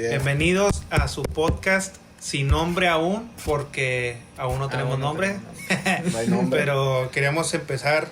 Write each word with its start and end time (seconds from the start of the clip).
Bien. 0.00 0.12
Bienvenidos 0.12 0.82
a 0.88 1.08
su 1.08 1.22
podcast 1.22 1.96
sin 2.18 2.48
nombre 2.48 2.88
aún, 2.88 3.30
porque 3.44 4.16
aún 4.38 4.58
no 4.58 4.70
tenemos 4.70 4.92
Aún 4.92 5.00
no 5.00 5.06
nombre. 5.08 5.36
No 6.10 6.18
hay 6.18 6.26
nombre. 6.26 6.58
Pero 6.64 7.10
queríamos 7.12 7.52
empezar 7.52 8.08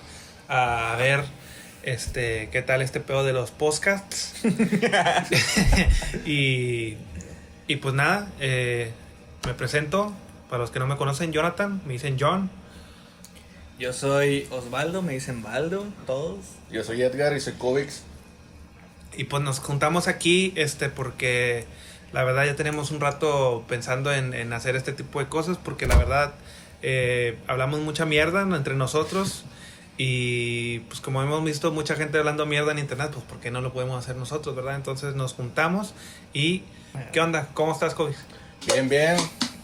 a 0.48 0.96
ver 0.98 1.24
este 1.84 2.50
qué 2.52 2.60
tal 2.60 2.82
este 2.82 3.00
pedo 3.00 3.24
de 3.24 3.32
los 3.32 3.52
podcasts. 3.52 4.34
y, 6.26 6.98
y 7.66 7.76
pues 7.76 7.94
nada, 7.94 8.28
eh, 8.38 8.92
me 9.46 9.54
presento. 9.54 10.12
Para 10.50 10.60
los 10.60 10.70
que 10.70 10.80
no 10.80 10.86
me 10.86 10.98
conocen, 10.98 11.32
Jonathan, 11.32 11.80
me 11.86 11.94
dicen 11.94 12.18
John. 12.20 12.50
Yo 13.78 13.94
soy 13.94 14.46
Osvaldo, 14.50 15.00
me 15.00 15.14
dicen 15.14 15.42
Baldo, 15.42 15.86
todos. 16.06 16.40
Yo 16.70 16.84
soy 16.84 17.00
Edgar 17.00 17.34
y 17.34 17.40
soy 17.40 17.54
Covix. 17.54 18.02
Y 19.18 19.24
pues 19.24 19.42
nos 19.42 19.58
juntamos 19.58 20.08
aquí 20.08 20.54
este 20.56 20.88
porque 20.88 21.66
la 22.12 22.24
verdad 22.24 22.46
ya 22.46 22.56
tenemos 22.56 22.90
un 22.90 23.00
rato 23.00 23.64
pensando 23.68 24.14
en, 24.14 24.32
en 24.32 24.52
hacer 24.54 24.76
este 24.76 24.92
tipo 24.92 25.18
de 25.18 25.28
cosas 25.28 25.58
porque 25.58 25.86
la 25.86 25.96
verdad 25.96 26.32
eh, 26.82 27.36
hablamos 27.48 27.80
mucha 27.80 28.06
mierda 28.06 28.42
entre 28.42 28.74
nosotros 28.74 29.44
y 29.96 30.78
pues 30.80 31.00
como 31.00 31.20
hemos 31.20 31.42
visto 31.42 31.72
mucha 31.72 31.96
gente 31.96 32.16
hablando 32.18 32.46
mierda 32.46 32.70
en 32.70 32.78
internet, 32.78 33.10
pues 33.12 33.24
¿por 33.24 33.40
qué 33.40 33.50
no 33.50 33.60
lo 33.60 33.72
podemos 33.72 33.98
hacer 33.98 34.14
nosotros, 34.14 34.54
verdad? 34.54 34.76
Entonces 34.76 35.16
nos 35.16 35.34
juntamos 35.34 35.92
y 36.32 36.62
¿qué 37.12 37.20
onda? 37.20 37.48
¿Cómo 37.54 37.72
estás, 37.72 37.94
Kobe? 37.94 38.14
Bien, 38.72 38.88
bien. 38.88 39.16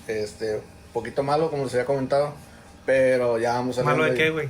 Este, 0.08 0.60
poquito 0.92 1.22
malo, 1.22 1.50
como 1.50 1.64
les 1.64 1.74
había 1.74 1.86
comentado. 1.86 2.34
Pero 2.84 3.38
ya 3.38 3.54
vamos 3.54 3.78
a 3.78 3.84
¿Malo 3.84 4.04
de 4.04 4.14
qué, 4.14 4.30
güey? 4.30 4.48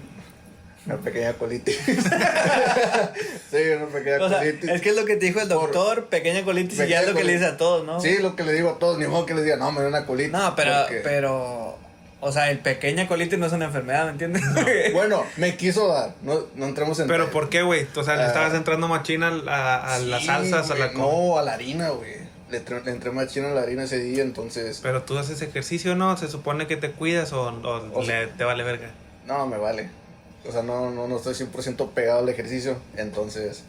Una 0.86 0.96
pequeña 0.98 1.32
colitis. 1.34 1.76
sí, 3.50 3.56
una 3.76 3.86
pequeña 3.86 4.22
O 4.24 4.28
sea, 4.28 4.38
colitis. 4.38 4.70
es 4.70 4.80
que 4.82 4.88
es 4.90 4.96
lo 4.96 5.04
que 5.04 5.16
te 5.16 5.26
dijo 5.26 5.40
el 5.40 5.48
Por- 5.48 5.72
doctor, 5.72 6.06
pequeña 6.06 6.44
colitis, 6.44 6.78
y 6.80 6.88
ya 6.88 7.00
es 7.00 7.08
lo 7.08 7.14
que 7.14 7.24
le 7.24 7.32
dice 7.32 7.46
a 7.46 7.56
todos, 7.56 7.84
¿no? 7.86 8.00
Sí, 8.00 8.18
lo 8.18 8.36
que 8.36 8.42
le 8.44 8.52
digo 8.52 8.70
a 8.70 8.78
todos, 8.78 8.98
ni 8.98 9.06
modo 9.06 9.24
que 9.26 9.34
les 9.34 9.44
diga, 9.44 9.56
no, 9.56 9.72
me 9.72 9.80
da 9.82 9.88
una 9.88 10.04
colitis. 10.06 10.32
No, 10.32 10.54
pero, 10.54 10.72
porque- 10.82 11.00
pero, 11.00 11.78
o 12.20 12.32
sea, 12.32 12.50
el 12.50 12.58
pequeña 12.58 13.06
colitis 13.08 13.38
no 13.38 13.46
es 13.46 13.52
una 13.52 13.66
enfermedad, 13.66 14.04
¿me 14.06 14.10
entiendes? 14.12 14.42
Bueno, 14.92 15.24
me 15.36 15.56
quiso 15.56 15.88
dar, 15.88 16.14
no, 16.22 16.40
no 16.54 16.66
entremos 16.66 16.98
en... 17.00 17.08
¿Pero 17.08 17.30
por 17.30 17.48
qué, 17.48 17.62
güey? 17.62 17.86
O 17.96 18.04
sea, 18.04 18.16
le 18.16 18.22
Ah. 18.24 18.26
estabas 18.28 18.54
entrando 18.54 18.86
machina 18.88 19.28
a, 19.46 19.94
a 19.94 19.98
las 20.00 20.20
Sí, 20.20 20.26
salsas, 20.26 20.70
a 20.70 20.74
la... 20.76 20.92
No, 20.92 21.38
a 21.38 21.42
la 21.42 21.54
harina, 21.54 21.88
güey. 21.90 22.12
Le, 22.50 22.58
entré- 22.64 22.84
le 22.84 22.90
entré 22.90 23.10
más 23.10 23.28
chino 23.28 23.48
a 23.48 23.52
la 23.52 23.62
harina 23.62 23.84
ese 23.84 23.98
día, 23.98 24.22
entonces... 24.22 24.80
Pero 24.82 25.02
tú 25.02 25.16
haces 25.18 25.40
ejercicio, 25.42 25.94
¿no? 25.96 26.16
¿Se 26.18 26.28
supone 26.28 26.66
que 26.66 26.76
te 26.76 26.90
cuidas 26.90 27.32
o, 27.32 27.42
o 27.48 27.90
O 27.98 28.02
le- 28.02 28.26
te 28.28 28.44
vale 28.44 28.62
verga? 28.62 28.90
No, 29.26 29.46
me 29.46 29.56
vale. 29.56 29.88
O 30.46 30.52
sea, 30.52 30.62
no, 30.62 30.90
no, 30.90 31.08
no 31.08 31.16
estoy 31.16 31.34
100% 31.34 31.90
pegado 31.90 32.20
al 32.20 32.28
ejercicio, 32.28 32.76
entonces... 32.96 33.64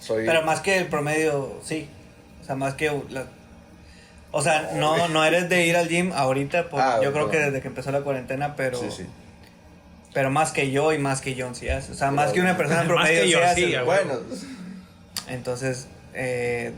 Soy... 0.00 0.26
Pero 0.26 0.42
más 0.42 0.60
que 0.60 0.78
el 0.78 0.86
promedio, 0.88 1.60
sí. 1.62 1.88
O 2.42 2.44
sea, 2.44 2.56
más 2.56 2.74
que 2.74 2.90
la... 3.10 3.26
O 4.32 4.42
sea, 4.42 4.72
no, 4.74 5.08
no 5.08 5.24
eres 5.24 5.48
de 5.48 5.66
ir 5.66 5.76
al 5.76 5.88
gym 5.88 6.12
ahorita, 6.12 6.68
por- 6.68 6.80
Ah, 6.80 7.00
yo 7.02 7.12
creo 7.12 7.30
que 7.30 7.38
desde 7.38 7.60
que 7.60 7.68
empezó 7.68 7.90
la 7.92 8.00
cuarentena, 8.00 8.56
pero... 8.56 8.78
Sí, 8.78 8.90
sí. 8.90 9.06
Pero 10.12 10.30
más 10.30 10.52
que 10.52 10.70
yo 10.70 10.92
y 10.92 10.98
más 10.98 11.20
que 11.20 11.40
John, 11.40 11.54
sí. 11.54 11.68
O 11.68 11.94
sea, 11.94 12.10
más 12.10 12.32
que 12.32 12.40
una 12.40 12.56
persona 12.56 12.78
Más 12.84 12.88
promedio 12.88 13.22
que 13.22 13.30
yo, 13.30 13.38
sí 13.54 13.74
Bueno, 13.84 14.14
Entonces, 15.28 15.86
eh, 16.14 16.72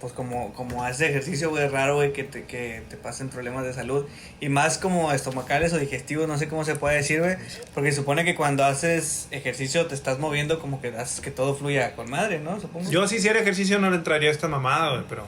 pues 0.00 0.12
como, 0.12 0.52
como 0.54 0.84
haces 0.84 1.10
ejercicio, 1.10 1.50
güey, 1.50 1.64
es 1.64 1.72
raro, 1.72 1.96
güey, 1.96 2.12
que 2.12 2.22
te, 2.24 2.44
que 2.44 2.82
te 2.88 2.96
pasen 2.96 3.28
problemas 3.28 3.64
de 3.64 3.72
salud. 3.72 4.06
Y 4.40 4.48
más 4.48 4.78
como 4.78 5.12
estomacales 5.12 5.72
o 5.72 5.78
digestivos, 5.78 6.28
no 6.28 6.38
sé 6.38 6.48
cómo 6.48 6.64
se 6.64 6.76
puede 6.76 6.96
decir, 6.96 7.20
güey. 7.20 7.36
Porque 7.74 7.92
supone 7.92 8.24
que 8.24 8.34
cuando 8.36 8.64
haces 8.64 9.26
ejercicio 9.30 9.86
te 9.86 9.94
estás 9.94 10.18
moviendo 10.18 10.60
como 10.60 10.80
que 10.80 10.88
haces 10.88 11.20
que 11.20 11.30
todo 11.30 11.54
fluya 11.54 11.96
con 11.96 12.10
madre, 12.10 12.38
¿no? 12.38 12.60
Supongo. 12.60 12.88
Yo 12.90 13.08
si 13.08 13.16
hiciera 13.16 13.40
ejercicio 13.40 13.78
no 13.78 13.90
le 13.90 13.96
entraría 13.96 14.28
a 14.28 14.32
esta 14.32 14.46
mamada, 14.48 14.90
güey, 14.90 15.04
pero 15.08 15.24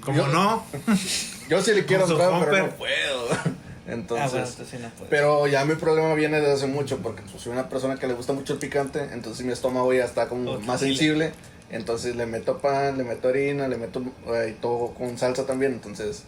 como 0.00 0.18
Yo- 0.18 0.26
no, 0.28 0.64
yo 1.48 1.62
sí 1.62 1.72
le 1.74 1.84
quiero 1.84 2.08
entrar, 2.08 2.44
pero 2.44 2.66
no 2.66 2.70
puedo. 2.70 3.28
ah, 3.32 3.44
Entonces... 3.86 4.30
bueno, 4.32 4.46
entonces 4.46 4.68
sí 4.68 4.76
no 4.82 4.88
puedes. 4.90 5.10
Pero 5.10 5.46
ya 5.46 5.64
mi 5.64 5.76
problema 5.76 6.12
viene 6.14 6.40
desde 6.40 6.52
hace 6.54 6.66
mucho, 6.66 6.98
porque 6.98 7.22
pues, 7.22 7.42
soy 7.42 7.52
una 7.52 7.68
persona 7.68 7.96
que 7.96 8.06
le 8.06 8.14
gusta 8.14 8.32
mucho 8.32 8.54
el 8.54 8.58
picante, 8.58 9.08
entonces 9.12 9.46
mi 9.46 9.52
estómago 9.52 9.92
ya 9.92 10.04
está 10.04 10.28
como 10.28 10.58
más 10.60 10.80
sensible. 10.80 11.32
Entonces 11.70 12.16
le 12.16 12.26
meto 12.26 12.58
pan, 12.58 12.96
le 12.96 13.04
meto 13.04 13.28
harina, 13.28 13.68
le 13.68 13.76
meto 13.76 14.02
eh, 14.28 14.54
y 14.56 14.60
todo 14.60 14.94
con 14.94 15.18
salsa 15.18 15.44
también, 15.46 15.72
entonces 15.72 16.24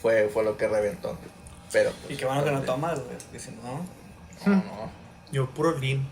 fue, 0.00 0.28
fue 0.28 0.44
lo 0.44 0.56
que 0.56 0.68
reventó. 0.68 1.18
Pero, 1.72 1.90
pues, 2.02 2.14
y 2.14 2.16
qué 2.16 2.26
bueno 2.26 2.44
que 2.44 2.50
no 2.50 2.60
tomas, 2.62 3.00
güey. 3.00 3.40
si 3.40 3.50
no... 3.52 3.86
No, 4.44 4.56
no. 4.56 4.90
yo 5.30 5.48
puro 5.50 5.78
lean. 5.78 6.06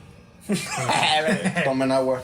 Tomen 1.65 1.93
agua. 1.93 2.23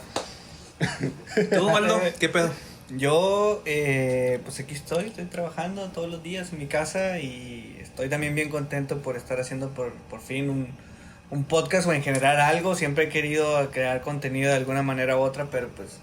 ¿Tú, 1.55 1.67
Waldo? 1.67 2.01
¿Qué 2.19 2.29
pedo? 2.29 2.51
Yo, 2.91 3.63
eh, 3.67 4.41
pues 4.45 4.61
aquí 4.61 4.75
estoy, 4.75 5.07
estoy 5.07 5.25
trabajando 5.25 5.89
todos 5.89 6.09
los 6.09 6.23
días 6.23 6.53
en 6.53 6.61
mi 6.61 6.67
casa 6.67 7.19
y 7.19 7.77
estoy 7.83 8.09
también 8.09 8.35
bien 8.35 8.49
contento 8.49 9.03
por 9.03 9.17
estar 9.17 9.41
haciendo 9.41 9.71
por, 9.71 9.93
por 9.93 10.21
fin 10.21 10.49
un, 10.49 10.69
un 11.31 11.45
podcast 11.45 11.89
o 11.89 11.93
en 11.93 12.03
general 12.03 12.41
algo. 12.41 12.75
Siempre 12.75 13.05
he 13.05 13.09
querido 13.09 13.71
crear 13.71 14.03
contenido 14.03 14.51
de 14.51 14.57
alguna 14.57 14.83
manera 14.83 15.19
u 15.19 15.21
otra, 15.21 15.47
pero 15.51 15.69
pues 15.69 15.99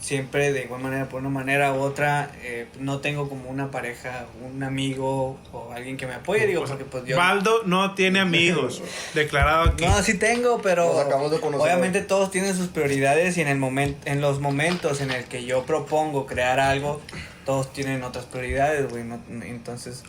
siempre 0.00 0.50
de 0.52 0.62
igual 0.64 0.80
manera, 0.80 1.08
por 1.10 1.20
una 1.20 1.28
manera 1.28 1.72
u 1.74 1.80
otra, 1.80 2.30
eh, 2.42 2.66
no 2.78 3.00
tengo 3.00 3.28
como 3.28 3.50
una 3.50 3.70
pareja, 3.70 4.24
un 4.50 4.62
amigo 4.62 5.38
o 5.52 5.72
alguien 5.74 5.96
que 5.98 6.06
me 6.06 6.14
apoye, 6.14 6.46
digo, 6.46 6.64
porque 6.64 6.84
pues 6.84 7.04
yo... 7.04 7.18
Waldo 7.18 7.62
no 7.66 7.94
tiene 7.94 8.18
amigos, 8.20 8.82
declarado 9.14 9.70
aquí. 9.70 9.84
No, 9.84 10.02
sí 10.02 10.18
tengo, 10.18 10.62
pero 10.62 10.86
Nos 10.86 11.04
acabamos 11.04 11.30
de 11.30 11.38
conocer 11.40 11.66
obviamente 11.66 12.00
todos 12.00 12.30
tienen 12.30 12.56
sus 12.56 12.68
prioridades 12.68 13.36
y 13.36 13.42
en 13.42 13.48
el 13.48 13.58
momento, 13.58 14.00
en 14.06 14.20
los 14.22 14.40
momentos 14.40 15.00
en 15.02 15.10
el 15.10 15.24
que 15.24 15.44
yo 15.44 15.64
propongo 15.66 16.24
crear 16.26 16.60
algo, 16.60 17.00
todos 17.44 17.70
tienen 17.72 18.02
otras 18.02 18.24
prioridades, 18.24 18.88
güey. 18.88 19.04
no- 19.04 19.20
entonces, 19.44 20.02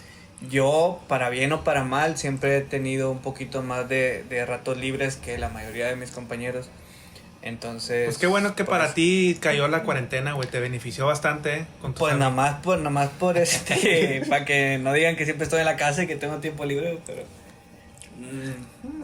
yo, 0.49 0.99
para 1.07 1.29
bien 1.29 1.51
o 1.51 1.63
para 1.63 1.83
mal, 1.83 2.17
siempre 2.17 2.57
he 2.57 2.61
tenido 2.61 3.11
un 3.11 3.19
poquito 3.19 3.61
más 3.61 3.87
de, 3.89 4.23
de 4.29 4.45
ratos 4.45 4.77
libres 4.77 5.17
que 5.17 5.37
la 5.37 5.49
mayoría 5.49 5.87
de 5.87 5.95
mis 5.97 6.11
compañeros. 6.11 6.69
Entonces, 7.43 8.05
Pues 8.05 8.17
qué 8.19 8.27
bueno 8.27 8.55
que 8.55 8.65
para 8.65 8.83
pues, 8.85 8.95
ti 8.95 9.37
cayó 9.39 9.67
la 9.67 9.81
cuarentena, 9.83 10.33
güey, 10.33 10.47
te 10.47 10.59
benefició 10.59 11.07
bastante, 11.07 11.57
¿eh? 11.57 11.65
Con 11.81 11.93
Pues 11.93 12.15
nada 12.15 12.29
más 12.29 12.61
por, 12.61 12.77
nada 12.77 12.91
más 12.91 13.09
por 13.09 13.37
este, 13.39 14.23
para 14.29 14.45
que 14.45 14.77
no 14.77 14.93
digan 14.93 15.15
que 15.15 15.25
siempre 15.25 15.45
estoy 15.45 15.59
en 15.61 15.65
la 15.65 15.75
casa 15.75 16.03
y 16.03 16.07
que 16.07 16.15
tengo 16.15 16.37
tiempo 16.37 16.65
libre, 16.65 16.99
pero... 17.05 17.23
mm, 18.19 19.01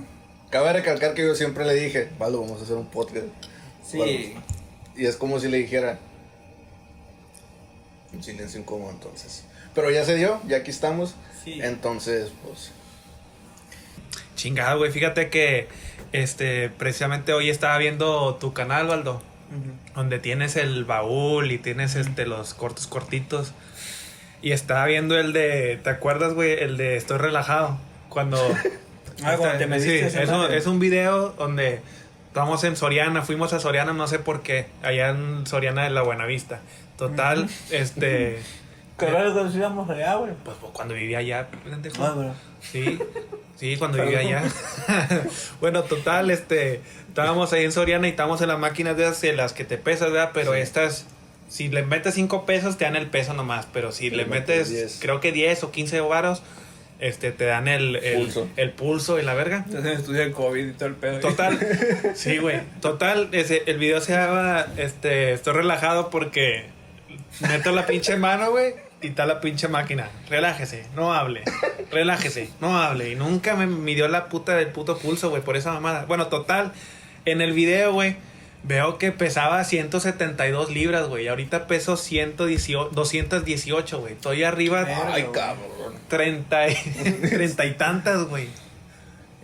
Cabe 0.51 0.71
recalcar 0.71 1.13
que 1.13 1.23
yo 1.25 1.35
siempre 1.35 1.65
le 1.65 1.73
dije, 1.73 2.09
Valdo, 2.19 2.39
vamos 2.41 2.61
a 2.61 2.63
hacer 2.63 2.75
un 2.77 2.87
podcast. 2.87 3.25
sí. 3.85 4.35
Y 4.95 5.05
es 5.05 5.15
como 5.15 5.39
si 5.39 5.47
le 5.47 5.57
dijera. 5.57 5.99
Un 8.13 8.23
silencio 8.23 8.59
incómodo 8.59 8.89
entonces. 8.89 9.43
Pero 9.75 9.91
ya 9.91 10.03
se 10.03 10.15
dio, 10.15 10.41
ya 10.47 10.57
aquí 10.57 10.71
estamos. 10.71 11.13
Sí. 11.43 11.59
Entonces, 11.61 12.31
pues. 12.43 12.71
Chingado, 14.37 14.77
güey, 14.77 14.91
fíjate 14.91 15.29
que 15.29 15.67
este 16.13 16.69
precisamente 16.69 17.33
hoy 17.33 17.49
estaba 17.49 17.77
viendo 17.77 18.35
tu 18.39 18.53
canal, 18.53 18.87
Waldo, 18.87 19.15
Ujú. 19.51 19.73
donde 19.95 20.19
tienes 20.19 20.55
el 20.55 20.85
baúl 20.85 21.51
y 21.51 21.57
tienes 21.57 21.95
este 21.95 22.25
los 22.25 22.53
cortos 22.53 22.87
cortitos. 22.87 23.51
Y 24.41 24.51
estaba 24.53 24.85
viendo 24.85 25.19
el 25.19 25.33
de, 25.33 25.79
¿te 25.83 25.89
acuerdas, 25.89 26.33
güey? 26.33 26.53
El 26.53 26.77
de 26.77 26.95
Estoy 26.95 27.17
relajado. 27.17 27.77
Cuando 28.07 28.37
Ah, 29.23 29.35
cuando 29.35 29.57
te 29.57 29.63
Sí, 29.63 29.69
metiste 29.69 30.05
esa 30.07 30.21
es, 30.21 30.29
un, 30.29 30.53
es 30.53 30.67
un 30.67 30.79
video 30.79 31.29
donde 31.39 31.81
estamos 32.27 32.63
en 32.63 32.75
Soriana, 32.75 33.23
fuimos 33.23 33.51
a 33.53 33.59
Soriana, 33.59 33.91
no 33.93 34.05
sé 34.07 34.19
por 34.19 34.43
qué, 34.43 34.67
allá 34.83 35.09
en 35.09 35.47
Soriana 35.47 35.83
de 35.85 35.89
la 35.89 36.03
Buenavista. 36.03 36.59
Total, 36.99 37.49
este 37.71 38.37
Qué 38.97 39.05
raro 39.05 39.33
que 39.33 39.43
nos 39.43 39.55
íbamos 39.55 39.89
allá, 39.89 40.15
güey. 40.15 40.31
pues 40.43 40.57
cuando 40.73 40.93
vivía 40.95 41.19
allá, 41.19 41.47
pendejo. 41.63 42.03
Ah, 42.03 42.11
bueno. 42.15 42.33
Sí, 42.61 42.97
sí, 43.55 43.77
cuando 43.77 44.01
vivía 44.03 44.19
allá. 44.19 44.43
bueno, 45.61 45.83
total, 45.83 46.31
este, 46.31 46.81
estábamos 47.07 47.53
ahí 47.53 47.63
en 47.65 47.71
Soriana 47.71 48.07
y 48.07 48.11
estábamos 48.11 48.41
en 48.41 48.47
las 48.47 48.59
máquinas 48.59 48.97
de 48.97 49.03
esas 49.03 49.23
en 49.23 49.37
las 49.37 49.53
que 49.53 49.65
te 49.65 49.77
pesas, 49.77 50.11
¿verdad? 50.11 50.31
Pero 50.33 50.53
Sí. 50.53 50.59
estas, 50.59 51.05
si 51.47 51.67
le 51.67 51.83
metes 51.83 52.15
5 52.15 52.45
pesos, 52.45 52.77
te 52.77 52.85
dan 52.85 52.95
el 52.95 53.07
peso 53.07 53.33
nomás. 53.33 53.67
Pero 53.71 53.91
si 53.91 54.09
le 54.09 54.17
le 54.17 54.25
metes 54.25 54.69
metes, 54.69 54.69
10. 54.69 54.97
creo 54.99 55.19
que 55.21 55.31
10 55.31 55.63
o 55.65 55.71
15 55.71 56.01
varos, 56.01 56.41
este, 56.99 57.31
te 57.31 57.45
dan 57.45 57.67
el, 57.67 57.97
el, 57.97 58.17
Pulso. 58.23 58.47
el 58.55 58.71
pulso 58.71 59.19
y 59.19 59.21
la 59.21 59.35
verga. 59.35 59.63
Entonces 59.67 59.99
estudia 59.99 60.23
el 60.23 60.31
COVID 60.31 60.67
y 60.69 60.71
todo 60.73 60.89
el 60.89 60.95
pedo. 60.95 61.19
Total, 61.19 61.59
sí, 62.15 62.39
güey. 62.39 62.61
Total, 62.81 63.29
ese, 63.33 63.61
el 63.67 63.77
video 63.77 64.01
se 64.01 64.13
llama, 64.13 64.65
este, 64.77 65.33
estoy 65.33 65.53
relajado 65.53 66.09
porque 66.09 66.65
meto 67.41 67.71
la 67.71 67.85
pinche 67.85 68.15
mano, 68.17 68.49
güey, 68.49 68.73
y 69.01 69.07
está 69.07 69.25
la 69.25 69.41
pinche 69.41 69.67
máquina. 69.67 70.09
Relájese, 70.29 70.85
no 70.95 71.13
hable. 71.13 71.43
Relájese, 71.91 72.49
no 72.61 72.77
hable. 72.81 73.11
Y 73.11 73.15
nunca 73.15 73.55
me 73.55 73.67
midió 73.67 74.07
la 74.07 74.29
puta 74.29 74.55
del 74.55 74.67
puto 74.67 74.97
pulso, 74.97 75.29
güey, 75.29 75.41
por 75.41 75.55
esa 75.57 75.71
mamada. 75.73 76.05
Bueno, 76.05 76.27
total, 76.27 76.71
en 77.25 77.41
el 77.41 77.53
video, 77.53 77.93
güey, 77.93 78.15
veo 78.63 78.97
que 78.97 79.11
pesaba 79.11 79.63
172 79.63 80.71
libras, 80.71 81.07
güey. 81.07 81.25
Y 81.25 81.27
ahorita 81.27 81.67
peso 81.67 81.95
118, 81.97 82.89
218, 82.93 83.99
güey. 83.99 84.13
Estoy 84.13 84.43
arriba 84.43 84.85
Ay, 85.13 85.23
güey. 85.23 85.31
cabrón. 85.33 85.93
30 86.07 86.69
y, 86.69 86.75
30 87.29 87.65
y 87.65 87.71
tantas, 87.73 88.23
güey. 88.23 88.49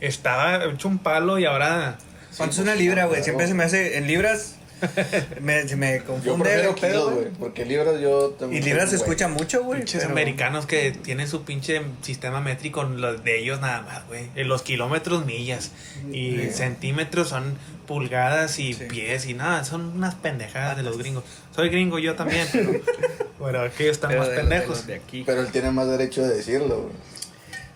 Estaba 0.02 0.66
hecho 0.66 0.88
un 0.88 0.98
palo 1.00 1.40
y 1.40 1.46
ahora... 1.46 1.98
¿Cuánto 2.36 2.56
es 2.56 2.60
una 2.60 2.74
libra, 2.76 3.06
güey? 3.06 3.24
Siempre 3.24 3.48
se 3.48 3.54
me 3.54 3.64
hace 3.64 3.98
en 3.98 4.08
libras. 4.08 4.56
me, 5.42 5.68
se 5.68 5.76
me 5.76 5.98
Yo 6.00 6.06
confunde. 6.06 6.44
pedo, 6.50 6.76
kilos, 6.76 7.14
güey. 7.14 7.26
Porque 7.40 7.66
libras 7.66 8.00
yo 8.02 8.34
Y 8.36 8.40
también. 8.40 8.66
libras 8.66 8.90
se 8.92 8.98
escucha 8.98 9.28
mucho, 9.28 9.64
güey. 9.64 9.80
Pinches 9.80 10.02
pero- 10.02 10.12
americanos 10.14 10.66
que 10.66 10.92
tienen 10.92 11.28
su 11.28 11.44
pinche 11.44 11.82
sistema 12.02 12.42
métrico, 12.42 12.84
los 12.84 13.24
de 13.24 13.40
ellos 13.40 13.60
nada 13.62 13.82
más, 13.82 14.08
güey. 14.08 14.30
Los 14.44 14.62
kilómetros, 14.62 15.26
millas. 15.26 15.72
Y 16.12 16.50
centímetros 16.52 17.30
son 17.30 17.58
pulgadas 17.88 18.60
y 18.60 18.74
Sí. 18.74 18.86
pies 18.90 19.26
y 19.28 19.34
nada. 19.34 19.64
Son 19.64 19.82
unas 19.96 20.16
pendejadas 20.16 20.78
de 20.78 20.84
los 20.84 20.98
gringos. 20.98 21.24
Soy 21.56 21.70
gringo 21.70 22.00
yo 22.00 22.16
también, 22.16 22.48
pero, 22.52 22.72
pero 23.44 23.62
aquellos 23.62 23.94
están 23.98 24.10
pero 24.10 24.22
más 24.22 24.30
de- 24.30 24.36
de 24.36 24.42
pendejos. 24.42 24.88
de 24.88 24.96
aquí. 24.96 25.24
Pero 25.26 25.42
él 25.42 25.48
tiene 25.52 25.72
más 25.72 25.88
derecho 25.88 26.22
de 26.24 26.36
decirlo, 26.36 26.82
güey. 26.84 26.94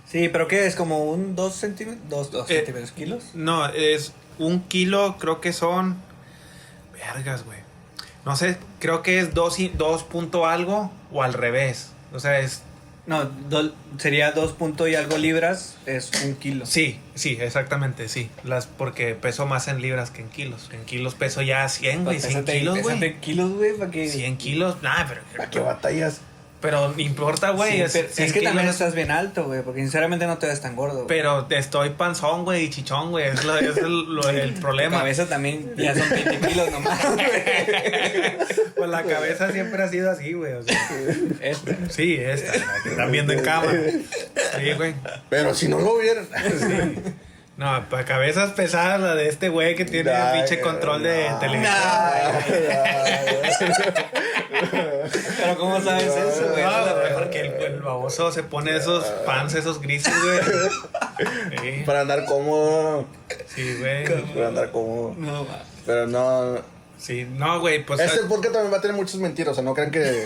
Sí, 0.10 0.30
pero 0.30 0.48
¿qué 0.48 0.66
es? 0.66 0.76
¿Como 0.76 1.04
un 1.12 1.36
2 1.36 1.54
centímetros? 1.54 2.10
¿Dos, 2.10 2.32
dos 2.32 2.50
Eh, 2.50 2.56
centímetros 2.58 2.92
kilos? 2.94 3.24
No, 3.34 3.68
es 3.68 4.14
un 4.40 4.62
kilo, 4.64 5.18
creo 5.20 5.42
que 5.42 5.52
son. 5.52 5.98
Vergas, 6.98 7.44
güey. 7.46 7.60
No 8.26 8.36
sé, 8.36 8.58
creo 8.80 9.02
que 9.04 9.20
es 9.20 9.34
dos, 9.34 9.60
y- 9.60 9.70
dos 9.70 10.04
punto 10.04 10.46
algo 10.48 10.92
o 11.12 11.24
al 11.24 11.34
revés. 11.34 11.92
O 12.14 12.20
sea, 12.20 12.40
es. 12.40 12.64
No, 13.06 13.24
do- 13.24 13.74
sería 14.00 14.34
2 14.34 14.52
punto 14.52 14.86
y 14.86 14.96
algo 14.96 15.18
libras, 15.18 15.78
es 15.86 16.12
un 16.26 16.36
kilo. 16.36 16.66
Sí, 16.66 17.00
sí, 17.16 17.38
exactamente, 17.40 18.10
sí. 18.10 18.30
Las, 18.44 18.68
porque 18.68 19.16
peso 19.16 19.46
más 19.46 19.70
en 19.70 19.82
libras 19.82 20.12
que 20.12 20.22
en 20.22 20.28
kilos. 20.28 20.70
En 20.74 20.84
kilos 20.84 21.16
peso 21.16 21.42
ya 21.42 21.70
100, 21.70 22.04
güey. 22.04 22.20
100 22.20 22.44
Pésate- 22.44 22.60
kilos, 22.60 22.80
güey. 22.82 23.00
pésate 23.00 23.20
kilos, 23.22 23.52
güey, 23.54 23.78
para 23.78 23.92
que... 23.92 24.10
100 24.10 24.38
kilos, 24.38 24.84
nah, 24.84 25.06
pero. 25.08 25.22
¿A 25.42 25.50
qué 25.50 25.60
batallas? 25.60 26.20
Pero 26.60 26.90
no 26.90 27.00
importa, 27.00 27.52
güey. 27.52 27.74
Sí, 27.74 27.82
es, 27.82 27.94
pero- 27.94 28.10
100 28.10 28.28
es 28.28 28.34
que 28.34 28.42
también 28.42 28.68
estás 28.68 28.96
bien 28.96 29.12
alto, 29.12 29.46
güey, 29.46 29.62
porque 29.62 29.82
sinceramente 29.82 30.26
no 30.26 30.40
te 30.40 30.48
ves 30.48 30.60
tan 30.60 30.76
gordo. 30.76 30.96
güey. 31.04 31.08
Pero 31.08 31.46
estoy 31.52 31.92
panzón, 31.92 32.46
güey, 32.46 32.64
y 32.66 32.70
chichón, 32.72 33.12
güey. 33.12 33.28
Es, 33.28 33.44
lo- 33.46 33.58
es 33.60 33.78
el, 33.78 34.16
lo- 34.16 34.28
el 34.28 34.54
problema. 34.54 34.98
cabeza 34.98 35.28
también 35.28 35.74
ya 35.78 35.94
son 35.96 36.10
20 36.10 36.40
kilos 36.48 36.72
nomás. 36.72 37.00
Pues 38.78 38.90
la 38.92 39.02
cabeza 39.04 39.52
siempre 39.52 39.82
ha 39.82 39.88
sido 39.90 40.12
así, 40.12 40.34
güey. 40.34 40.54
o 40.54 40.62
sea. 40.62 40.78
Esta. 41.42 41.76
Sí, 41.90 42.16
esta, 42.20 42.56
la 42.58 42.84
que 42.84 42.90
están 42.90 43.12
viendo 43.12 43.34
en 43.34 43.40
cámara. 43.44 43.74
Sí, 44.60 44.72
güey. 44.76 44.94
Pero 45.30 45.56
si 45.56 45.68
no 45.68 45.80
lo 45.80 45.98
vieran. 45.98 46.28
No, 47.58 47.90
para 47.90 48.06
cabezas 48.06 48.52
pesadas, 48.52 49.02
la 49.02 49.16
de 49.16 49.30
este 49.30 49.50
güey 49.50 49.76
que 49.76 49.84
tiene 49.86 50.12
pinche 50.36 50.60
control 50.62 51.02
de 51.02 51.28
televisión. 51.40 51.74
Pero 55.48 55.60
¿cómo 55.60 55.82
sabes 55.82 56.06
eso, 56.16 56.50
güey? 56.50 56.64
No, 56.64 56.82
güey, 56.82 56.96
mejor. 57.04 57.24
porque 57.24 57.40
el, 57.40 57.54
el 57.64 57.82
baboso 57.82 58.32
se 58.32 58.44
pone 58.44 58.76
esos 58.76 59.06
pants, 59.26 59.56
esos 59.56 59.82
grises, 59.82 60.14
güey. 60.24 60.40
Sí, 61.62 61.84
Para 61.86 62.02
andar 62.02 62.26
cómodo. 62.26 63.06
sí, 63.48 63.78
güey. 63.80 64.06
Para 64.34 64.50
andar 64.50 64.72
cómodo. 64.72 65.16
No, 65.18 65.46
va. 65.46 65.64
Pero 65.86 66.08
no. 66.08 66.78
Sí, 66.98 67.28
no, 67.30 67.60
güey, 67.60 67.86
pues 67.86 68.00
Este 68.00 68.22
podcast 68.22 68.54
también 68.54 68.74
va 68.74 68.78
a 68.78 68.82
tener 68.82 68.96
muchas 68.98 69.16
mentiras. 69.16 69.52
O 69.52 69.56
sea, 69.56 69.64
no 69.64 69.74
crean 69.74 69.92
que. 69.92 70.24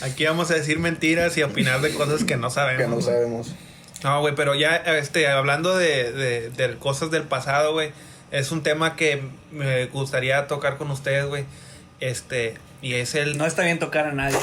aquí 0.02 0.24
vamos 0.24 0.50
a 0.50 0.54
decir 0.54 0.78
mentiras 0.78 1.36
y 1.36 1.42
opinar 1.42 1.80
de 1.80 1.92
cosas 1.92 2.24
que 2.24 2.36
no 2.36 2.50
sabemos. 2.50 2.82
que 2.82 2.88
no 2.88 3.00
sabemos. 3.00 3.54
No, 4.02 4.20
güey, 4.20 4.34
pero 4.34 4.54
ya, 4.54 4.76
este, 4.76 5.28
hablando 5.28 5.76
de, 5.76 6.12
de, 6.12 6.50
de 6.50 6.76
cosas 6.76 7.10
del 7.10 7.22
pasado, 7.22 7.72
güey, 7.72 7.92
es 8.30 8.52
un 8.52 8.62
tema 8.62 8.96
que 8.96 9.22
me 9.50 9.86
gustaría 9.86 10.46
tocar 10.46 10.76
con 10.76 10.90
ustedes, 10.90 11.26
güey. 11.26 11.44
Este, 12.00 12.56
y 12.84 12.96
es 12.96 13.14
el... 13.14 13.38
No 13.38 13.46
está 13.46 13.62
bien 13.62 13.78
tocar 13.78 14.06
a 14.06 14.12
nadie 14.12 14.36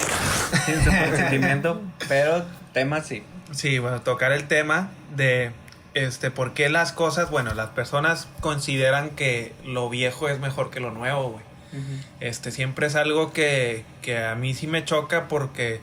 sin 0.66 0.84
su 0.84 0.90
consentimiento, 0.90 1.80
pero 2.10 2.44
temas 2.74 3.06
sí. 3.06 3.22
Sí, 3.52 3.78
bueno, 3.78 4.02
tocar 4.02 4.32
el 4.32 4.48
tema 4.48 4.90
de, 5.16 5.52
este, 5.94 6.32
por 6.32 6.56
qué 6.56 6.68
las 6.70 6.92
cosas, 6.92 7.30
bueno, 7.30 7.54
las 7.54 7.70
personas 7.70 8.28
consideran 8.40 9.12
que 9.12 9.54
lo 9.64 9.90
viejo 9.90 10.28
es 10.28 10.40
mejor 10.40 10.72
que 10.72 10.80
lo 10.80 10.90
nuevo, 10.90 11.30
güey. 11.30 11.52
Este, 12.20 12.52
siempre 12.52 12.88
es 12.88 12.96
algo 12.96 13.32
que, 13.32 13.86
que 14.02 14.18
a 14.18 14.36
mí 14.36 14.54
sí 14.56 14.68
me 14.68 14.84
choca 14.84 15.28
porque, 15.28 15.80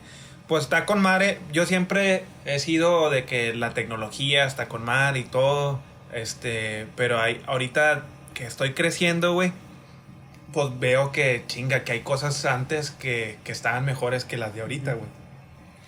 pues 0.48 0.64
está 0.64 0.84
con 0.84 1.00
madre. 1.00 1.38
Yo 1.52 1.64
siempre 1.64 2.24
he 2.44 2.58
sido 2.58 3.08
de 3.08 3.24
que 3.24 3.54
la 3.54 3.72
tecnología 3.72 4.44
está 4.44 4.66
con 4.66 4.84
madre 4.84 5.20
y 5.20 5.24
todo. 5.24 5.80
Este, 6.12 6.86
pero 6.96 7.20
hay, 7.20 7.40
ahorita 7.46 8.02
que 8.34 8.44
estoy 8.44 8.74
creciendo, 8.74 9.32
güey, 9.32 9.52
pues 10.52 10.78
veo 10.78 11.12
que 11.12 11.42
chinga, 11.46 11.84
que 11.84 11.92
hay 11.92 12.00
cosas 12.00 12.44
antes 12.44 12.90
que, 12.90 13.38
que 13.44 13.52
estaban 13.52 13.84
mejores 13.84 14.24
que 14.24 14.36
las 14.36 14.54
de 14.54 14.62
ahorita, 14.62 14.94
güey. 14.94 15.08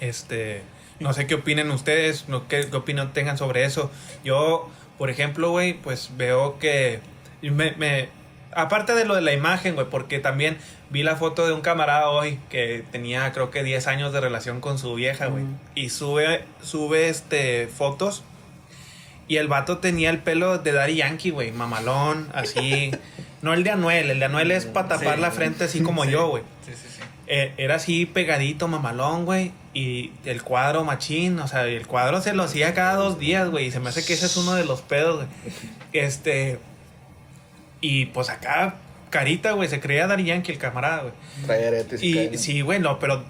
Este, 0.00 0.62
no 0.98 1.12
sé 1.12 1.26
qué 1.26 1.34
opinen 1.34 1.70
ustedes, 1.70 2.28
no 2.28 2.48
qué, 2.48 2.66
qué 2.70 2.76
opinión 2.76 3.12
tengan 3.12 3.38
sobre 3.38 3.64
eso. 3.64 3.90
Yo, 4.24 4.68
por 4.98 5.10
ejemplo, 5.10 5.50
güey, 5.50 5.74
pues 5.74 6.10
veo 6.16 6.58
que 6.58 7.00
me, 7.42 7.72
me- 7.72 8.08
aparte 8.52 8.94
de 8.94 9.04
lo 9.04 9.14
de 9.14 9.20
la 9.22 9.32
imagen, 9.32 9.74
güey, 9.74 9.86
porque 9.88 10.18
también 10.18 10.56
vi 10.90 11.02
la 11.02 11.16
foto 11.16 11.46
de 11.46 11.52
un 11.52 11.60
camarada 11.60 12.08
hoy 12.10 12.38
que 12.50 12.84
tenía 12.90 13.30
creo 13.32 13.50
que 13.50 13.62
10 13.62 13.86
años 13.86 14.12
de 14.12 14.20
relación 14.20 14.60
con 14.60 14.78
su 14.78 14.94
vieja, 14.94 15.26
güey, 15.26 15.44
Mm. 15.44 15.58
y 15.74 15.88
sube 15.90 16.44
sube 16.62 17.08
este 17.08 17.68
fotos 17.68 18.24
y 19.28 19.36
el 19.36 19.46
vato 19.48 19.78
tenía 19.78 20.10
el 20.10 20.18
pelo 20.18 20.58
de 20.58 20.72
Daddy 20.72 20.96
Yankee, 20.96 21.30
güey, 21.30 21.52
mamalón, 21.52 22.28
así. 22.34 22.90
No 23.42 23.54
el 23.54 23.64
de 23.64 23.70
Anuel, 23.70 24.10
el 24.10 24.18
de 24.18 24.24
Anuel 24.26 24.50
es 24.50 24.66
para 24.66 24.88
tapar 24.88 25.16
Sí. 25.16 25.20
la 25.20 25.30
frente 25.30 25.64
así 25.64 25.80
como 25.80 26.04
yo, 26.04 26.28
güey. 26.28 26.42
Sí, 26.66 26.72
sí, 26.72 26.88
sí. 26.96 27.00
Eh, 27.26 27.52
era 27.56 27.76
así 27.76 28.06
pegadito, 28.06 28.68
mamalón, 28.68 29.24
güey. 29.24 29.52
Y 29.72 30.12
el 30.24 30.42
cuadro 30.42 30.84
machín, 30.84 31.38
o 31.38 31.46
sea, 31.48 31.64
el 31.66 31.86
cuadro 31.86 32.20
se 32.20 32.34
lo 32.34 32.42
hacía 32.42 32.74
cada 32.74 32.94
dos 32.96 33.18
días, 33.18 33.48
güey. 33.48 33.66
Y 33.66 33.70
se 33.70 33.80
me 33.80 33.88
hace 33.88 34.04
que 34.04 34.12
ese 34.14 34.26
es 34.26 34.36
uno 34.36 34.54
de 34.54 34.64
los 34.64 34.82
pedos, 34.82 35.16
güey. 35.16 35.28
Este. 35.92 36.58
Y 37.80 38.06
pues 38.06 38.28
acá, 38.30 38.74
carita, 39.10 39.52
güey, 39.52 39.68
se 39.68 39.80
creía 39.80 40.06
Daddy 40.06 40.24
Yankee 40.24 40.52
el 40.52 40.58
camarada, 40.58 41.02
güey. 41.02 41.12
Trae 41.46 41.68
aretes 41.68 42.02
y, 42.02 42.18
Y 42.18 42.36
sí, 42.38 42.60
güey, 42.60 42.78
no, 42.78 42.98
pero 42.98 43.24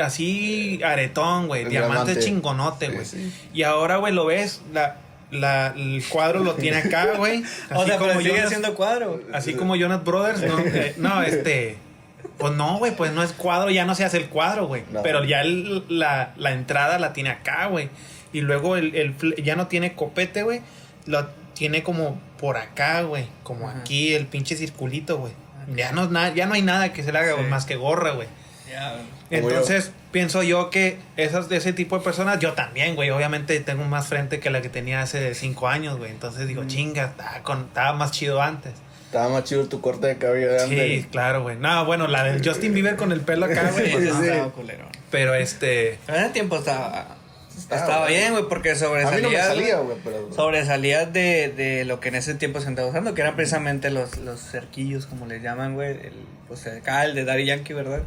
así 0.00 0.80
aretón, 0.84 1.48
güey. 1.48 1.64
Diamante, 1.64 2.12
diamante. 2.12 2.18
chingonote, 2.24 2.86
Sí, 2.86 2.92
güey. 2.92 3.04
sí. 3.06 3.32
Y 3.52 3.62
ahora, 3.64 3.96
güey, 3.96 4.12
lo 4.12 4.26
ves, 4.26 4.60
la, 4.72 4.98
la, 5.30 5.74
el 5.76 6.04
cuadro 6.08 6.40
lo 6.44 6.54
tiene 6.54 6.78
acá, 6.78 7.14
güey. 7.16 7.42
O 7.74 7.84
sea, 7.84 7.98
pero 7.98 8.18
sigue 8.18 8.30
Jonas- 8.30 8.46
haciendo 8.46 8.74
cuadro. 8.74 9.20
Así 9.32 9.54
como 9.54 9.76
Jonas 9.76 10.04
Brothers, 10.04 10.42
no, 10.42 10.58
eh, 10.64 10.94
no, 10.98 11.22
este. 11.22 11.78
Pues 12.38 12.52
no, 12.54 12.78
güey, 12.78 12.94
pues 12.94 13.12
no 13.12 13.22
es 13.22 13.32
cuadro, 13.32 13.70
ya 13.70 13.84
no 13.86 13.94
se 13.94 14.04
hace 14.04 14.18
el 14.18 14.28
cuadro, 14.28 14.66
güey. 14.66 14.82
No. 14.92 15.02
Pero 15.02 15.24
ya 15.24 15.40
el- 15.40 15.84
la, 15.88 16.32
la 16.36 16.52
entrada 16.52 16.98
la 16.98 17.12
tiene 17.12 17.30
acá, 17.30 17.66
güey. 17.66 17.88
Y 18.32 18.40
luego 18.42 18.76
el, 18.76 18.94
el 18.94 19.14
ya 19.42 19.56
no 19.56 19.68
tiene 19.68 19.94
copete, 19.94 20.42
güey. 20.42 20.60
Lo 21.06 21.26
tiene 21.54 21.82
como 21.82 22.20
por 22.38 22.58
acá, 22.58 23.02
güey. 23.02 23.26
Como 23.42 23.68
Ajá. 23.68 23.78
aquí, 23.80 24.12
el 24.14 24.26
pinche 24.26 24.56
circulito, 24.56 25.16
güey. 25.18 25.32
Ya 25.74 25.92
no, 25.92 26.08
na- 26.08 26.34
ya 26.34 26.46
no 26.46 26.54
hay 26.54 26.62
nada 26.62 26.92
que 26.92 27.02
se 27.02 27.10
le 27.12 27.18
haga, 27.18 27.36
Sí. 27.36 27.42
más 27.48 27.64
que 27.64 27.76
gorra, 27.76 28.10
güey. 28.10 28.28
Entonces, 29.30 29.90
pienso 30.12 30.42
yo 30.42 30.70
que 30.70 30.98
esas, 31.16 31.48
de 31.48 31.56
ese 31.56 31.72
tipo 31.72 31.98
de 31.98 32.04
personas, 32.04 32.38
yo 32.38 32.52
también, 32.52 32.94
güey. 32.94 33.10
Obviamente 33.10 33.58
tengo 33.60 33.84
más 33.84 34.06
frente 34.08 34.40
que 34.40 34.50
la 34.50 34.62
que 34.62 34.68
tenía 34.68 35.02
hace 35.02 35.34
cinco 35.34 35.68
años, 35.68 35.98
güey. 35.98 36.10
Entonces 36.10 36.46
digo, 36.46 36.62
Mm. 36.62 36.66
chinga, 36.68 37.04
estaba, 37.06 37.42
con, 37.42 37.64
estaba 37.64 37.92
más 37.94 38.12
chido 38.12 38.40
antes. 38.42 38.72
Estaba 39.06 39.28
más 39.28 39.44
chido 39.44 39.66
tu 39.68 39.80
corte 39.80 40.06
de 40.08 40.16
cabello 40.18 40.52
de 40.52 40.60
Sí, 41.00 41.06
claro, 41.10 41.42
güey. 41.42 41.56
No, 41.56 41.84
bueno, 41.86 42.06
la 42.06 42.24
del 42.24 42.46
Justin 42.46 42.74
Bieber 42.74 42.96
con 42.96 43.12
el 43.12 43.20
pelo 43.20 43.46
acá, 43.46 43.70
güey. 43.72 43.86
Sí, 43.90 43.92
pues, 43.92 44.14
sí. 44.14 44.72
Pero 45.10 45.34
este. 45.34 45.98
En 46.08 46.14
ese 46.16 46.30
tiempo 46.30 46.56
estaba, 46.58 47.16
Estaba, 47.56 48.06
bien, 48.06 48.32
güey, 48.32 48.44
porque 48.48 48.70
A 48.70 48.74
mí 48.74 48.78
sobresalías. 48.78 49.22
no 49.22 49.30
me 49.30 49.38
salía, 49.42 49.76
güey. 49.76 49.86
güey, 49.86 49.98
pero. 50.04 50.32
Sobresalías 50.34 51.12
de, 51.12 51.48
de 51.56 51.84
lo 51.84 52.00
que 52.00 52.08
en 52.08 52.16
ese 52.16 52.34
tiempo 52.34 52.60
se 52.60 52.66
andaba 52.68 52.88
usando, 52.88 53.14
que 53.14 53.22
eran 53.22 53.34
precisamente 53.36 53.90
los, 53.90 54.18
los 54.18 54.40
cerquillos, 54.40 55.06
como 55.06 55.26
les 55.26 55.42
llaman, 55.42 55.74
güey. 55.74 55.90
El, 55.92 56.12
pues 56.48 56.66
acá, 56.66 57.04
el 57.04 57.14
de 57.14 57.24
Daddy 57.24 57.46
Yankee, 57.46 57.72
¿verdad? 57.72 58.02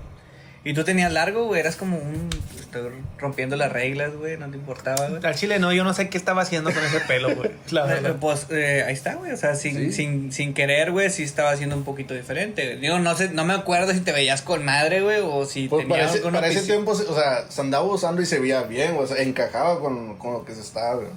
Y 0.66 0.74
tú 0.74 0.84
tenías 0.84 1.12
largo, 1.14 1.46
güey, 1.46 1.62
eras 1.62 1.76
como 1.78 1.98
un. 1.98 2.30
Estoy 2.60 2.92
rompiendo 3.18 3.56
las 3.56 3.72
reglas, 3.72 4.14
güey, 4.14 4.38
no 4.38 4.50
te 4.52 4.58
importaba, 4.58 5.08
güey. 5.08 5.26
Al 5.26 5.34
chile 5.34 5.58
no, 5.58 5.72
yo 5.74 5.84
no 5.84 5.94
sé 5.94 6.10
qué 6.10 6.18
estaba 6.18 6.42
haciendo 6.42 6.72
con 6.72 6.84
ese 6.84 7.00
pelo, 7.00 7.34
güey. 7.36 7.50
La 7.72 7.86
verdad. 7.86 8.18
Pues 8.20 8.46
eh, 8.52 8.84
ahí 8.86 8.94
está, 8.94 9.16
güey. 9.16 9.32
O 9.32 9.38
sea, 9.38 9.56
sin, 9.56 9.76
Sí. 9.76 9.92
sin, 9.94 10.32
sin 10.34 10.54
querer, 10.54 10.92
güey, 10.92 11.10
sí 11.10 11.24
estaba 11.24 11.52
haciendo 11.52 11.76
un 11.78 11.84
poquito 11.86 12.14
diferente. 12.14 12.76
Digo, 12.78 13.00
no 13.00 13.16
sé, 13.16 13.30
no 13.30 13.46
me 13.46 13.54
acuerdo 13.54 13.94
si 13.94 14.02
te 14.02 14.12
veías 14.12 14.42
con 14.42 14.66
madre, 14.66 15.02
güey, 15.02 15.20
o 15.24 15.46
si 15.46 15.68
Pues 15.70 15.86
para 15.86 15.96
tenías 15.96 16.10
ese, 16.12 16.18
alguna 16.20 16.40
para 16.42 16.52
ese 16.52 16.66
tiempo, 16.66 16.92
o 16.92 16.96
sea, 16.96 17.46
se 17.50 17.62
andaba 17.62 17.86
usando 17.86 18.22
y 18.22 18.26
se 18.26 18.40
veía 18.40 18.62
bien, 18.64 18.96
o 19.00 19.08
sea, 19.08 19.18
encajaba 19.24 19.80
con, 19.80 20.18
con 20.18 20.34
lo 20.34 20.46
que 20.46 20.54
se 20.54 20.62
estaba 20.62 20.96
güey, 20.96 21.08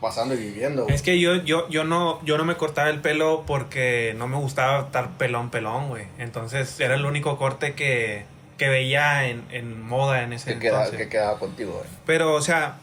pasando 0.00 0.34
y 0.34 0.38
viviendo. 0.38 0.84
güey. 0.84 0.94
Es 0.94 1.02
que 1.02 1.20
yo, 1.20 1.36
yo, 1.36 1.68
yo 1.68 1.84
no, 1.84 2.24
yo 2.24 2.38
no 2.38 2.44
me 2.44 2.56
cortaba 2.56 2.88
el 2.88 3.00
pelo 3.00 3.44
porque 3.46 4.14
no 4.16 4.26
me 4.26 4.38
gustaba 4.38 4.80
estar 4.86 5.10
pelón, 5.18 5.50
pelón, 5.50 5.88
güey. 5.88 6.06
Entonces 6.18 6.80
era 6.80 6.94
el 6.94 7.04
único 7.04 7.36
corte 7.38 7.74
que, 7.74 8.24
que 8.60 8.68
veía 8.68 9.26
en, 9.26 9.42
en 9.52 9.82
moda 9.82 10.22
en 10.22 10.34
ese 10.34 10.58
que, 10.58 10.66
entonces. 10.68 10.98
que 10.98 11.08
quedaba 11.08 11.38
contigo, 11.38 11.72
güey. 11.72 11.88
Pero, 12.04 12.34
o 12.34 12.42
sea, 12.42 12.74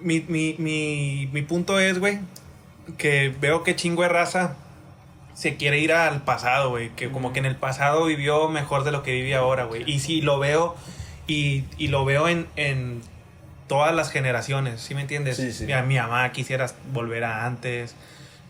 mi, 0.00 0.18
mi, 0.26 0.56
mi, 0.58 1.28
mi 1.32 1.42
punto 1.42 1.78
es, 1.78 2.00
güey, 2.00 2.18
que 2.98 3.32
veo 3.40 3.62
que 3.62 3.76
chingo 3.76 4.02
de 4.02 4.08
raza 4.08 4.56
se 5.34 5.56
quiere 5.56 5.78
ir 5.78 5.92
al 5.92 6.24
pasado, 6.24 6.70
güey. 6.70 6.90
Que 6.96 7.08
como 7.08 7.32
que 7.32 7.38
en 7.38 7.46
el 7.46 7.54
pasado 7.54 8.06
vivió 8.06 8.48
mejor 8.48 8.82
de 8.82 8.90
lo 8.90 9.04
que 9.04 9.12
vive 9.12 9.36
ahora, 9.36 9.62
güey. 9.62 9.88
Y 9.88 10.00
sí, 10.00 10.22
lo 10.22 10.40
veo, 10.40 10.74
y, 11.28 11.66
y 11.78 11.86
lo 11.86 12.04
veo 12.04 12.26
en, 12.26 12.48
en 12.56 13.00
todas 13.68 13.94
las 13.94 14.10
generaciones, 14.10 14.80
¿sí 14.80 14.96
me 14.96 15.02
entiendes? 15.02 15.36
Sí, 15.36 15.52
sí. 15.52 15.66
Mi, 15.66 15.74
mi 15.82 15.98
mamá 15.98 16.32
quisiera 16.32 16.66
volver 16.92 17.22
a 17.22 17.46
antes. 17.46 17.94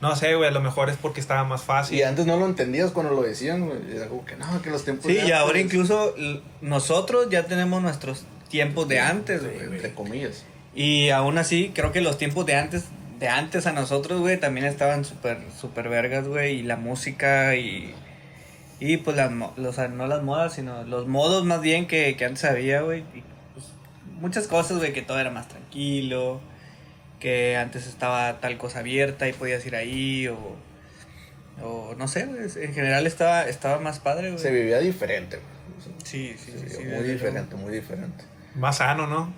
No 0.02 0.16
sé, 0.16 0.35
güey, 0.35 0.49
a 0.49 0.52
lo 0.52 0.61
mejor 0.61 0.90
es 0.90 0.97
porque 0.97 1.21
estaba 1.21 1.44
más 1.44 1.62
fácil. 1.62 1.97
Y 1.97 2.02
antes 2.02 2.26
no 2.26 2.37
lo 2.37 2.44
entendías 2.44 2.90
cuando 2.90 3.14
lo 3.14 3.23
decían, 3.23 3.68
güey. 3.68 3.78
Era 3.94 4.09
como 4.09 4.25
que 4.25 4.35
no, 4.35 4.61
que 4.61 4.68
los 4.68 4.82
tiempos 4.82 5.06
Sí, 5.06 5.14
de 5.14 5.28
y 5.28 5.30
ahora 5.30 5.61
incluso 5.61 6.12
nosotros 6.61 7.28
ya 7.30 7.47
tenemos 7.47 7.80
nuestros 7.80 8.25
tiempos 8.49 8.88
de 8.88 8.99
antes, 8.99 9.44
güey. 9.44 9.61
Entre 9.61 9.94
comillas. 9.94 10.44
Y 10.75 11.11
aún 11.11 11.38
así, 11.38 11.71
creo 11.73 11.92
que 11.92 12.00
los 12.00 12.18
tiempos 12.18 12.47
de 12.47 12.56
antes, 12.56 12.87
de 13.21 13.28
antes 13.28 13.68
a 13.68 13.73
nosotros, 13.73 14.18
güey, 14.18 14.40
también 14.40 14.66
estaban 14.66 15.04
súper, 15.04 15.38
súper 15.61 15.88
vergas, 15.88 16.26
güey. 16.26 16.59
Y 16.59 16.62
la 16.64 16.76
música 16.76 17.54
y... 17.54 17.94
Y 18.80 18.97
pues 18.97 19.16
las, 19.16 19.30
los, 19.56 19.78
no 19.90 20.09
las 20.09 20.25
modas, 20.25 20.54
sino 20.54 20.82
los 20.82 21.06
modos 21.06 21.44
más 21.44 21.61
bien 21.61 21.87
que, 21.87 22.16
que 22.16 22.25
antes 22.25 22.44
había, 22.44 22.80
güey. 22.80 23.04
Y, 23.14 23.23
pues, 23.54 23.66
muchas 24.21 24.49
cosas, 24.49 24.78
güey, 24.78 24.92
que 24.92 25.02
todo 25.02 25.21
era 25.21 25.30
más 25.30 25.47
tranquilo. 25.47 26.40
Que 27.22 27.56
antes 27.56 27.86
estaba 27.86 28.40
tal 28.40 28.58
cosa 28.58 28.80
abierta 28.80 29.28
y 29.28 29.32
podías 29.32 29.64
ir 29.64 29.76
ahí 29.76 30.26
o... 30.28 30.56
O 31.62 31.94
no 31.96 32.08
sé. 32.08 32.22
En 32.22 32.74
general 32.74 33.06
estaba, 33.06 33.44
estaba 33.44 33.78
más 33.78 34.00
padre, 34.00 34.30
güey. 34.30 34.42
Se 34.42 34.50
vivía 34.50 34.78
diferente, 34.80 35.36
güey. 35.36 35.96
Sí, 36.04 36.34
sí, 36.36 36.50
Se 36.52 36.68
sí. 36.68 36.78
vivía 36.78 36.96
sí, 36.98 37.00
muy 37.02 37.04
diferente, 37.12 37.54
muy 37.56 37.72
diferente. 37.72 38.24
Más 38.56 38.78
sano, 38.78 39.06
¿no? 39.06 39.32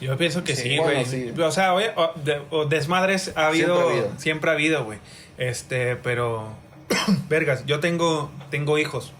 Yo 0.00 0.16
pienso 0.16 0.42
que 0.44 0.56
Sí, 0.56 0.62
sí, 0.70 0.78
bueno, 0.78 0.92
güey. 0.92 1.04
sí. 1.04 1.34
O 1.38 1.50
sea, 1.50 1.74
oye, 1.74 1.90
o- 1.96 2.12
de- 2.24 2.40
o 2.50 2.64
desmadres 2.64 3.32
ha 3.36 3.48
habido, 3.48 3.76
Siempre 3.76 3.84
ha 3.84 3.92
habido. 4.04 4.18
siempre 4.20 4.50
ha 4.50 4.52
habido, 4.54 4.84
güey. 4.84 4.98
Este, 5.36 5.96
pero 5.96 6.48
vergas, 7.28 7.66
yo 7.66 7.80
tengo 7.80 8.30
tengo 8.50 8.78
hijos. 8.78 9.12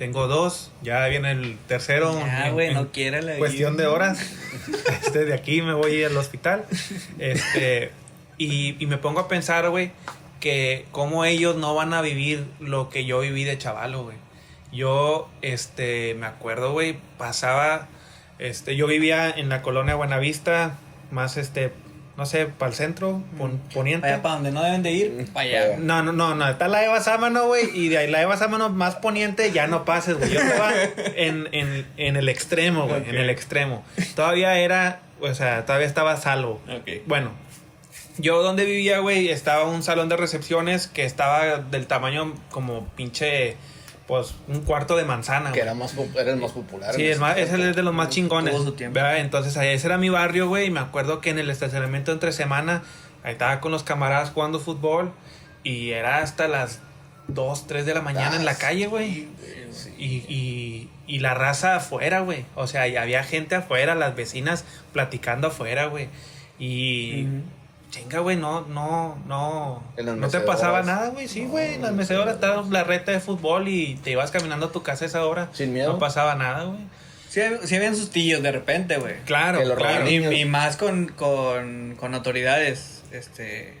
Tengo 0.00 0.28
dos, 0.28 0.70
ya 0.80 1.06
viene 1.08 1.32
el 1.32 1.58
tercero. 1.68 2.18
En- 2.18 2.54
güey, 2.54 2.72
no 2.72 2.90
quiere 2.90 3.20
la 3.20 3.36
Cuestión 3.36 3.76
de 3.76 3.86
horas. 3.86 4.18
Este, 4.88 5.26
de 5.26 5.34
aquí 5.34 5.60
me 5.60 5.74
voy 5.74 6.02
al 6.02 6.16
hospital. 6.16 6.64
Este, 7.18 7.90
y, 8.38 8.82
y 8.82 8.86
me 8.86 8.96
pongo 8.96 9.20
a 9.20 9.28
pensar, 9.28 9.68
güey, 9.68 9.90
que 10.40 10.86
cómo 10.90 11.26
ellos 11.26 11.56
no 11.56 11.74
van 11.74 11.92
a 11.92 12.00
vivir 12.00 12.46
lo 12.60 12.88
que 12.88 13.04
yo 13.04 13.20
viví 13.20 13.44
de 13.44 13.58
chavalo, 13.58 14.04
güey. 14.04 14.16
Yo, 14.72 15.28
este, 15.42 16.14
me 16.14 16.24
acuerdo, 16.24 16.72
güey, 16.72 16.96
pasaba, 17.18 17.86
este, 18.38 18.76
yo 18.76 18.86
vivía 18.86 19.28
en 19.28 19.50
la 19.50 19.60
colonia 19.60 19.96
Buenavista, 19.96 20.78
más, 21.10 21.36
este, 21.36 21.74
no 22.16 22.26
sé, 22.26 22.46
para 22.46 22.70
el 22.70 22.76
centro, 22.76 23.22
pon- 23.38 23.60
poniente. 23.72 24.06
Allá 24.06 24.20
para 24.22 24.34
donde 24.34 24.52
no 24.52 24.62
deben 24.62 24.82
de 24.82 24.92
ir, 24.92 25.28
para 25.32 25.46
allá. 25.46 25.76
No, 25.78 26.02
no, 26.02 26.12
no, 26.12 26.34
no, 26.34 26.48
está 26.48 26.68
la 26.68 26.84
Eva 26.84 27.00
Sámano, 27.00 27.46
güey, 27.46 27.70
y 27.74 27.88
de 27.88 27.98
ahí 27.98 28.10
la 28.10 28.20
Eva 28.22 28.36
Sámano 28.36 28.68
más 28.68 28.96
poniente, 28.96 29.52
ya 29.52 29.66
no 29.66 29.84
pases, 29.84 30.18
güey. 30.18 30.30
Yo 30.30 30.40
estaba 30.40 30.72
en, 31.16 31.48
en, 31.52 31.86
en 31.96 32.16
el 32.16 32.28
extremo, 32.28 32.86
güey, 32.86 33.08
en 33.08 33.16
el 33.16 33.30
extremo. 33.30 33.84
Todavía 34.16 34.58
era, 34.58 35.00
o 35.20 35.32
sea, 35.34 35.64
todavía 35.64 35.86
estaba 35.86 36.16
salvo. 36.18 36.60
Ok. 36.68 37.02
Bueno, 37.06 37.30
yo 38.18 38.42
donde 38.42 38.64
vivía, 38.66 38.98
güey, 38.98 39.30
estaba 39.30 39.64
un 39.64 39.82
salón 39.82 40.08
de 40.10 40.16
recepciones 40.16 40.88
que 40.88 41.04
estaba 41.04 41.56
del 41.58 41.86
tamaño 41.86 42.34
como 42.50 42.86
pinche, 42.88 43.56
pues, 44.10 44.34
un 44.48 44.62
cuarto 44.62 44.96
de 44.96 45.04
manzana, 45.04 45.46
Que 45.52 45.60
güey. 45.60 45.62
era, 45.62 45.74
más, 45.74 45.94
era 46.16 46.32
el 46.32 46.36
más 46.36 46.50
popular. 46.50 46.92
Sí, 46.94 47.04
es, 47.04 47.12
ese 47.12 47.20
más, 47.20 47.38
es 47.38 47.52
el 47.52 47.74
de 47.76 47.82
los 47.84 47.94
más 47.94 48.08
chingones. 48.08 48.52
Tuvo 48.52 48.64
su 48.64 48.72
tiempo. 48.72 48.94
¿verdad? 48.94 49.18
Entonces, 49.18 49.56
ahí 49.56 49.68
ese 49.68 49.86
era 49.86 49.98
mi 49.98 50.08
barrio, 50.08 50.48
güey. 50.48 50.66
Y 50.66 50.70
me 50.70 50.80
acuerdo 50.80 51.20
que 51.20 51.30
en 51.30 51.38
el 51.38 51.48
estacionamiento 51.48 52.10
entre 52.10 52.32
semana, 52.32 52.82
ahí 53.22 53.32
estaba 53.32 53.60
con 53.60 53.70
los 53.70 53.84
camaradas 53.84 54.30
jugando 54.30 54.58
fútbol. 54.58 55.12
Y 55.62 55.90
era 55.90 56.18
hasta 56.18 56.48
las 56.48 56.80
2, 57.28 57.66
3 57.68 57.86
de 57.86 57.94
la 57.94 58.00
mañana 58.00 58.34
en 58.34 58.44
la 58.44 58.52
Ah, 58.52 58.58
calle, 58.58 58.88
güey. 58.88 59.28
Sí. 59.70 59.94
Y, 59.96 60.06
y, 60.34 60.90
y 61.06 61.18
la 61.20 61.34
raza 61.34 61.76
afuera, 61.76 62.18
güey. 62.20 62.44
O 62.56 62.66
sea, 62.66 62.88
y 62.88 62.96
había 62.96 63.22
gente 63.22 63.54
afuera, 63.54 63.94
las 63.94 64.16
vecinas 64.16 64.64
platicando 64.92 65.46
afuera, 65.48 65.86
güey. 65.86 66.08
Y. 66.58 67.26
Chinga, 67.90 68.20
güey, 68.20 68.36
no, 68.36 68.62
no, 68.62 69.18
no. 69.26 69.82
No 69.98 70.28
te 70.28 70.40
pasaba 70.40 70.82
nada, 70.82 71.08
güey. 71.08 71.26
Sí, 71.26 71.44
güey. 71.44 71.74
En 71.74 71.82
las 71.82 71.92
mecedoras 71.92 72.34
estaba 72.36 72.62
la 72.70 72.84
reta 72.84 73.10
de 73.10 73.20
fútbol 73.20 73.66
y 73.68 73.96
te 73.96 74.12
ibas 74.12 74.30
caminando 74.30 74.66
a 74.66 74.72
tu 74.72 74.82
casa 74.82 75.04
a 75.04 75.08
esa 75.08 75.26
hora. 75.26 75.48
Sin 75.52 75.72
miedo. 75.72 75.94
No 75.94 75.98
pasaba 75.98 76.36
nada, 76.36 76.64
güey. 76.64 76.78
Sí, 77.28 77.40
sí 77.64 77.76
habían 77.76 77.96
sustillos 77.96 78.42
de 78.42 78.52
repente, 78.52 78.96
güey. 78.96 79.14
Claro, 79.24 79.60
claro. 79.76 80.08
Y, 80.08 80.16
y 80.16 80.44
más 80.44 80.76
con, 80.76 81.08
con, 81.08 81.96
con 81.98 82.14
autoridades, 82.14 83.02
este... 83.12 83.78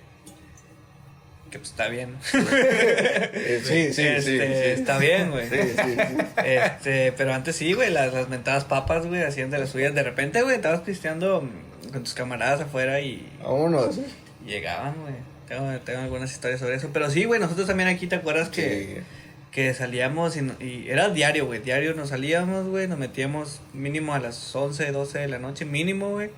Que 1.50 1.58
pues 1.58 1.70
está 1.70 1.88
bien. 1.88 2.16
Sí, 2.32 3.92
sí, 3.92 3.92
sí, 3.92 4.02
Este, 4.02 4.22
sí. 4.22 4.80
Está 4.80 4.98
bien, 4.98 5.32
güey. 5.32 5.48
Sí, 5.48 5.56
sí, 5.56 5.96
sí. 5.96 6.16
Este, 6.44 7.12
pero 7.12 7.34
antes 7.34 7.56
sí, 7.56 7.72
güey, 7.72 7.90
las, 7.90 8.12
las 8.14 8.28
mentadas 8.28 8.64
papas, 8.64 9.06
güey, 9.06 9.22
hacían 9.22 9.50
de 9.50 9.58
las 9.58 9.70
suyas. 9.70 9.94
De 9.94 10.02
repente, 10.04 10.42
güey, 10.42 10.54
estabas 10.54 10.80
pisteando 10.82 11.48
con 11.90 12.04
tus 12.04 12.14
camaradas 12.14 12.60
afuera 12.60 13.00
y 13.00 13.28
Vámonos. 13.42 13.98
y 14.44 14.48
llegaban, 14.50 14.94
güey. 15.02 15.14
Tengo, 15.48 15.68
tengo 15.80 16.00
algunas 16.00 16.30
historias 16.30 16.60
sobre 16.60 16.76
eso. 16.76 16.90
Pero 16.92 17.10
sí, 17.10 17.24
güey, 17.24 17.40
nosotros 17.40 17.66
también 17.66 17.88
aquí, 17.88 18.06
¿te 18.06 18.16
acuerdas 18.16 18.48
que, 18.50 19.02
Sí. 19.02 19.02
que 19.50 19.74
salíamos 19.74 20.36
y, 20.36 20.40
y 20.64 20.86
era 20.88 21.08
diario, 21.08 21.46
güey? 21.46 21.60
Diario 21.60 21.94
nos 21.94 22.10
salíamos, 22.10 22.66
güey, 22.68 22.86
nos 22.86 22.98
metíamos 22.98 23.60
mínimo 23.72 24.14
a 24.14 24.20
las 24.20 24.54
11, 24.54 24.92
12 24.92 25.18
de 25.18 25.28
la 25.28 25.38
noche, 25.40 25.64
mínimo, 25.64 26.10
güey. 26.10 26.30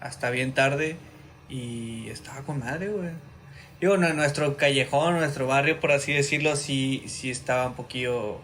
Hasta 0.00 0.30
bien 0.30 0.52
tarde. 0.52 0.96
Y 1.48 2.08
estaba 2.08 2.40
con 2.42 2.58
madre, 2.60 2.88
güey. 2.88 3.10
Digo, 3.80 3.96
no, 3.96 4.12
nuestro 4.14 4.56
callejón, 4.56 5.18
nuestro 5.18 5.46
barrio, 5.46 5.78
por 5.80 5.92
así 5.92 6.12
decirlo, 6.12 6.56
sí, 6.56 7.04
sí 7.06 7.30
estaba 7.30 7.66
un 7.66 7.74
poquillo. 7.74 8.40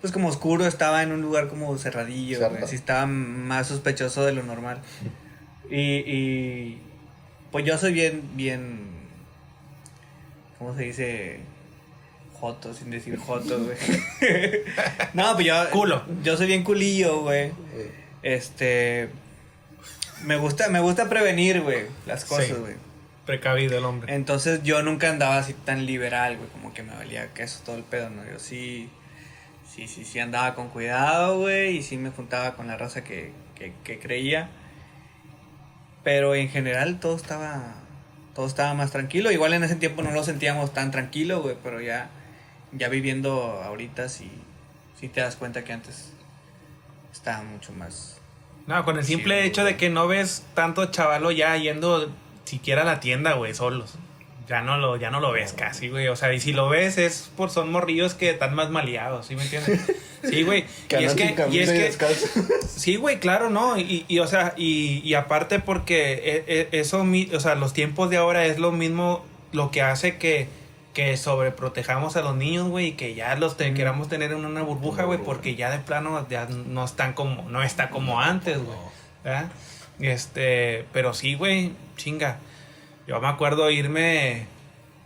Pues 0.00 0.12
como 0.12 0.28
oscuro, 0.28 0.66
estaba 0.66 1.02
en 1.02 1.10
un 1.10 1.20
lugar 1.22 1.48
como 1.48 1.76
cerradillo, 1.78 2.48
güey. 2.50 2.66
Sí 2.66 2.76
estaba 2.76 3.06
más 3.06 3.66
sospechoso 3.66 4.24
de 4.24 4.32
lo 4.32 4.42
normal. 4.42 4.78
Y, 5.70 5.80
y 5.80 6.78
pues 7.52 7.64
yo 7.64 7.76
soy 7.78 7.92
bien, 7.92 8.22
bien. 8.34 8.86
¿Cómo 10.58 10.74
se 10.76 10.82
dice? 10.84 11.40
Joto, 12.34 12.74
sin 12.74 12.90
decir 12.90 13.16
joto, 13.18 13.58
güey. 13.64 13.76
no, 15.14 15.34
pues 15.34 15.46
yo. 15.46 15.70
Culo. 15.70 16.02
Yo 16.22 16.36
soy 16.36 16.46
bien 16.46 16.62
culillo, 16.64 17.22
güey. 17.22 17.52
Este. 18.22 19.08
Me 20.24 20.36
gusta, 20.36 20.68
me 20.68 20.80
gusta 20.80 21.08
prevenir, 21.08 21.60
güey, 21.62 21.84
las 22.06 22.22
Sí. 22.22 22.28
cosas, 22.28 22.58
güey. 22.58 22.74
Precavido 23.26 23.76
el 23.76 23.84
hombre. 23.84 24.14
Entonces 24.14 24.62
yo 24.62 24.82
nunca 24.82 25.10
andaba 25.10 25.36
así 25.38 25.52
tan 25.52 25.84
liberal, 25.84 26.36
güey, 26.36 26.48
como 26.50 26.72
que 26.72 26.82
me 26.82 26.94
valía 26.94 27.32
queso 27.34 27.60
todo 27.66 27.76
el 27.76 27.82
pedo, 27.82 28.08
¿no? 28.08 28.24
Yo 28.24 28.38
sí, 28.38 28.88
sí, 29.74 29.88
sí, 29.88 30.04
sí 30.04 30.18
andaba 30.20 30.54
con 30.54 30.68
cuidado, 30.68 31.40
güey, 31.40 31.76
y 31.78 31.82
sí 31.82 31.96
me 31.96 32.10
juntaba 32.10 32.54
con 32.54 32.66
la 32.68 32.76
raza 32.78 33.02
que, 33.04 33.32
que, 33.56 33.72
que 33.84 33.98
creía. 33.98 34.48
Pero 36.06 36.36
en 36.36 36.48
general 36.48 37.00
todo 37.00 37.16
estaba, 37.16 37.74
todo 38.32 38.46
estaba 38.46 38.74
más 38.74 38.92
tranquilo. 38.92 39.32
Igual 39.32 39.54
en 39.54 39.64
ese 39.64 39.74
tiempo 39.74 40.02
no 40.04 40.12
lo 40.12 40.22
sentíamos 40.22 40.72
tan 40.72 40.92
tranquilo, 40.92 41.42
güey, 41.42 41.56
pero 41.64 41.80
ya, 41.80 42.10
ya 42.70 42.88
viviendo 42.88 43.60
ahorita 43.64 44.08
sí, 44.08 44.30
sí 45.00 45.08
te 45.08 45.20
das 45.20 45.34
cuenta 45.34 45.64
que 45.64 45.72
antes 45.72 46.12
estaba 47.12 47.42
mucho 47.42 47.72
más... 47.72 48.20
No, 48.68 48.84
con 48.84 48.96
el 48.98 49.04
simple 49.04 49.42
Sí, 49.42 49.48
hecho 49.48 49.62
güey. 49.62 49.72
de 49.72 49.78
que 49.80 49.90
no 49.90 50.06
ves 50.06 50.44
tanto 50.54 50.86
chavalo 50.92 51.32
ya 51.32 51.56
yendo 51.56 52.08
siquiera 52.44 52.82
a 52.82 52.84
la 52.84 53.00
tienda, 53.00 53.32
güey, 53.32 53.52
solos. 53.52 53.94
Ya 54.48 54.60
no 54.62 54.78
lo, 54.78 54.96
ya 54.96 55.10
no 55.10 55.18
lo 55.20 55.32
ves 55.32 55.52
casi, 55.52 55.88
güey. 55.88 56.06
O 56.08 56.14
sea, 56.14 56.32
y 56.32 56.38
si 56.38 56.52
lo 56.52 56.68
ves 56.68 56.98
es 56.98 57.30
por 57.36 57.50
son 57.50 57.72
morrillos 57.72 58.14
que 58.14 58.30
están 58.30 58.54
más 58.54 58.70
maleados, 58.70 59.26
¿sí 59.26 59.34
me 59.36 59.42
entiendes? 59.42 59.80
Sí, 60.22 60.42
güey. 60.42 60.64
Que 60.88 61.02
y 61.02 61.04
es 61.04 61.14
que, 61.14 61.34
y 61.52 61.58
es 61.60 61.70
que. 61.70 61.92
Sí, 62.66 62.96
güey, 62.96 63.20
claro, 63.20 63.48
¿no? 63.50 63.78
Y, 63.78 64.04
y 64.08 64.18
o 64.18 64.26
sea, 64.26 64.54
y, 64.56 65.00
y 65.04 65.14
aparte 65.14 65.60
porque 65.60 66.14
e- 66.14 66.44
e- 66.48 66.68
eso, 66.80 67.04
mi- 67.04 67.28
o 67.34 67.38
sea, 67.38 67.54
los 67.54 67.72
tiempos 67.72 68.10
de 68.10 68.16
ahora 68.16 68.44
es 68.46 68.58
lo 68.58 68.72
mismo 68.72 69.24
lo 69.52 69.70
que 69.70 69.82
hace 69.82 70.16
que, 70.16 70.48
que 70.94 71.16
sobreprotejamos 71.16 72.16
a 72.16 72.22
los 72.22 72.34
niños, 72.34 72.68
güey, 72.68 72.86
y 72.88 72.92
que 72.92 73.14
ya 73.14 73.36
los 73.36 73.56
te- 73.56 73.72
queramos 73.74 74.08
tener 74.08 74.32
en 74.32 74.44
una 74.44 74.62
burbuja, 74.62 75.04
güey, 75.04 75.18
porque 75.20 75.54
ya 75.54 75.70
de 75.70 75.78
plano 75.78 76.26
ya 76.28 76.46
no 76.46 76.84
están 76.84 77.12
como, 77.12 77.48
no 77.50 77.62
está 77.62 77.90
como 77.90 78.20
antes, 78.20 78.58
güey. 78.58 78.78
Este, 80.00 80.84
pero 80.92 81.14
sí, 81.14 81.34
güey, 81.34 81.72
chinga. 81.96 82.38
Yo 83.06 83.20
me 83.20 83.28
acuerdo 83.28 83.70
irme 83.70 84.46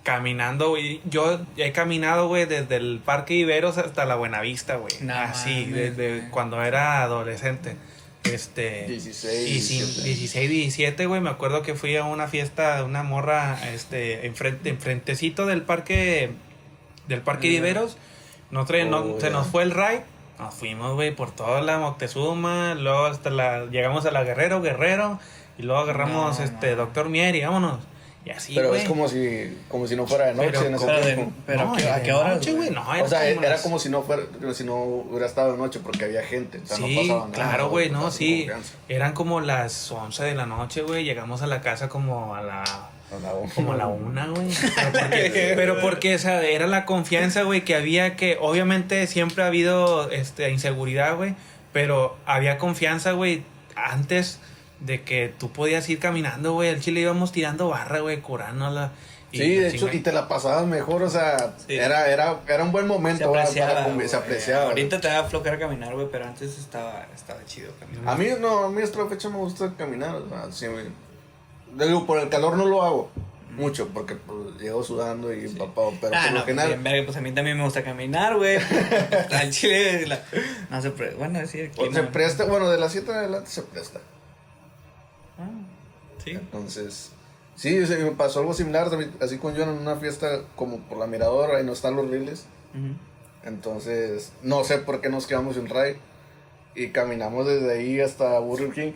caminando, 0.02 0.70
güey. 0.70 1.00
Yo 1.04 1.40
he 1.56 1.72
caminado, 1.72 2.28
güey, 2.28 2.46
desde 2.46 2.76
el 2.76 3.00
Parque 3.04 3.34
Iberos 3.34 3.78
hasta 3.78 4.04
la 4.06 4.16
Buenavista, 4.16 4.76
güey. 4.76 4.92
No 5.00 5.14
Así, 5.14 5.66
desde 5.66 6.28
cuando 6.30 6.62
era 6.62 7.02
adolescente. 7.02 7.76
Este. 8.24 8.86
16, 8.86 9.48
y 9.48 9.60
sin 9.60 9.78
17. 9.78 10.08
16, 10.08 10.50
17, 10.50 11.06
güey. 11.06 11.20
Me 11.20 11.30
acuerdo 11.30 11.62
que 11.62 11.74
fui 11.74 11.96
a 11.96 12.04
una 12.04 12.28
fiesta 12.28 12.76
de 12.76 12.82
una 12.82 13.02
morra, 13.02 13.58
este, 13.72 14.26
enfrente, 14.26 14.68
enfrentecito 14.70 15.46
del 15.46 15.62
parque, 15.62 16.30
del 17.08 17.20
Parque. 17.22 17.48
Iberos. 17.48 17.96
No, 18.50 18.66
trae- 18.66 18.88
no- 18.88 18.98
Oh, 19.00 19.20
se 19.20 19.30
nos 19.30 19.46
fue 19.46 19.62
el 19.62 19.70
ride. 19.70 20.02
Nos 20.38 20.54
fuimos, 20.54 20.94
güey, 20.94 21.14
por 21.14 21.30
toda 21.32 21.60
la 21.60 21.78
Moctezuma, 21.78 22.74
luego 22.74 23.06
hasta 23.06 23.28
la, 23.30 23.66
llegamos 23.66 24.06
a 24.06 24.10
la 24.10 24.24
Guerrero, 24.24 24.62
Guerrero, 24.62 25.20
y 25.58 25.62
luego 25.62 25.80
agarramos, 25.82 26.38
No, 26.38 26.44
este, 26.44 26.70
no. 26.70 26.76
Doctor 26.76 27.08
Mier 27.10 27.36
y 27.36 27.42
vámonos. 27.42 27.78
Y 28.22 28.30
así, 28.30 28.54
Pero 28.54 28.74
es 28.74 28.86
como 28.86 29.08
si, 29.08 29.56
como 29.68 29.86
si 29.86 29.96
no 29.96 30.06
fuera 30.06 30.26
de 30.26 30.34
noche 30.34 30.48
Pero 30.52 30.66
en 30.66 30.74
ese 30.74 30.84
Pero, 30.86 30.98
de- 30.98 31.14
tiempo. 31.14 31.32
pero 31.46 31.64
No, 31.64 31.72
¿a 31.72 31.76
qué, 31.78 31.82
era 31.84 31.94
a 31.94 31.98
de 31.98 32.02
qué 32.04 32.12
hora? 32.12 32.34
noche, 32.34 32.52
güey, 32.52 32.70
no, 32.70 32.82
o 32.82 33.08
sea, 33.08 33.18
como 33.30 33.40
era 33.42 33.50
las- 33.50 33.62
como 33.62 33.78
si 33.78 33.88
no 33.88 34.02
fuera, 34.02 34.22
si 34.52 34.64
no 34.64 34.76
hubiera 34.76 35.26
estado 35.26 35.52
de 35.52 35.58
noche 35.58 35.80
porque 35.82 36.04
había 36.04 36.22
gente. 36.22 36.58
O 36.62 36.66
sea, 36.66 36.76
sí, 36.76 37.08
no 37.08 37.18
nada. 37.20 37.30
claro, 37.32 37.70
güey, 37.70 37.88
no, 37.88 38.10
sí. 38.10 38.40
confianza. 38.40 38.74
Eran 38.90 39.12
como 39.14 39.40
las 39.40 39.90
11 39.90 40.22
de 40.24 40.34
la 40.34 40.44
noche, 40.44 40.82
güey. 40.82 41.04
Llegamos 41.04 41.40
a 41.40 41.46
la 41.46 41.62
casa 41.62 41.88
como 41.88 42.34
a 42.34 42.42
la 42.42 42.62
A 42.62 43.18
la 43.22 43.32
una. 43.34 43.54
Como 43.54 43.72
a 43.72 43.76
la 43.76 43.86
una, 43.86 44.26
güey. 44.26 44.48
Pero 44.76 44.92
porque, 44.92 45.52
pero 45.56 45.80
porque, 45.80 46.14
o 46.14 46.18
sea, 46.18 46.42
era 46.42 46.66
la 46.66 46.84
confianza, 46.84 47.42
güey, 47.42 47.64
que 47.64 47.74
había 47.74 48.16
que, 48.16 48.36
obviamente 48.38 49.06
siempre 49.06 49.42
ha 49.44 49.46
habido 49.46 50.10
este, 50.10 50.50
inseguridad, 50.50 51.16
güey, 51.16 51.34
pero 51.72 52.16
había 52.26 52.58
confianza, 52.58 53.12
güey, 53.12 53.42
antes 53.76 54.38
de 54.80 55.02
que 55.02 55.32
tú 55.38 55.50
podías 55.52 55.88
ir 55.88 55.98
caminando, 55.98 56.52
güey. 56.54 56.70
Al 56.70 56.80
chile 56.80 57.00
íbamos 57.00 57.32
tirando 57.32 57.68
barra, 57.68 58.00
güey, 58.00 58.20
curándola. 58.20 58.92
y 59.32 59.38
Sí, 59.38 59.56
la 59.56 59.62
de 59.62 59.68
hecho, 59.68 59.88
y 59.92 60.00
te 60.00 60.10
la 60.12 60.26
pasabas 60.26 60.66
mejor, 60.66 61.02
o 61.04 61.08
sea, 61.10 61.54
Sí. 61.66 61.76
era, 61.76 62.08
era, 62.08 62.40
era 62.48 62.64
un 62.64 62.72
buen 62.72 62.86
Se 62.86 62.88
momento 62.88 63.30
¿va? 63.30 63.38
apreciaba. 63.42 63.74
para 63.74 63.94
güey. 63.94 64.08
se 64.08 64.16
apreciaba. 64.16 64.64
Ahorita 64.70 65.00
te 65.00 65.06
da 65.08 65.22
flojera 65.24 65.56
caminar, 65.58 65.94
güey, 65.94 66.08
pero 66.10 66.24
antes 66.26 66.58
estaba, 66.58 67.06
estaba 67.14 67.44
chido 67.44 67.72
caminar. 67.78 68.08
A 68.12 68.16
mí 68.16 68.26
no, 68.40 68.64
a 68.64 68.68
mí 68.70 68.82
hasta 68.82 68.98
la 68.98 69.06
fecha 69.08 69.28
me 69.28 69.36
gusta 69.36 69.72
caminar, 69.78 70.16
o 70.16 70.28
sea, 70.28 70.50
sí, 70.50 70.66
me- 70.68 71.84
digo, 71.86 72.06
por 72.06 72.18
el 72.18 72.28
calor 72.28 72.56
no 72.56 72.64
lo 72.66 72.82
hago 72.82 73.10
mucho, 73.56 73.88
porque 73.88 74.14
pues, 74.16 74.56
llego 74.60 74.82
sudando 74.82 75.32
y 75.32 75.44
empapado, 75.44 75.92
pero 76.00 76.12
ah, 76.16 76.22
por 76.24 76.32
no, 76.32 76.38
lo 76.38 76.44
pues, 76.44 76.56
general, 76.56 76.80
bien, 76.82 77.04
pues 77.04 77.16
a 77.16 77.20
mí 77.20 77.30
también 77.32 77.56
me 77.56 77.62
gusta 77.64 77.84
caminar, 77.84 78.36
güey. 78.36 78.56
Al 79.32 79.50
chile, 79.50 80.06
la- 80.08 80.22
no 80.70 80.82
se 80.82 80.90
pre... 80.90 81.10
Bueno, 81.14 81.38
sí, 81.46 81.60
aquí 81.60 81.80
se 81.92 82.02
no. 82.02 82.10
presta, 82.10 82.44
bueno, 82.46 82.68
de 82.68 82.78
las 82.78 82.90
7 82.92 83.10
en 83.12 83.16
adelante 83.18 83.50
se 83.50 83.62
presta. 83.62 84.00
Sí. 86.30 86.36
Entonces, 86.36 87.12
sí, 87.56 87.86
se 87.86 87.98
me 87.98 88.10
pasó 88.12 88.40
algo 88.40 88.54
similar, 88.54 88.88
así 89.20 89.38
con 89.38 89.54
yo 89.54 89.62
en 89.62 89.70
una 89.70 89.96
fiesta 89.96 90.42
como 90.56 90.78
por 90.78 90.98
la 90.98 91.06
miradora, 91.06 91.58
ahí 91.58 91.64
no 91.64 91.72
están 91.72 91.96
los 91.96 92.10
riles. 92.10 92.46
Entonces, 93.44 94.32
no 94.42 94.64
sé 94.64 94.78
por 94.78 95.00
qué 95.00 95.08
nos 95.08 95.26
quedamos 95.26 95.56
sin 95.56 95.68
ride. 95.68 95.98
Y 96.74 96.88
caminamos 96.88 97.46
desde 97.46 97.72
ahí 97.72 98.00
hasta 98.00 98.38
Burger 98.38 98.70
King. 98.72 98.92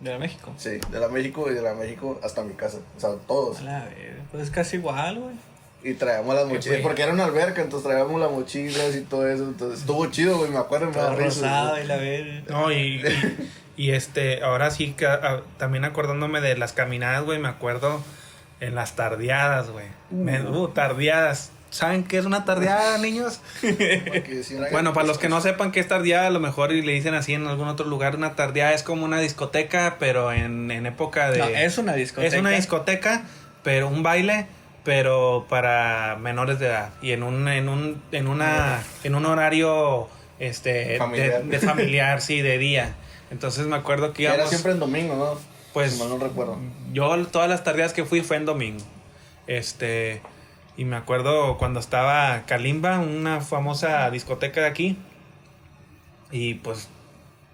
De 0.00 0.10
la 0.10 0.18
México. 0.18 0.52
Sí, 0.56 0.78
de 0.90 1.00
la 1.00 1.08
México 1.08 1.50
y 1.50 1.54
de 1.54 1.62
la 1.62 1.74
México 1.74 2.20
hasta 2.22 2.42
mi 2.42 2.54
casa. 2.54 2.78
O 2.96 3.00
sea, 3.00 3.10
todos. 3.26 3.60
A 3.60 3.62
la 3.62 3.84
verga, 3.84 4.22
Pues 4.30 4.44
es 4.44 4.50
casi 4.50 4.76
igual, 4.76 5.18
güey. 5.18 5.34
Y 5.82 5.94
traíamos 5.94 6.34
las 6.34 6.46
mochilas. 6.46 6.80
Porque 6.82 7.02
era 7.02 7.12
una 7.12 7.24
alberca, 7.24 7.62
entonces 7.62 7.88
traíamos 7.88 8.20
las 8.20 8.30
mochilas 8.30 8.94
y 8.94 9.00
todo 9.02 9.28
eso. 9.28 9.44
Entonces, 9.44 9.80
estuvo 9.80 10.06
chido, 10.06 10.38
güey, 10.38 10.50
me 10.50 10.58
acuerdo. 10.58 10.86
Me 10.86 10.92
da 10.92 11.06
Todo 11.06 11.16
risa, 11.16 11.40
rosado 11.40 11.82
y 11.82 11.86
la 11.86 11.96
verga. 11.96 12.42
No, 12.48 12.70
y, 12.72 12.76
y, 12.76 13.02
y, 13.78 13.92
este, 13.92 14.42
ahora 14.42 14.70
sí, 14.70 14.92
que, 14.96 15.08
también 15.56 15.84
acordándome 15.84 16.40
de 16.40 16.56
las 16.56 16.72
caminadas, 16.72 17.22
güey, 17.22 17.38
me 17.38 17.48
acuerdo 17.48 18.02
en 18.60 18.74
las 18.74 18.96
tardeadas, 18.96 19.70
güey. 19.70 19.86
Uh, 20.10 20.68
tardeadas. 20.68 21.52
¿Saben 21.70 22.02
qué 22.02 22.18
es 22.18 22.24
una 22.24 22.44
tardeada, 22.44 22.98
niños? 22.98 23.40
Bueno, 24.72 24.92
para 24.92 25.06
los 25.06 25.18
que 25.18 25.28
no 25.28 25.40
sepan 25.40 25.70
qué 25.70 25.80
es 25.80 25.88
tardeada, 25.88 26.26
a 26.26 26.30
lo 26.30 26.40
mejor 26.40 26.72
y 26.72 26.82
le 26.82 26.92
dicen 26.92 27.14
así 27.14 27.34
en 27.34 27.46
algún 27.46 27.68
otro 27.68 27.86
lugar, 27.86 28.16
una 28.16 28.34
tardeada 28.34 28.72
es 28.72 28.82
como 28.82 29.04
una 29.04 29.20
discoteca, 29.20 29.96
pero 29.98 30.32
en, 30.32 30.70
en 30.70 30.86
época 30.86 31.30
de... 31.30 31.38
No, 31.38 31.46
es 31.46 31.78
una 31.78 31.94
discoteca. 31.94 32.34
Es 32.34 32.40
una 32.40 32.50
discoteca, 32.50 33.22
pero 33.62 33.88
un 33.88 34.02
baile, 34.02 34.46
pero 34.82 35.46
para 35.48 36.16
menores 36.20 36.58
de 36.58 36.66
edad. 36.66 36.90
Y 37.02 37.12
en 37.12 37.22
un, 37.22 37.46
en 37.48 37.68
un, 37.68 38.02
en 38.12 38.26
una, 38.26 38.82
en 39.04 39.14
un 39.14 39.26
horario 39.26 40.08
este 40.38 40.98
Familiar. 40.98 41.42
De, 41.42 41.48
de 41.48 41.58
familiar, 41.58 42.20
sí, 42.20 42.42
de 42.42 42.58
día. 42.58 42.94
Entonces 43.30 43.66
me 43.66 43.76
acuerdo 43.76 44.12
que 44.12 44.24
Era 44.26 44.46
siempre 44.46 44.72
en 44.72 44.80
domingo, 44.80 45.14
¿no? 45.16 45.38
Pues- 45.72 45.92
Si 45.94 45.98
mal 46.00 46.08
no 46.08 46.18
recuerdo. 46.18 46.58
Yo 46.92 47.26
todas 47.26 47.48
las 47.48 47.62
tardeadas 47.64 47.92
que 47.92 48.04
fui 48.04 48.22
fue 48.22 48.36
en 48.36 48.46
domingo. 48.46 48.84
Este. 49.46 50.22
Y 50.76 50.84
me 50.84 50.96
acuerdo 50.96 51.58
cuando 51.58 51.80
estaba 51.80 52.44
Kalimba, 52.46 52.98
una 53.00 53.40
famosa 53.40 54.10
discoteca 54.10 54.60
de 54.60 54.66
aquí. 54.68 54.96
Y 56.30 56.54
pues, 56.54 56.88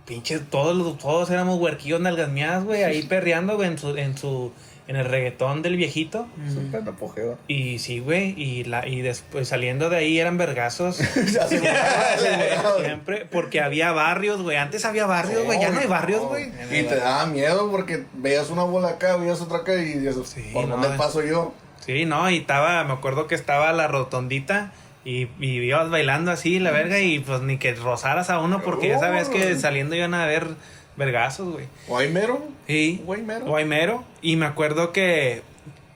pinches, 0.06 0.42
todos, 0.50 0.76
los- 0.76 0.98
todos 0.98 1.30
éramos 1.30 1.58
huerquillos 1.58 2.00
nalgasmeadas, 2.00 2.64
güey, 2.64 2.82
ahí 2.84 3.02
perreando, 3.08 3.56
güey, 3.56 3.68
en 3.68 3.78
su, 3.78 3.96
en 3.96 4.18
su, 4.18 4.52
en 4.86 4.96
el 4.96 5.06
reggaetón 5.06 5.62
del 5.62 5.76
viejito. 5.76 6.26
Súper 6.52 6.86
apogeo. 6.86 7.38
Y 7.48 7.78
sí, 7.78 8.00
güey, 8.00 8.34
y 8.40 8.64
la, 8.64 8.86
y 8.86 9.00
después 9.00 9.48
saliendo 9.48 9.88
de 9.88 9.96
ahí 9.96 10.18
eran 10.18 10.36
vergazos. 10.36 10.96
Siempre, 12.84 13.26
porque 13.30 13.60
había 13.60 13.92
barrios, 13.92 14.42
güey. 14.42 14.56
Antes 14.56 14.84
había 14.84 15.06
barrios, 15.06 15.44
güey. 15.44 15.60
Ya 15.60 15.70
no 15.70 15.80
hay 15.80 15.86
barrios, 15.86 16.22
güey. 16.22 16.50
Y 16.70 16.82
te 16.82 16.96
daba 16.96 17.26
miedo 17.26 17.70
porque 17.70 18.04
veías 18.14 18.50
una 18.50 18.64
bola 18.64 18.88
acá, 18.88 19.16
veías 19.16 19.40
otra 19.40 19.58
acá 19.58 19.74
y 19.74 19.94
dices, 19.94 20.16
Sí, 20.28 20.50
¿por 20.52 20.66
no, 20.66 20.76
dónde 20.76 20.94
eh. 20.94 20.98
paso 20.98 21.22
yo? 21.22 21.54
Sí, 21.80 22.04
no, 22.04 22.30
y 22.30 22.38
estaba, 22.38 22.82
me 22.84 22.92
acuerdo 22.92 23.26
que 23.26 23.34
estaba 23.34 23.72
la 23.72 23.88
rotondita 23.88 24.72
y, 25.04 25.28
y 25.38 25.60
ibas 25.60 25.90
bailando 25.90 26.30
así, 26.30 26.58
la 26.58 26.70
verga, 26.70 26.98
y 26.98 27.18
pues 27.18 27.42
ni 27.42 27.58
que 27.58 27.74
rozaras 27.74 28.30
a 28.30 28.38
uno 28.38 28.62
porque 28.62 28.88
ya 28.88 28.98
sabes 28.98 29.28
que 29.28 29.58
saliendo 29.58 29.94
iban 29.94 30.14
a 30.14 30.24
ver 30.24 30.48
vergazos, 30.96 31.52
güey. 31.52 31.66
Guaymero. 31.88 32.42
Y 32.68 32.96
Guaymero. 32.98 33.46
Guaymero. 33.46 34.04
Y 34.22 34.36
me 34.36 34.46
acuerdo 34.46 34.92
que, 34.92 35.42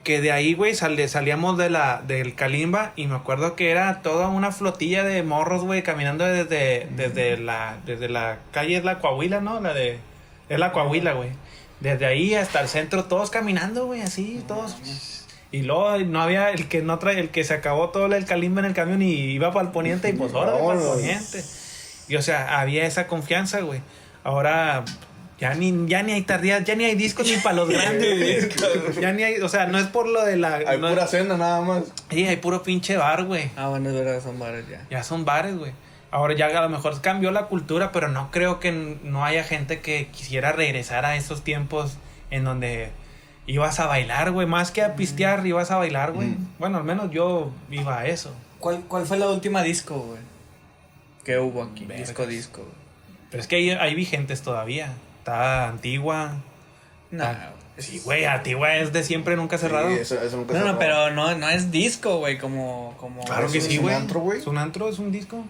que 0.05 0.21
de 0.21 0.33
ahí, 0.33 0.55
güey, 0.55 0.75
sal- 0.75 1.09
salíamos 1.09 1.57
de 1.59 1.71
la, 1.71 2.03
del 2.07 2.35
Kalimba 2.35 2.93
y 2.97 3.07
me 3.07 3.15
acuerdo 3.17 3.57
que 3.57 3.71
era 3.71 4.03
toda 4.03 4.29
una 4.29 4.53
flotilla 4.53 5.05
de 5.05 5.23
morros, 5.23 5.63
güey, 5.65 5.83
caminando 5.83 6.25
desde, 6.25 6.89
desde, 6.97 7.37
la, 7.39 7.77
desde 7.87 8.09
la 8.09 8.39
calle, 8.53 8.77
es 8.77 8.85
la 8.85 8.99
Coahuila, 8.99 9.41
¿no? 9.41 9.61
La 9.61 9.75
de... 9.75 9.99
Es 10.49 10.59
la 10.59 10.73
Coahuila, 10.73 11.13
güey. 11.13 11.31
Desde 11.81 12.07
ahí 12.07 12.35
hasta 12.35 12.61
el 12.61 12.69
centro, 12.69 13.05
todos 13.05 13.31
caminando, 13.31 13.87
güey, 13.87 14.01
así, 14.03 14.43
todos... 14.49 14.77
Y 15.51 15.63
luego 15.63 15.97
no 15.99 16.21
había 16.21 16.51
el 16.51 16.69
que 16.69 16.83
no 16.83 16.99
trae, 16.99 17.19
el 17.21 17.31
que 17.31 17.43
se 17.43 17.55
acabó 17.55 17.89
todo 17.89 18.05
el 18.15 18.25
calimba 18.27 18.61
en 18.61 18.67
el 18.67 18.75
camión 18.75 19.01
y 19.01 19.13
iba 19.13 19.51
para 19.51 19.65
el 19.67 19.73
poniente 19.73 20.11
y 20.11 20.13
pues 20.13 20.35
ahora 20.35 20.53
para 20.59 20.75
el 20.79 20.87
poniente. 20.87 21.43
Y 22.07 22.17
o 22.17 22.23
sea, 22.23 22.61
había 22.61 22.85
esa 22.87 23.07
confianza, 23.07 23.61
güey. 23.61 23.81
Ahora 24.29 24.85
ya 25.39 25.55
ni, 25.55 25.87
ya 25.89 26.03
ni 26.03 26.13
hay 26.13 26.21
tardías, 26.23 26.63
ya 26.65 26.75
ni 26.75 26.85
hay 26.85 26.97
discos 26.97 27.27
ni 27.27 27.37
para 27.39 27.55
los 27.57 27.69
grandes. 27.71 28.55
Ya 29.01 29.13
ni 29.13 29.23
hay, 29.23 29.41
o 29.41 29.49
sea, 29.49 29.65
no 29.67 29.79
es 29.79 29.87
por 29.87 30.07
lo 30.07 30.23
de 30.27 30.37
la. 30.37 30.57
Hay 30.57 30.79
no- 30.79 30.91
pura 30.91 31.07
cena 31.07 31.39
nada 31.39 31.63
más. 31.63 31.85
Sí, 32.11 32.27
hay 32.27 32.37
puro 32.37 32.63
pinche 32.63 32.99
bar, 32.99 33.25
güey. 33.25 33.51
Ah, 33.57 33.69
bueno, 33.69 33.89
es 33.89 33.95
verdad, 33.95 34.23
son 34.23 34.39
bares 34.39 34.69
ya. 34.69 34.87
Ya 34.91 35.03
son 35.03 35.25
bares, 35.25 35.57
güey. 35.57 35.73
Ahora 36.11 36.35
ya 36.35 36.47
a 36.47 36.61
lo 36.63 36.69
mejor 36.69 37.01
cambió 37.01 37.31
la 37.31 37.47
cultura, 37.47 37.91
pero 37.91 38.09
no 38.09 38.31
creo 38.31 38.61
que 38.61 38.71
no 38.73 39.25
haya 39.25 39.45
gente 39.45 39.81
que 39.81 40.09
quisiera 40.09 40.53
regresar 40.53 41.07
a 41.07 41.17
esos 41.17 41.43
tiempos 41.43 41.97
en 42.31 42.45
donde 42.45 42.91
ibas 43.47 43.81
a 43.81 43.87
bailar, 43.87 44.31
güey. 44.33 44.47
Más 44.47 44.71
que 44.73 44.83
a 44.83 44.95
pistear, 44.95 45.47
ibas 45.47 45.71
a 45.71 45.77
bailar, 45.79 46.13
güey. 46.13 46.29
Mm. 46.29 46.49
Bueno, 46.59 46.77
al 46.79 46.85
menos 46.85 47.11
yo 47.11 47.51
iba 47.71 47.99
a 48.01 48.07
eso. 48.07 48.35
¿Cuál, 48.59 48.81
¿Cuál 48.89 49.07
fue 49.07 49.17
la 49.19 49.29
última 49.29 49.63
disco, 49.63 49.95
güey? 50.01 50.19
Que 51.25 51.39
hubo 51.39 51.63
aquí. 51.63 51.85
Vergas. 51.87 52.09
Disco, 52.09 52.27
disco. 52.27 52.63
güey. 52.63 52.78
Pero 53.31 53.41
es 53.43 53.47
que 53.47 53.57
hay, 53.57 53.71
hay 53.71 53.95
vigentes 53.95 54.43
todavía. 54.43 54.93
Está 55.19 55.69
Antigua. 55.69 56.33
No, 57.11 57.25
Ah, 57.25 57.51
Sí, 57.79 58.01
güey, 58.05 58.25
Antigua 58.25 58.75
es 58.77 58.93
de 58.93 59.05
siempre, 59.05 59.37
nunca 59.37 59.57
cerrado. 59.57 59.89
Sí, 59.89 59.95
eso, 60.01 60.21
eso 60.21 60.37
nunca 60.37 60.53
No, 60.55 60.61
se 60.61 60.67
no, 60.67 60.79
pero 60.81 61.11
no, 61.13 61.37
no 61.37 61.49
es 61.49 61.71
disco, 61.71 62.19
güey, 62.19 62.37
como, 62.37 62.97
como... 62.99 63.23
Claro 63.25 63.45
¿Eso 63.45 63.53
que 63.53 63.59
es 63.59 63.65
sí, 63.67 63.77
un 63.79 63.85
güey. 63.85 63.95
antro, 63.95 64.19
güey? 64.19 64.41
Es 64.41 64.49
un 64.49 64.59
antro, 64.59 64.89
es 64.89 64.99
un 64.99 65.13
disco. 65.13 65.45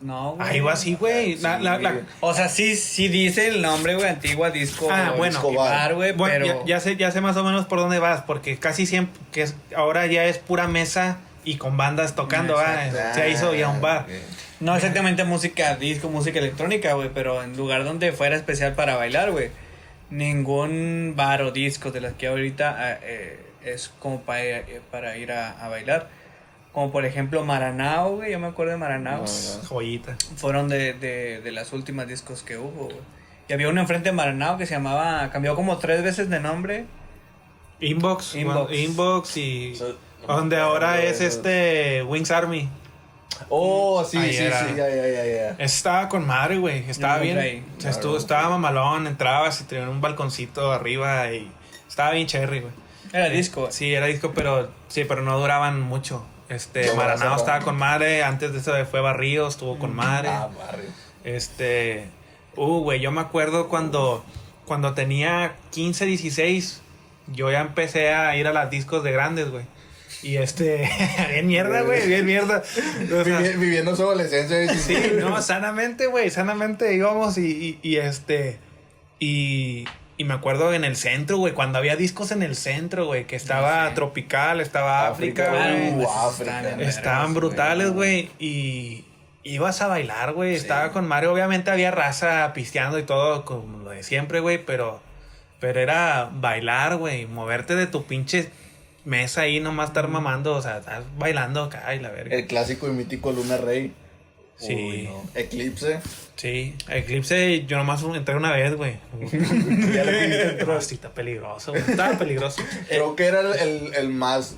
No, 0.00 0.32
güey. 0.32 0.48
Ahí 0.48 0.60
va 0.60 0.72
así, 0.72 0.94
güey. 0.96 1.36
La- 1.36 1.60
la- 1.60 1.78
la- 1.78 2.00
O 2.20 2.32
sea, 2.34 2.48
sí, 2.48 2.74
sí 2.74 3.06
dice 3.08 3.48
el 3.48 3.60
nombre, 3.62 3.94
güey, 3.94 4.08
antigua 4.08 4.50
disco. 4.50 4.88
Ah, 4.90 5.12
bueno. 5.16 5.32
disco 5.34 5.52
bar, 5.54 5.94
güey, 5.94 6.12
Bueno, 6.12 6.44
pero... 6.46 6.60
ya, 6.60 6.66
ya 6.66 6.80
sé, 6.80 6.96
ya 6.96 7.10
sé 7.12 7.20
más 7.20 7.36
o 7.36 7.44
menos 7.44 7.66
por 7.66 7.78
dónde 7.78 7.98
vas, 8.00 8.22
porque 8.22 8.58
casi 8.58 8.84
siempre, 8.86 9.20
que 9.30 9.42
es- 9.42 9.54
ahora 9.76 10.06
ya 10.06 10.24
es 10.24 10.38
pura 10.38 10.66
mesa 10.66 11.18
y 11.44 11.56
con 11.56 11.76
bandas 11.76 12.14
tocando, 12.14 12.58
ah, 12.58 13.12
se 13.14 13.30
hizo 13.30 13.54
ya 13.54 13.68
un 13.68 13.80
bar. 13.80 14.02
Ok. 14.02 14.10
No 14.60 14.76
exactamente 14.76 15.24
música 15.24 15.76
disco, 15.76 16.10
música 16.10 16.38
electrónica, 16.38 16.92
güey, 16.92 17.10
pero 17.14 17.42
en 17.42 17.56
lugar 17.56 17.84
donde 17.84 18.12
fuera 18.12 18.36
especial 18.36 18.74
para 18.74 18.94
bailar, 18.96 19.30
güey. 19.30 19.50
Ningún 20.10 21.14
bar 21.16 21.40
o 21.42 21.50
disco 21.50 21.90
de 21.90 22.00
las 22.00 22.12
que 22.14 22.26
ahorita 22.26 22.76
ah, 22.78 22.98
eh, 23.02 23.40
es 23.64 23.90
como 23.98 24.20
para, 24.22 24.40
eh, 24.42 24.80
para 24.90 25.16
ir 25.16 25.32
a, 25.32 25.52
a 25.64 25.68
bailar. 25.68 26.08
Como 26.72 26.92
por 26.92 27.04
ejemplo 27.04 27.42
Maranao, 27.44 28.16
güey, 28.16 28.32
yo 28.32 28.38
me 28.38 28.48
acuerdo 28.48 28.72
de 28.72 28.78
Maranao. 28.78 29.22
No. 29.22 29.66
Joyita. 29.68 30.16
Fueron 30.36 30.68
de, 30.68 30.92
de, 30.92 31.40
de 31.40 31.52
las 31.52 31.72
últimas 31.72 32.06
discos 32.06 32.42
que 32.42 32.58
hubo, 32.58 32.84
güey. 32.84 32.96
Y 33.48 33.52
había 33.52 33.68
uno 33.68 33.80
enfrente 33.80 34.10
de 34.10 34.12
Maranao 34.12 34.58
que 34.58 34.66
se 34.66 34.74
llamaba, 34.74 35.30
cambió 35.32 35.56
como 35.56 35.78
tres 35.78 36.02
veces 36.04 36.28
de 36.28 36.38
nombre. 36.38 36.84
Inbox, 37.80 38.34
Inbox. 38.34 39.36
y 39.36 39.74
donde 40.26 40.56
ahora 40.58 41.02
es 41.02 41.20
este 41.20 42.02
Wings 42.02 42.30
Army. 42.30 42.68
Oh, 43.48 44.04
sí, 44.04 44.18
Ahí 44.18 44.32
sí, 44.32 44.42
era. 44.44 44.66
sí, 44.68 44.74
ya, 44.76 44.88
ya, 44.88 45.06
ya, 45.08 45.24
ya. 45.24 45.56
Estaba 45.64 46.08
con 46.08 46.26
madre, 46.26 46.58
güey. 46.58 46.88
Estaba 46.90 47.16
Yo 47.18 47.22
bien. 47.22 47.34
nunca 47.36 47.46
ahí. 47.48 47.64
O 47.78 47.80
sea, 47.80 47.90
estuvo, 47.90 48.12
Claro. 48.12 48.20
estaba 48.20 48.48
mamalón, 48.50 49.06
entrabas 49.06 49.60
y 49.60 49.64
tenía 49.64 49.88
un 49.88 50.00
balconcito 50.00 50.70
arriba 50.72 51.32
y 51.32 51.50
estaba 51.88 52.10
bien 52.12 52.26
cherry, 52.26 52.60
güey. 52.60 52.72
Era 53.12 53.26
Eh, 53.28 53.30
disco. 53.30 53.68
Sí, 53.70 53.92
era 53.94 54.06
disco, 54.06 54.32
pero 54.34 54.68
sí, 54.88 55.04
pero 55.04 55.22
no 55.22 55.38
duraban 55.40 55.80
mucho. 55.80 56.24
Este, 56.48 56.86
No, 56.88 56.96
Maranao 56.96 57.36
estaba 57.36 57.60
con 57.60 57.76
madre, 57.76 58.22
antes 58.24 58.52
de 58.52 58.58
eso 58.58 58.72
fue 58.86 59.00
Barrio, 59.00 59.46
estuvo 59.48 59.78
con 59.78 59.94
madre. 59.94 60.28
Ah, 60.28 60.48
barrio. 60.58 60.90
Este, 61.24 62.06
uh, 62.56 62.80
güey, 62.80 63.00
yo 63.00 63.10
me 63.12 63.20
acuerdo 63.20 63.68
cuando 63.68 64.24
cuando 64.66 64.94
tenía 64.94 65.54
15, 65.70 66.06
16, 66.06 66.80
yo 67.28 67.50
ya 67.50 67.60
empecé 67.60 68.12
a 68.14 68.36
ir 68.36 68.46
a 68.46 68.52
las 68.52 68.70
discos 68.70 69.02
de 69.02 69.10
grandes, 69.12 69.50
güey. 69.50 69.64
Y 70.22 70.36
este, 70.36 70.88
bien 71.30 71.46
mierda, 71.46 71.80
güey, 71.82 72.06
bien 72.06 72.26
mierda. 72.26 72.62
O 72.62 73.24
sea, 73.24 73.40
Vivi- 73.40 73.58
viviendo 73.58 73.96
su 73.96 74.02
adolescencia. 74.02 74.68
Sí, 74.74 74.96
no, 75.18 75.40
sanamente, 75.42 76.06
güey, 76.06 76.30
sanamente 76.30 76.94
íbamos 76.94 77.38
y, 77.38 77.78
y, 77.82 77.88
y, 77.88 77.96
este, 77.96 78.58
y, 79.18 79.84
Y 80.18 80.24
me 80.24 80.34
acuerdo 80.34 80.74
en 80.74 80.84
el 80.84 80.96
centro, 80.96 81.38
güey, 81.38 81.54
cuando 81.54 81.78
había 81.78 81.96
discos 81.96 82.30
en 82.32 82.42
el 82.42 82.54
centro, 82.56 83.06
güey, 83.06 83.26
que 83.26 83.36
estaba 83.36 83.88
Sí. 83.88 83.94
Tropical, 83.94 84.60
estaba 84.60 85.08
África, 85.08 85.44
África, 85.50 85.72
güey. 85.72 86.04
Uh, 86.04 86.08
África. 86.10 86.58
estaban 86.60 86.80
Estaban 86.82 87.34
brutales, 87.34 87.90
güey. 87.90 88.28
Y 88.38 89.06
ibas 89.42 89.80
a 89.80 89.86
bailar, 89.86 90.32
güey. 90.34 90.54
Estaba 90.54 90.92
con 90.92 91.08
Mario. 91.08 91.32
Obviamente 91.32 91.70
había 91.70 91.90
raza 91.90 92.52
pisteando 92.52 92.98
y 92.98 93.04
todo, 93.04 93.46
como 93.46 93.78
lo 93.84 93.90
de 93.90 94.02
siempre, 94.02 94.40
güey. 94.40 94.62
Pero, 94.62 95.00
pero 95.58 95.80
era 95.80 96.28
bailar, 96.30 96.96
güey. 96.96 97.24
Moverte 97.26 97.74
de 97.74 97.86
tu 97.86 98.04
pinche 98.04 98.50
mesa 99.10 99.42
ahí, 99.42 99.60
nomás 99.60 99.88
estar 99.90 100.08
mamando. 100.08 100.54
O 100.54 100.62
sea, 100.62 100.78
estás 100.78 101.04
bailando 101.18 101.64
acá 101.64 101.94
y 101.94 101.98
la 102.00 102.10
verga. 102.10 102.34
El 102.36 102.46
clásico 102.46 102.88
y 102.88 102.92
mítico 102.92 103.32
Luna 103.32 103.56
Rey. 103.56 103.92
Sí. 104.56 104.74
Uy, 104.74 105.02
no. 105.08 105.24
Eclipse. 105.34 106.00
Sí, 106.36 106.74
Eclipse, 106.88 107.64
yo 107.66 107.76
nomás 107.78 108.02
entré 108.02 108.34
una 108.36 108.52
vez, 108.52 108.74
güey. 108.76 108.94
Ya 109.20 110.04
le 110.04 110.12
quisiste 110.12 110.42
entrar. 110.50 110.68
No, 110.68 110.80
sí, 110.80 110.94
está 110.94 111.10
peligroso, 111.10 111.72
güey. 111.72 111.82
Estaba 111.86 112.16
peligroso. 112.18 112.62
Creo 112.88 113.16
que 113.16 113.24
era 113.24 113.40
el, 113.40 113.58
el, 113.58 113.94
el 113.94 114.08
más. 114.10 114.56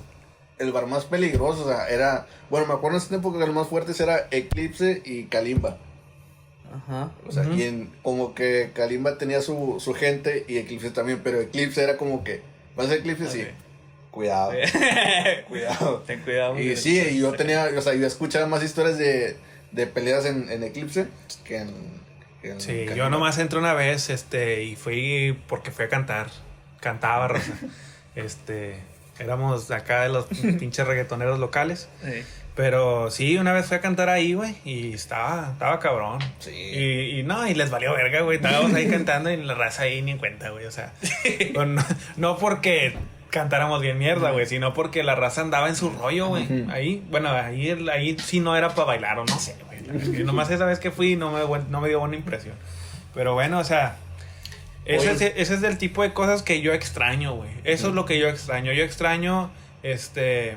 El 0.59 0.71
bar 0.71 0.85
más 0.87 1.05
peligroso. 1.05 1.65
O 1.65 1.67
sea, 1.67 1.87
era. 1.89 2.27
Bueno, 2.49 2.67
me 2.67 2.73
acuerdo 2.73 2.97
en 2.97 3.01
ese 3.01 3.09
tiempo 3.09 3.33
que 3.33 3.39
los 3.39 3.53
más 3.53 3.67
fuertes 3.67 3.99
era 3.99 4.27
Eclipse 4.31 5.01
y 5.03 5.23
Kalimba. 5.23 5.77
Ajá. 6.75 7.11
O 7.27 7.31
sea, 7.31 7.43
Ujú. 7.43 7.53
y 7.53 7.63
en, 7.63 7.91
como 8.01 8.33
que 8.35 8.71
Kalimba 8.73 9.17
tenía 9.17 9.41
su, 9.41 9.77
su 9.79 9.93
gente 9.93 10.45
y 10.47 10.57
Eclipse 10.57 10.91
también. 10.91 11.21
Pero 11.23 11.39
Eclipse 11.41 11.81
era 11.83 11.97
como 11.97 12.23
que. 12.23 12.41
¿Vas 12.75 12.89
a 12.89 12.95
Eclipse? 12.95 13.29
Sí. 13.29 13.45
Cuidado. 14.13 14.51
Cuidado. 15.47 16.03
Ten 16.05 16.21
cuidado. 16.21 16.59
Y 16.59 16.77
sí, 16.77 16.99
y 16.99 17.19
yo 17.19 17.31
tenía, 17.31 17.67
o 17.75 17.81
sea, 17.81 17.95
yo 17.95 18.05
escuchaba 18.05 18.45
más 18.45 18.63
historias 18.63 18.99
de, 18.99 19.37
de 19.71 19.87
peleas 19.87 20.25
en, 20.25 20.51
en 20.51 20.63
Eclipse 20.63 21.07
que 21.43 21.57
en, 21.57 21.73
que 22.39 22.51
en 22.51 22.61
Sí, 22.61 22.85
yo 22.95 23.09
nomás 23.09 23.39
entré 23.39 23.57
una 23.57 23.73
vez, 23.73 24.11
este, 24.11 24.61
y 24.61 24.75
fui 24.75 25.41
porque 25.47 25.71
fui 25.71 25.85
a 25.85 25.89
cantar. 25.89 26.27
Cantaba, 26.79 27.27
Rosa. 27.27 27.53
Este, 28.15 28.75
éramos 29.17 29.71
acá 29.71 30.03
de 30.03 30.09
los 30.09 30.25
pinches 30.59 30.85
reggaetoneros 30.85 31.39
locales. 31.39 31.89
Sí. 32.03 32.23
Pero 32.55 33.09
sí, 33.09 33.35
una 33.37 33.51
vez 33.51 33.65
fui 33.65 33.77
a 33.77 33.81
cantar 33.81 34.09
ahí, 34.09 34.35
güey, 34.35 34.55
y 34.63 34.93
estaba, 34.93 35.53
estaba 35.53 35.79
cabrón. 35.79 36.19
Sí. 36.37 36.51
Y, 36.51 37.19
y 37.19 37.23
no, 37.23 37.47
y 37.47 37.55
les 37.55 37.71
valió 37.71 37.95
verga, 37.95 38.21
güey. 38.21 38.35
Estábamos 38.35 38.75
ahí 38.75 38.87
cantando 38.87 39.31
y 39.31 39.37
la 39.37 39.55
raza 39.55 39.81
ahí 39.83 40.03
ni 40.03 40.11
en 40.11 40.19
cuenta, 40.19 40.51
güey. 40.51 40.65
O 40.65 40.71
sea, 40.71 40.93
no, 41.55 41.83
no 42.17 42.37
porque 42.37 42.93
cantáramos 43.33 43.81
bien 43.81 43.97
mierda, 43.97 44.29
güey, 44.29 44.45
sino 44.45 44.75
porque 44.75 45.01
la 45.01 45.15
raza 45.15 45.41
andaba 45.41 45.67
en 45.67 45.75
su 45.75 45.89
rollo, 45.89 46.27
güey. 46.27 46.43
Ujú. 46.43 46.71
Ahí, 46.71 47.03
bueno, 47.09 47.31
ahí, 47.31 47.71
ahí 47.91 48.15
sí 48.19 48.39
no 48.39 48.55
era 48.55 48.69
para 48.69 48.85
bailar 48.85 49.17
o 49.17 49.25
no 49.25 49.39
sé, 49.39 49.55
güey. 49.65 50.23
Nomás 50.23 50.51
esa 50.51 50.65
vez 50.65 50.77
que 50.77 50.91
fui 50.91 51.15
no 51.15 51.31
me, 51.31 51.39
no 51.69 51.81
me 51.81 51.89
dio 51.89 51.99
buena 51.99 52.15
impresión. 52.15 52.53
Pero 53.15 53.33
bueno, 53.33 53.57
o 53.57 53.63
sea, 53.63 53.97
ese 54.85 55.11
es, 55.13 55.21
ese 55.21 55.53
es 55.55 55.61
del 55.61 55.79
tipo 55.79 56.03
de 56.03 56.13
cosas 56.13 56.43
que 56.43 56.61
yo 56.61 56.73
extraño, 56.73 57.33
güey. 57.33 57.49
Eso 57.63 57.87
es 57.87 57.95
lo 57.95 58.05
que 58.05 58.19
yo 58.19 58.27
extraño. 58.27 58.71
Yo 58.71 58.83
extraño, 58.83 59.49
este, 59.81 60.55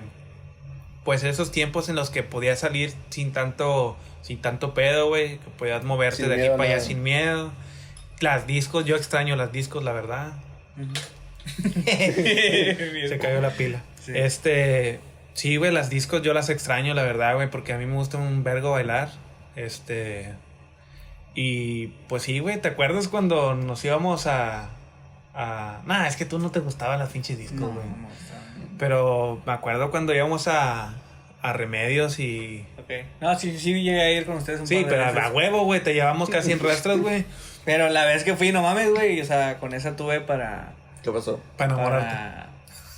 pues 1.03 1.25
esos 1.25 1.51
tiempos 1.51 1.89
en 1.89 1.97
los 1.97 2.11
que 2.11 2.23
podías 2.23 2.59
salir 2.59 2.93
sin 3.09 3.33
tanto, 3.33 3.97
sin 4.21 4.43
tanto 4.43 4.75
pedo, 4.75 5.09
güey. 5.09 5.39
Que 5.39 5.51
podías 5.59 5.83
moverte 5.83 6.25
Sin 6.25 6.29
de 6.29 6.35
aquí 6.35 6.57
para 6.59 6.75
allá 6.75 6.81
sin 6.81 7.03
miedo. 7.03 7.53
Las 8.21 8.47
discos, 8.47 8.85
yo 8.85 8.97
extraño 8.97 9.35
las 9.35 9.51
discos, 9.51 9.83
la 9.83 9.93
verdad. 9.93 10.35
Se 13.09 13.19
cayó 13.21 13.41
la 13.41 13.51
pila. 13.51 13.83
Sí. 14.05 14.13
Este, 14.15 15.01
sí, 15.35 15.57
güey, 15.57 15.73
las 15.73 15.91
discos 15.91 16.23
yo 16.23 16.35
las 16.35 16.49
extraño, 16.49 16.95
la 16.95 17.03
verdad, 17.03 17.35
güey, 17.35 17.51
porque 17.51 17.73
a 17.73 17.79
mí 17.79 17.87
me 17.87 17.95
gusta 17.95 18.19
un 18.19 18.45
vergo 18.45 18.73
bailar. 18.73 19.11
Este, 19.57 20.33
y 21.35 21.89
pues 22.09 22.23
sí, 22.25 22.39
güey, 22.41 22.61
¿te 22.61 22.69
acuerdas 22.69 23.09
cuando 23.09 23.55
nos 23.55 23.85
íbamos 23.85 24.27
a... 24.27 24.71
a... 25.35 25.81
Nah, 25.87 26.07
es 26.07 26.17
que 26.17 26.25
tú 26.25 26.39
no 26.39 26.51
te 26.51 26.61
gustaban 26.61 26.99
las 26.99 27.11
pinches 27.11 27.39
discos, 27.39 27.61
güey. 27.73 27.87
no, 27.87 28.09
Pero 28.79 29.43
me 29.47 29.53
acuerdo 29.53 29.91
cuando 29.91 30.15
íbamos 30.15 30.49
a, 30.49 30.95
a 31.43 31.53
Remedios 31.53 32.19
y... 32.19 32.65
Ok. 32.79 32.91
No, 33.21 33.39
sí, 33.39 33.59
sí 33.59 33.73
llegué 33.83 34.01
a 34.03 34.13
ir 34.13 34.27
con 34.27 34.37
ustedes 34.37 34.61
un 34.61 34.67
Sí, 34.67 34.77
par 34.77 34.85
de 34.85 34.91
pero 34.91 35.03
a, 35.05 35.11
veces. 35.11 35.25
a 35.25 35.33
huevo, 35.33 35.65
güey, 35.65 35.83
te 35.83 35.95
llevamos 35.95 36.29
casi 36.31 36.53
en 36.53 36.61
rastros, 36.61 37.01
güey, 37.01 37.25
Pero 37.67 37.89
la 37.89 38.05
vez 38.05 38.23
que 38.23 38.37
fui, 38.37 38.53
no 38.53 38.63
mames, 38.63 38.91
güey. 38.91 39.21
O 39.21 39.25
sea, 39.25 39.59
con 39.59 39.75
esa 39.75 39.97
tuve 39.97 40.21
para. 40.21 40.73
¿Qué 41.07 41.13
pasó? 41.13 41.39
para 41.57 41.73
enamorarte. 41.73 42.15
para... 42.15 42.47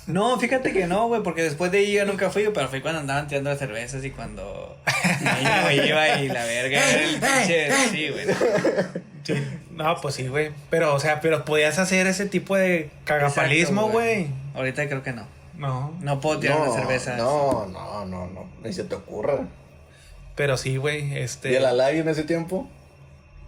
No, 0.07 0.39
fíjate 0.39 0.73
que 0.73 0.87
no, 0.87 1.07
güey, 1.07 1.21
porque 1.21 1.43
después 1.43 1.71
de 1.71 1.77
ahí 1.77 1.93
yo 1.93 2.03
nunca 2.05 2.31
fui, 2.31 2.49
pero 2.51 2.67
fui 2.67 2.81
cuando 2.81 3.01
andaban 3.01 3.27
tirando 3.27 3.51
las 3.51 3.59
cervezas 3.59 4.03
y 4.03 4.09
cuando 4.09 4.79
ahí 4.85 5.77
me 5.77 5.87
iba 5.87 6.19
y 6.19 6.27
la 6.27 6.43
verga 6.43 6.89
era 6.89 7.03
el 7.03 7.19
pinche. 7.19 7.71
Sí, 7.91 8.09
güey. 8.09 8.25
Sí. 9.23 9.35
No, 9.69 9.95
pues 10.01 10.15
sí, 10.15 10.27
güey. 10.27 10.49
Pero, 10.71 10.95
o 10.95 10.99
sea, 10.99 11.21
pero 11.21 11.45
podías 11.45 11.77
hacer 11.77 12.07
ese 12.07 12.25
tipo 12.25 12.55
de 12.55 12.89
cagapalismo, 13.03 13.89
güey. 13.89 14.29
Ahorita 14.55 14.87
creo 14.87 15.03
que 15.03 15.13
no. 15.13 15.27
No. 15.55 15.93
No 15.99 16.19
puedo 16.19 16.39
tirar 16.39 16.59
una 16.61 16.73
cerveza. 16.73 17.15
No, 17.15 17.67
no, 17.67 18.05
no, 18.07 18.25
no. 18.25 18.49
Ni 18.63 18.73
se 18.73 18.85
te 18.85 18.95
ocurra. 18.95 19.41
Pero 20.35 20.57
sí, 20.57 20.77
güey, 20.77 21.15
este... 21.15 21.51
¿Y 21.51 21.55
el 21.57 21.65
Alay 21.65 21.99
en 21.99 22.09
ese 22.09 22.23
tiempo? 22.23 22.67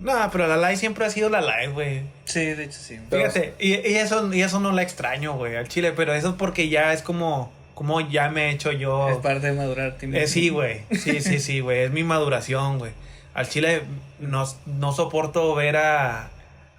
No, 0.01 0.29
pero 0.31 0.47
la 0.47 0.57
live 0.57 0.77
siempre 0.77 1.05
ha 1.05 1.09
sido 1.09 1.29
la 1.29 1.41
live, 1.41 1.73
güey. 1.73 2.01
Sí, 2.25 2.39
de 2.43 2.63
hecho 2.65 2.79
sí. 2.79 2.99
Fíjate, 3.09 3.53
y, 3.59 3.75
y 3.75 3.95
eso, 3.97 4.33
y 4.33 4.41
eso 4.41 4.59
no 4.59 4.71
la 4.71 4.81
extraño, 4.81 5.33
güey, 5.33 5.55
al 5.55 5.67
chile, 5.67 5.93
pero 5.95 6.13
eso 6.13 6.29
es 6.29 6.35
porque 6.35 6.69
ya 6.69 6.91
es 6.91 7.01
como, 7.03 7.53
como 7.75 8.01
ya 8.01 8.29
me 8.29 8.47
he 8.47 8.51
hecho 8.51 8.71
yo. 8.71 9.09
Es 9.09 9.17
parte 9.17 9.47
de 9.47 9.53
madurar. 9.53 9.95
Eh, 10.01 10.27
sí, 10.27 10.49
güey, 10.49 10.81
sí, 10.91 11.21
sí, 11.21 11.39
sí, 11.39 11.59
güey, 11.59 11.81
es 11.83 11.91
mi 11.91 12.03
maduración, 12.03 12.79
güey. 12.79 12.91
Al 13.35 13.47
chile 13.47 13.83
no, 14.19 14.45
no 14.65 14.91
soporto 14.91 15.53
ver 15.55 15.77
a, 15.77 16.29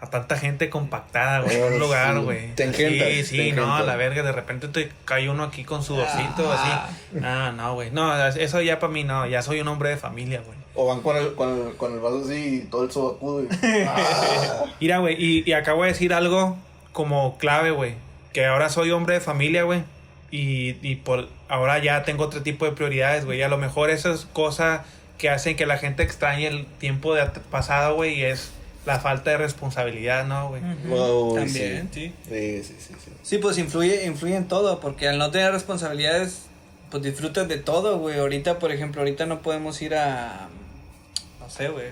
a 0.01 0.11
tanta 0.11 0.37
gente 0.37 0.69
compactada, 0.69 1.41
güey, 1.41 1.57
en 1.57 1.63
un 1.63 1.73
Oh, 1.75 1.79
lugar, 1.79 2.17
sí. 2.17 2.21
güey. 2.23 2.55
Te 2.57 2.73
Sí, 2.73 2.99
te 2.99 3.25
sí, 3.25 3.53
no, 3.53 3.77
a 3.77 3.83
la 3.83 3.95
verga, 3.97 4.23
de 4.25 4.33
repente 4.33 4.67
te 4.67 4.91
cae 5.05 5.31
uno 5.31 5.45
aquí 5.45 5.63
con 5.65 5.85
sudorcito, 5.85 6.53
Ah. 6.53 6.89
así. 6.91 7.19
Ah, 7.23 7.53
no, 7.57 7.75
güey, 7.75 7.93
no, 7.93 8.27
eso 8.27 8.61
ya 8.61 8.81
para 8.81 8.93
mí 8.93 9.05
no, 9.05 9.27
ya 9.27 9.43
soy 9.43 9.61
un 9.61 9.69
hombre 9.69 9.91
de 9.91 9.97
familia, 9.97 10.43
güey. 10.45 10.59
O 10.75 10.87
van 10.87 11.01
con 11.01 11.17
el, 11.17 11.35
con 11.35 11.49
el, 11.51 11.77
con 11.77 11.93
el 11.93 12.01
vaso 12.01 12.23
así 12.25 12.57
y 12.57 12.61
todo 12.71 12.85
el 12.85 12.91
sobacudo. 12.91 13.43
Y... 13.43 13.49
Ah. 13.87 14.65
Mira, 14.81 14.99
güey, 14.99 15.17
y, 15.19 15.43
y 15.49 15.53
acabo 15.53 15.83
de 15.83 15.89
decir 15.89 16.15
algo 16.15 16.57
como 16.93 17.37
clave, 17.39 17.71
güey. 17.71 17.95
Que 18.33 18.47
ahora 18.47 18.69
soy 18.69 18.91
hombre 18.91 19.15
de 19.15 19.21
familia, 19.21 19.65
güey. 19.65 19.83
Y, 20.31 20.77
y 20.81 20.97
por 20.97 21.29
ahora 21.49 21.79
ya 21.79 22.05
tengo 22.05 22.25
otro 22.25 22.43
tipo 22.43 22.65
de 22.65 22.73
prioridades, 22.73 23.25
güey. 23.27 23.41
Y 23.41 23.43
a 23.43 23.49
lo 23.49 23.59
mejor 23.59 23.91
eso 23.91 24.13
es 24.13 24.27
cosa 24.33 24.85
que 25.19 25.29
hacen 25.29 25.57
que 25.57 25.67
la 25.67 25.77
gente 25.77 26.03
extrañe 26.03 26.47
el 26.47 26.67
tiempo 26.79 27.15
de 27.15 27.27
pasado, 27.51 27.95
güey. 27.95 28.21
Y 28.21 28.25
es 28.25 28.53
la 28.87 28.99
falta 28.99 29.31
de 29.31 29.37
responsabilidad, 29.37 30.25
¿no, 30.27 30.49
güey? 30.49 30.63
Uy, 30.89 31.35
También, 31.35 31.91
sí. 31.93 32.13
Sí, 32.29 32.63
sí, 32.65 32.77
sí. 32.79 32.95
sí. 33.05 33.11
Sí, 33.23 33.39
pues 33.39 33.59
influye, 33.59 34.07
influye 34.07 34.37
en 34.37 34.49
todo, 34.49 34.81
porque 34.81 35.09
al 35.09 35.19
no 35.19 35.31
tener 35.31 35.53
responsabilidades, 35.53 36.47
pues 36.91 37.03
disfrutas 37.03 37.47
de 37.47 37.59
todo, 37.59 37.99
güey. 37.99 38.19
Ahorita, 38.19 38.59
por 38.59 38.73
ejemplo, 38.73 39.03
ahorita 39.03 39.27
no 39.27 39.43
podemos 39.43 39.81
ir 39.83 39.95
a, 39.95 40.49
sé, 41.53 41.69
güey. 41.69 41.87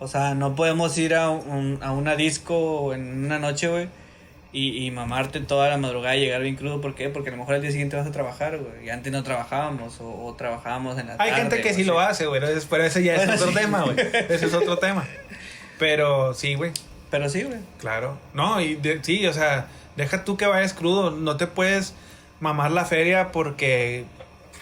O 0.00 0.08
sea, 0.08 0.34
no 0.34 0.56
podemos 0.56 0.98
ir 0.98 1.14
a, 1.14 1.30
un- 1.30 1.78
a 1.82 1.92
una 1.92 2.16
disco 2.16 2.92
en 2.94 3.24
una 3.24 3.38
noche, 3.38 3.68
güey. 3.68 3.88
Y, 4.52 4.86
y 4.86 4.90
mamarte 4.92 5.40
toda 5.40 5.68
la 5.68 5.76
madrugada 5.78 6.14
y 6.16 6.20
llegar 6.20 6.40
bien 6.42 6.54
crudo. 6.56 6.80
¿Por 6.80 6.94
qué? 6.94 7.08
Porque 7.08 7.30
a 7.30 7.32
lo 7.32 7.38
mejor 7.38 7.56
al 7.56 7.62
día 7.62 7.70
siguiente 7.72 7.96
vas 7.96 8.06
a 8.06 8.12
trabajar, 8.12 8.58
güey. 8.58 8.86
Y 8.86 8.90
antes 8.90 9.12
no 9.12 9.22
trabajábamos 9.24 10.00
o, 10.00 10.26
o 10.26 10.34
trabajábamos 10.34 10.96
en 10.98 11.08
la 11.08 11.12
Hay 11.14 11.30
tarde. 11.30 11.34
gente 11.42 11.60
que 11.60 11.74
sí 11.74 11.82
lo 11.84 11.98
hace, 11.98 12.26
güey. 12.26 12.40
Pero 12.70 12.84
ese 12.84 13.02
ya 13.02 13.16
es 13.16 13.28
otro 13.28 13.48
sí. 13.48 13.54
tema, 13.54 13.82
güey. 13.82 13.96
Ese 13.98 14.46
es 14.46 14.54
otro 14.54 14.78
tema. 14.78 15.04
Pero 15.78 16.34
sí, 16.34 16.54
güey. 16.54 16.70
Pero 17.10 17.28
sí, 17.28 17.42
güey. 17.42 17.58
Claro. 17.78 18.16
No, 18.32 18.60
y 18.60 18.74
de- 18.76 19.02
sí, 19.02 19.26
o 19.26 19.32
sea, 19.32 19.66
deja 19.96 20.24
tú 20.24 20.36
que 20.36 20.46
vayas 20.46 20.72
crudo. 20.72 21.10
No 21.10 21.36
te 21.36 21.46
puedes 21.48 21.94
mamar 22.40 22.70
la 22.70 22.84
feria 22.84 23.32
porque. 23.32 24.04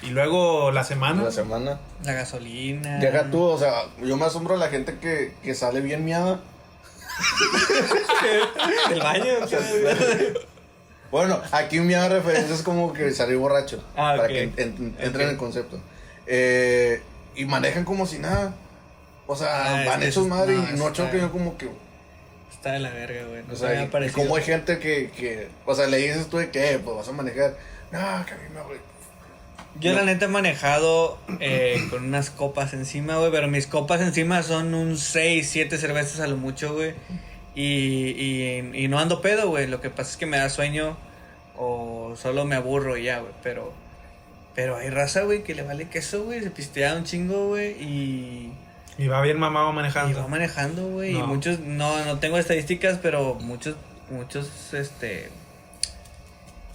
Y 0.03 0.11
luego 0.11 0.71
la 0.73 0.85
semana. 0.85 1.23
La 1.23 1.31
semana. 1.31 1.79
La 2.05 2.13
gasolina. 2.13 2.99
Deja 2.99 3.31
tú, 3.31 3.43
o 3.43 3.59
sea, 3.59 3.73
yo 4.03 4.17
me 4.17 4.27
asombro 4.27 4.55
a 4.55 4.59
la 4.59 4.69
gente 4.69 4.99
que, 4.99 5.35
que 5.43 5.55
sale 5.55 5.81
bien 5.81 6.05
miada. 6.05 6.41
El 8.91 9.01
baño. 9.01 9.25
Bueno, 11.11 11.43
aquí 11.53 11.79
un 11.79 11.87
miada 11.89 12.09
referencia 12.09 12.55
es 12.55 12.63
como 12.63 12.95
que 12.95 13.11
salir 13.13 13.37
borracho. 13.37 13.85
Ah, 13.95 14.15
para 14.17 14.29
que 14.29 14.45
en- 14.45 14.55
en- 14.57 14.97
entren 14.99 15.27
en 15.27 15.33
el 15.33 15.37
concepto. 15.37 15.79
Eh, 16.27 17.03
y 17.35 17.45
manejan 17.45 17.85
como 17.85 18.07
si 18.07 18.19
nada. 18.19 18.55
O 19.27 19.37
sea, 19.37 19.83
Ah, 19.83 19.85
van 19.87 20.03
hechos 20.03 20.27
madre 20.27 20.55
no, 20.57 20.71
y 20.71 20.79
no 20.79 20.91
chocan 20.91 21.21
yo 21.21 21.31
como 21.31 21.59
que. 21.59 21.69
Está 22.51 22.73
de 22.73 22.79
la 22.79 22.89
verga, 22.89 23.27
güey. 23.29 23.43
No 23.47 23.53
O 23.53 23.57
sea, 23.57 23.75
y, 23.83 23.91
y 24.07 24.09
como 24.11 24.37
hay 24.37 24.43
gente 24.43 24.79
que, 24.79 25.11
que. 25.11 25.49
O 25.67 25.75
sea, 25.75 25.87
le 25.87 25.99
dices 25.99 26.29
tú 26.29 26.39
de 26.39 26.51
que, 26.51 26.81
pues 26.83 26.97
vas 26.97 27.07
a 27.09 27.13
manejar. 27.13 27.59
No, 27.91 27.99
que 28.25 28.33
a 28.33 28.37
mí 28.39 28.45
me 28.55 28.61
Yo 29.81 29.93
la 29.95 30.03
neta 30.05 30.27
he 30.27 30.29
manejado 30.29 31.19
eh, 31.41 31.87
con 31.91 32.05
unas 32.05 32.31
copas 32.31 32.73
encima, 32.75 33.17
güey, 33.19 33.31
pero 33.33 33.49
mis 33.49 33.67
copas 33.67 34.01
encima 34.01 34.43
son 34.43 34.75
un 34.75 34.97
6, 34.99 35.49
7 35.51 35.79
cervezas 35.79 36.21
a 36.21 36.27
lo 36.27 36.37
mucho, 36.37 36.75
güey. 36.75 36.95
Y, 37.55 37.63
y, 38.17 38.71
y 38.85 38.89
no 38.89 38.99
ando 38.99 39.21
pedo, 39.21 39.49
güey. 39.49 39.67
Lo 39.67 39.81
que 39.81 39.91
pasa 39.91 40.11
es 40.13 40.17
que 40.17 40.27
me 40.27 40.37
da 40.39 40.49
sueño 40.51 40.97
o 41.57 42.15
solo 42.21 42.45
me 42.45 42.55
aburro 42.55 42.97
y 42.97 43.05
ya, 43.05 43.21
güey. 43.21 43.33
Pero, 43.43 43.73
pero 44.55 44.77
hay 44.77 44.91
raza, 44.91 45.23
güey, 45.23 45.43
que 45.43 45.55
le 45.55 45.63
vale 45.63 45.89
queso, 45.89 46.25
güey. 46.25 46.41
Se 46.43 46.51
pistea 46.51 46.95
un 46.95 47.05
chingo, 47.05 47.49
güey. 47.49 47.73
Y, 47.83 48.53
Y 48.99 49.09
va 49.09 49.21
bien 49.23 49.39
mamado 49.39 49.71
y 49.71 49.75
manejando. 49.75 50.19
va 50.21 50.29
manejando, 50.29 50.87
güey. 50.89 51.11
Y 51.15 51.19
No. 51.19 51.27
muchos, 51.27 51.59
no, 51.61 52.05
no 52.05 52.19
tengo 52.19 52.39
estadísticas, 52.39 52.99
pero 53.03 53.35
muchos 53.35 53.77
muchos, 54.11 54.75
este, 54.75 55.31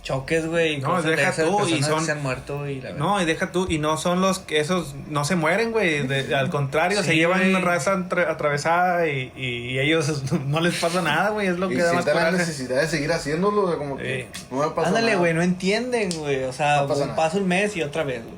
choques, 0.08 0.46
güey. 0.48 0.76
y 0.76 0.78
No, 0.80 1.02
deja 1.02 1.32
tú, 1.34 1.68
y 1.68 1.84
son- 1.84 2.00
que 2.00 2.06
se 2.06 2.12
han 2.14 2.24
muerto 2.24 2.68
y 2.68 2.76
la 2.82 2.92
verdad. 2.92 2.98
No, 3.00 3.22
y 3.22 3.26
deja 3.26 3.52
tú, 3.52 3.68
y 3.70 3.78
no 3.78 3.98
son 3.98 4.22
los 4.22 4.40
que 4.40 4.60
esos 4.60 4.96
no 5.10 5.26
se 5.26 5.36
mueren, 5.36 5.72
güey. 5.72 6.00
al 6.34 6.50
contrario, 6.50 7.04
se 7.04 7.12
Sí, 7.12 7.18
llevan 7.18 7.52
güey. 7.52 7.62
raza 7.62 7.94
atra- 7.96 8.30
atravesada 8.30 9.08
y, 9.08 9.32
y, 9.36 9.46
y 9.72 9.80
ellos 9.80 10.24
no 10.48 10.60
les 10.62 10.76
pasa 10.80 11.02
nada, 11.02 11.32
güey. 11.32 11.48
Es 11.48 11.58
lo 11.60 11.72
Y 11.72 11.76
que 11.76 11.82
da 11.82 11.94
más 11.94 12.06
la 12.06 12.32
necesidad 12.32 12.82
de 12.82 12.88
seguir 12.88 13.12
haciéndolo, 13.12 13.64
o 13.64 13.68
sea, 13.68 13.78
como 13.78 13.98
que 13.98 14.30
Sí. 14.34 14.44
no 14.52 14.60
me 14.60 14.70
pasa 14.70 14.88
Ándale, 14.90 15.16
güey, 15.18 15.34
no 15.34 15.42
entienden, 15.42 16.10
güey. 16.18 16.44
O 16.46 16.54
sea, 16.54 16.82
No 16.84 16.88
pasa 16.88 17.16
paso 17.16 17.38
un 17.40 17.48
mes 17.48 17.76
y 17.76 17.82
otra 17.82 18.04
vez, 18.04 18.24
güey. 18.24 18.36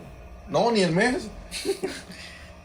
No, 0.50 0.72
ni 0.72 0.82
el 0.82 0.92
mes. 0.92 1.28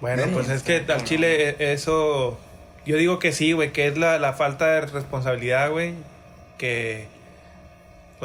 Bueno, 0.00 0.24
pues 0.32 0.48
es 0.50 0.62
que 0.62 0.84
al 0.88 1.04
chile 1.04 1.50
eh, 1.58 1.72
eso. 1.72 2.38
Yo 2.84 2.96
digo 2.96 3.18
que 3.18 3.32
sí, 3.32 3.52
güey, 3.52 3.72
que 3.72 3.86
es 3.86 3.96
la, 3.96 4.18
la 4.18 4.34
falta 4.34 4.66
de 4.66 4.80
responsabilidad, 4.82 5.70
güey. 5.70 5.94
Que. 6.58 7.06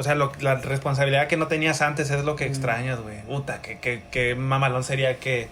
O 0.00 0.02
sea, 0.02 0.14
lo- 0.14 0.32
la 0.40 0.54
responsabilidad 0.56 1.28
que 1.28 1.36
no 1.36 1.46
tenías 1.46 1.82
antes 1.82 2.10
es 2.10 2.24
lo 2.24 2.34
que 2.34 2.46
extrañas, 2.46 2.98
güey. 3.00 3.20
Puta, 3.22 3.60
que, 3.62 3.78
que, 3.78 4.02
que 4.10 4.34
mamalón 4.34 4.82
sería 4.82 5.18
que, 5.18 5.48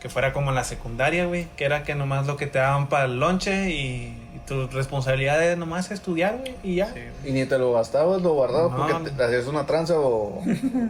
que 0.00 0.08
fuera 0.08 0.32
como 0.32 0.50
en 0.50 0.56
la 0.56 0.64
secundaria, 0.64 1.26
güey. 1.26 1.46
Que 1.56 1.64
era 1.64 1.84
que 1.84 1.94
nomás 1.94 2.26
lo 2.26 2.36
que 2.36 2.46
te 2.48 2.58
daban 2.58 2.88
para 2.88 3.04
el 3.04 3.20
lonche 3.20 3.70
y, 3.70 4.18
y 4.34 4.40
tu 4.46 4.66
responsabilidad 4.66 5.42
es 5.42 5.56
nomás 5.56 5.90
estudiar, 5.92 6.38
güey, 6.38 6.54
y 6.64 6.74
ya. 6.74 6.92
Y 7.24 7.30
ni 7.32 7.46
te 7.46 7.56
lo 7.56 7.72
gastabas, 7.72 8.20
lo 8.20 8.32
guardabas 8.34 8.72
No. 8.76 8.86
porque 8.98 9.10
te, 9.10 9.22
hacías 9.24 9.46
una 9.46 9.64
tranza 9.64 9.94
o, 9.98 10.42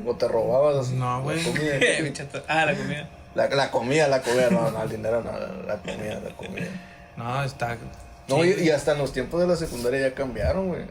o 0.07 0.15
te 0.17 0.27
robabas. 0.27 0.89
No, 0.93 1.19
la 1.19 1.23
güey. 1.23 1.39
ah, 2.49 2.65
la 2.67 2.75
comida. 2.75 3.09
La, 3.35 3.49
la 3.49 3.71
comida, 3.71 4.09
la 4.09 4.23
comida, 4.23 4.49
no, 4.51 4.71
no, 4.71 4.83
el 4.83 4.89
dinero, 4.91 5.23
no, 5.23 5.31
la 5.67 5.77
comida, 5.77 6.21
la 6.25 6.31
comida. 6.37 6.67
No, 7.17 7.43
está. 7.43 7.77
No, 8.29 8.43
sí, 8.43 8.55
y, 8.61 8.63
y 8.65 8.71
hasta 8.71 8.93
en 8.93 8.99
los 8.99 9.13
tiempos 9.13 9.41
de 9.41 9.47
la 9.47 9.57
secundaria 9.57 10.09
ya 10.09 10.15
cambiaron, 10.15 10.69
güey. 10.69 10.83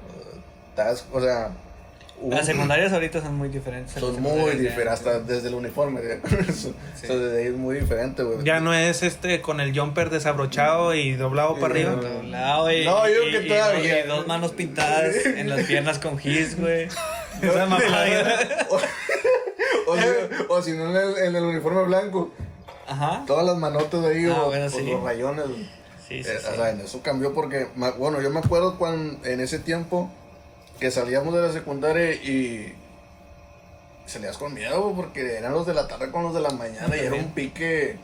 Estás- 0.70 1.06
O 1.12 1.20
sea, 1.22 1.50
Las 2.30 2.46
secundarias 2.46 2.94
ahorita 2.94 3.22
son 3.22 3.36
muy 3.36 3.50
diferentes. 3.50 3.94
son 3.94 4.22
muy 4.22 4.52
diferentes, 4.52 4.88
hasta 4.88 5.20
desde 5.20 5.50
el 5.50 5.56
uniforme. 5.56 6.00
eso 6.50 6.74
desde 7.02 7.38
ahí 7.42 7.48
es 7.48 7.54
muy 7.54 7.80
diferente, 7.80 8.24
güey. 8.24 8.44
Ya 8.44 8.60
no 8.60 8.74
es 8.74 9.04
este 9.04 9.42
con 9.42 9.60
el 9.60 9.78
jumper 9.78 10.10
desabrochado 10.10 10.94
y 10.94 11.14
doblado 11.14 11.60
para 11.60 11.74
Sí, 11.76 11.82
arriba. 11.82 11.96
no. 12.02 12.02
Doblado 12.10 12.72
y, 12.72 12.86
No, 12.86 13.08
yo 13.10 13.24
y- 13.24 13.32
que 13.32 13.42
y- 13.46 13.48
todavía- 13.50 14.06
y 14.06 14.08
dos 14.08 14.28
manos 14.28 14.52
pintadas 14.52 15.16
en 15.26 15.50
las 15.50 15.66
piernas 15.66 16.00
con 16.00 16.18
gis, 16.18 16.60
güey. 16.60 16.88
Esa 17.42 17.66
mamada. 17.66 18.68
O, 19.86 19.98
si, 19.98 20.04
o 20.50 20.62
si 20.62 20.72
no 20.72 20.90
en 20.90 20.96
el, 20.96 21.18
en 21.28 21.36
el 21.36 21.44
uniforme 21.44 21.84
blanco, 21.84 22.32
Ajá. 22.88 23.24
todas 23.28 23.46
las 23.46 23.58
manotas 23.58 24.02
de 24.02 24.08
ahí 24.08 24.26
Ah, 24.26 24.44
o, 24.44 24.46
bueno, 24.48 24.66
o 24.66 24.70
sí. 24.70 24.90
los 24.90 25.04
rayones. 25.04 25.46
Sí, 26.08 26.24
sí, 26.24 26.30
Eh, 26.30 26.38
sí. 26.40 26.48
O 26.52 26.56
sea, 26.56 26.70
en 26.70 26.80
eso 26.82 27.02
cambió 27.02 27.34
porque, 27.34 27.68
bueno, 27.98 28.22
yo 28.22 28.30
me 28.30 28.40
acuerdo 28.40 28.78
cuando 28.78 29.26
en 29.28 29.40
ese 29.42 29.60
tiempo 29.60 30.10
que 30.80 30.92
salíamos 30.92 31.34
de 31.34 31.42
la 31.42 31.52
secundaria 31.54 32.14
y 32.14 32.74
salías 34.06 34.38
con 34.38 34.54
miedo 34.54 34.94
porque 34.96 35.38
eran 35.38 35.54
los 35.54 35.66
de 35.66 35.74
la 35.74 35.88
tarde 35.88 36.12
con 36.12 36.24
los 36.24 36.34
de 36.34 36.42
la 36.42 36.50
mañana 36.50 36.96
y 36.96 37.00
era 37.00 37.16
un 37.16 37.32
pique, 37.34 37.98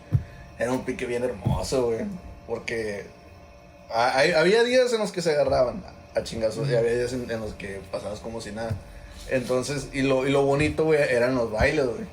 era 0.58 0.72
un 0.72 0.86
pique 0.86 1.06
bien 1.06 1.24
hermoso, 1.24 1.88
güey, 1.88 2.06
porque 2.48 3.06
hay- 3.94 4.32
había 4.32 4.64
días 4.64 4.92
en 4.94 5.00
los 5.00 5.12
que 5.12 5.22
se 5.22 5.32
agarraban 5.32 5.84
a 6.16 6.24
chingazos 6.24 6.70
y 6.70 6.76
había 6.76 6.94
días 6.94 7.14
en, 7.14 7.30
en 7.30 7.42
los 7.42 7.54
que 7.54 7.80
pasabas 7.92 8.20
como 8.20 8.40
si 8.42 8.52
nada. 8.52 8.72
Entonces, 9.30 9.90
y 9.94 10.02
lo, 10.02 10.26
y 10.28 10.32
lo 10.32 10.44
bonito, 10.44 10.86
güey, 10.86 11.00
eran 11.02 11.36
los 11.36 11.52
bailes, 11.52 11.86
güey. 11.86 12.06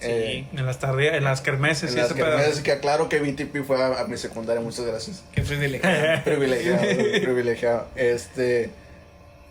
Sí. 0.00 0.06
Eh, 0.08 0.46
En 0.52 0.66
las 0.66 0.78
tardías, 0.78 1.14
en 1.14 1.24
las 1.24 1.40
kermeses, 1.40 1.92
En 1.92 1.98
y 1.98 2.00
las 2.02 2.12
kermeses, 2.12 2.60
que 2.60 2.72
aclaro 2.72 3.08
que 3.08 3.18
BTP 3.20 3.64
fue 3.66 3.80
a, 3.82 4.00
a 4.00 4.06
mi 4.06 4.16
secundaria, 4.18 4.60
muchas 4.60 4.84
gracias. 4.84 5.22
Qué 5.32 5.40
privilegiado. 5.42 6.22
privilegiado, 6.24 6.82
privilegiado. 7.22 7.86
Este. 7.96 8.70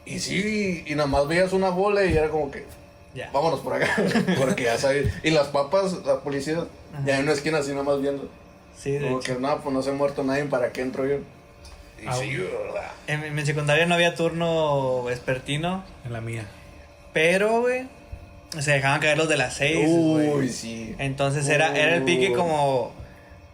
Y 0.06 0.20
sí, 0.20 0.84
y 0.86 0.96
nada 0.96 1.08
más 1.08 1.28
veías 1.28 1.52
una 1.54 1.70
bola 1.70 2.06
y 2.06 2.16
era 2.16 2.30
como 2.30 2.52
que, 2.52 2.66
ya. 3.16 3.30
vámonos 3.32 3.60
por 3.62 3.74
acá. 3.74 3.90
Porque 4.38 4.64
ya 4.66 4.78
sabes. 4.78 5.12
Y 5.24 5.32
las 5.32 5.48
papas, 5.48 5.94
la 6.06 6.20
policía, 6.22 6.66
ya 7.06 7.18
en 7.18 7.24
una 7.24 7.34
esquina 7.34 7.58
así 7.60 7.72
nada 7.72 7.84
más 7.84 8.02
viendo. 8.02 8.30
Sí, 8.78 8.92
de 8.92 9.00
Como 9.02 9.20
hecho. 9.20 9.36
que 9.36 9.42
no, 9.42 9.62
pues 9.62 9.74
no 9.74 9.82
se 9.82 9.90
ha 9.90 9.94
muerto 9.94 10.24
nadie, 10.24 10.46
¿para 10.46 10.72
qué 10.72 10.82
entro 10.82 11.06
yo? 11.08 11.16
Y 12.02 12.08
Ah, 12.08 12.14
sí, 12.14 12.36
¿verdad? 12.36 12.92
En, 13.08 13.22
mi- 13.22 13.28
en 13.28 13.36
mi 13.36 13.46
secundaria 13.46 13.86
no 13.86 13.96
había 13.96 14.16
turno 14.16 15.04
vespertino, 15.04 15.84
En 16.06 16.12
la 16.14 16.22
mía. 16.22 16.46
pero, 17.14 17.62
güey, 17.62 17.88
se 18.60 18.72
dejaban 18.74 19.00
caer 19.00 19.18
los 19.18 19.30
de 19.30 19.38
las 19.38 19.56
seis, 19.56 19.88
Uy, 19.90 20.28
güey. 20.28 20.50
sí. 20.50 20.94
Entonces 21.00 21.48
era, 21.48 21.76
era 21.76 21.96
el 21.96 22.04
pique 22.04 22.34
como, 22.34 22.94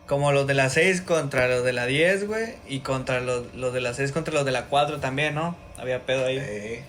como 0.08 0.32
los 0.32 0.48
de 0.48 0.54
las 0.56 0.74
6 0.74 1.02
contra 1.02 1.48
los 1.48 1.64
de 1.64 1.72
la 1.74 1.86
10, 1.86 2.28
güey. 2.28 2.56
Y 2.68 2.80
contra 2.80 3.22
los, 3.22 3.54
los 3.56 3.74
de 3.74 3.80
las 3.82 3.96
6 3.98 4.12
contra 4.12 4.34
los 4.34 4.44
de 4.46 4.52
la 4.52 4.66
4 4.66 5.00
también, 5.00 5.36
¿no? 5.36 5.56
Había 5.82 6.06
pedo 6.06 6.26
ahí. 6.26 6.38
Eh, 6.39 6.84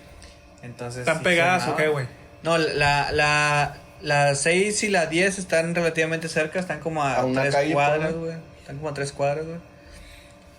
Entonces. 0.61 0.99
¿Están 1.01 1.17
sí 1.17 1.23
pegadas 1.23 1.67
o 1.67 1.75
qué, 1.75 1.87
güey? 1.87 2.05
No, 2.43 2.57
la, 2.57 3.11
la, 3.11 3.75
la 4.01 4.35
6 4.35 4.83
y 4.83 4.89
la 4.89 5.07
10 5.07 5.39
están 5.39 5.73
relativamente 5.75 6.29
cerca, 6.29 6.59
están 6.59 6.79
como 6.79 7.03
a, 7.03 7.15
A 7.17 7.25
una 7.25 7.41
3 7.41 7.55
calle, 7.55 7.73
cuadras, 7.73 8.13
güey. 8.13 8.33
Están 8.59 8.77
como 8.77 8.89
a 8.89 8.93
3 8.93 9.11
cuadras, 9.11 9.45
güey. 9.45 9.57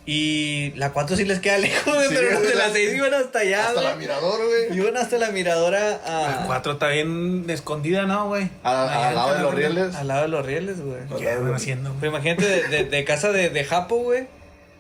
Y 0.07 0.73
la 0.77 0.93
4 0.93 1.17
sí 1.17 1.25
les 1.25 1.41
queda 1.41 1.57
lejos, 1.59 1.95
güey, 1.95 2.09
Sí, 2.09 2.15
pero 2.15 2.31
los 2.33 2.43
de 2.47 2.55
la 2.55 2.71
6 2.71 2.95
iban 2.95 3.15
hasta 3.15 3.39
allá, 3.39 3.69
hasta 3.69 3.81
la 3.81 3.91
güey. 3.95 4.01
mirador, 4.07 4.41
güey. 4.47 4.79
Iban 4.79 4.97
hasta 4.99 5.17
la 5.17 5.31
miradora 5.31 6.01
La 6.07 6.43
a, 6.43 6.47
4 6.47 6.73
está 6.73 6.89
bien 6.89 7.47
escondida, 7.49 8.03
¿no, 8.05 8.29
güey? 8.29 8.51
Al 8.63 9.15
lado 9.15 9.31
de 9.31 9.37
en 9.37 9.43
los 9.43 9.53
la- 9.55 9.59
rieles. 9.59 9.95
al 9.95 10.09
lado 10.09 10.23
de 10.23 10.29
los 10.29 10.45
rieles, 10.45 10.81
güey. 10.81 11.01
¿Qué 11.19 11.31
andan 11.31 11.55
haciendo, 11.55 11.95
Pero 12.01 12.13
güey? 12.13 12.23
imagínate 12.23 12.47
de, 12.47 12.69
de, 12.69 12.85
de 12.85 13.05
casa 13.05 13.33
de, 13.33 13.49
de 13.49 13.65
Japo, 13.65 13.97
güey. 13.97 14.27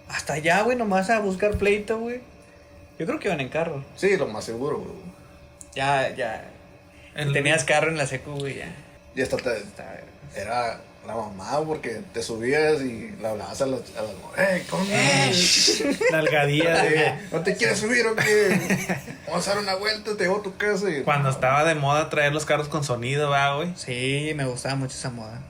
Hasta 0.08 0.34
allá, 0.34 0.60
güey, 0.62 0.76
nomás 0.76 1.08
a 1.08 1.20
buscar 1.20 1.52
pleito, 1.52 1.98
güey. 1.98 2.20
Yo 2.98 3.06
creo 3.06 3.18
que 3.18 3.28
iban 3.28 3.40
en 3.40 3.48
carro. 3.48 3.84
Sí, 3.96 4.16
lo 4.16 4.26
más 4.28 4.44
seguro, 4.44 4.78
güey. 4.78 4.94
Ya, 5.74 6.14
ya. 6.14 6.44
El- 7.14 7.32
Tenías 7.32 7.64
carro 7.64 7.88
en 7.90 7.96
la 7.96 8.06
secu, 8.06 8.32
güey, 8.32 8.56
ya. 8.58 8.68
Y 9.14 9.22
hasta 9.22 9.36
te, 9.36 9.56
Está- 9.56 10.00
era 10.36 10.80
la 11.06 11.14
mamá 11.14 11.60
porque 11.64 12.00
te 12.12 12.22
subías 12.22 12.80
y 12.80 13.10
le 13.20 13.28
hablabas 13.28 13.60
a 13.60 13.66
las, 13.66 13.80
a 13.96 14.02
las 14.02 14.48
¡Ey, 14.50 14.62
¿cómo? 14.70 14.84
Nalgadilla 16.10 16.82
de... 16.82 17.14
¿No 17.30 17.40
te 17.42 17.56
quieres 17.56 17.78
subir 17.78 18.06
o 18.06 18.16
qué? 18.16 18.58
Vamos 19.28 19.46
a 19.46 19.50
dar 19.54 19.62
una 19.62 19.74
vuelta, 19.74 20.16
te 20.16 20.24
llevo 20.24 20.38
a 20.38 20.42
tu 20.42 20.56
casa 20.56 20.88
y... 20.90 21.02
Cuando 21.02 21.28
estaba 21.30 21.64
de 21.64 21.74
moda 21.74 22.08
traer 22.10 22.32
los 22.32 22.46
carros 22.46 22.68
con 22.68 22.84
sonido, 22.84 23.30
va, 23.30 23.56
güey. 23.56 23.72
Sí, 23.76 24.32
me 24.34 24.44
gustaba 24.46 24.76
mucho 24.76 24.96
esa 24.96 25.10
moda. 25.10 25.40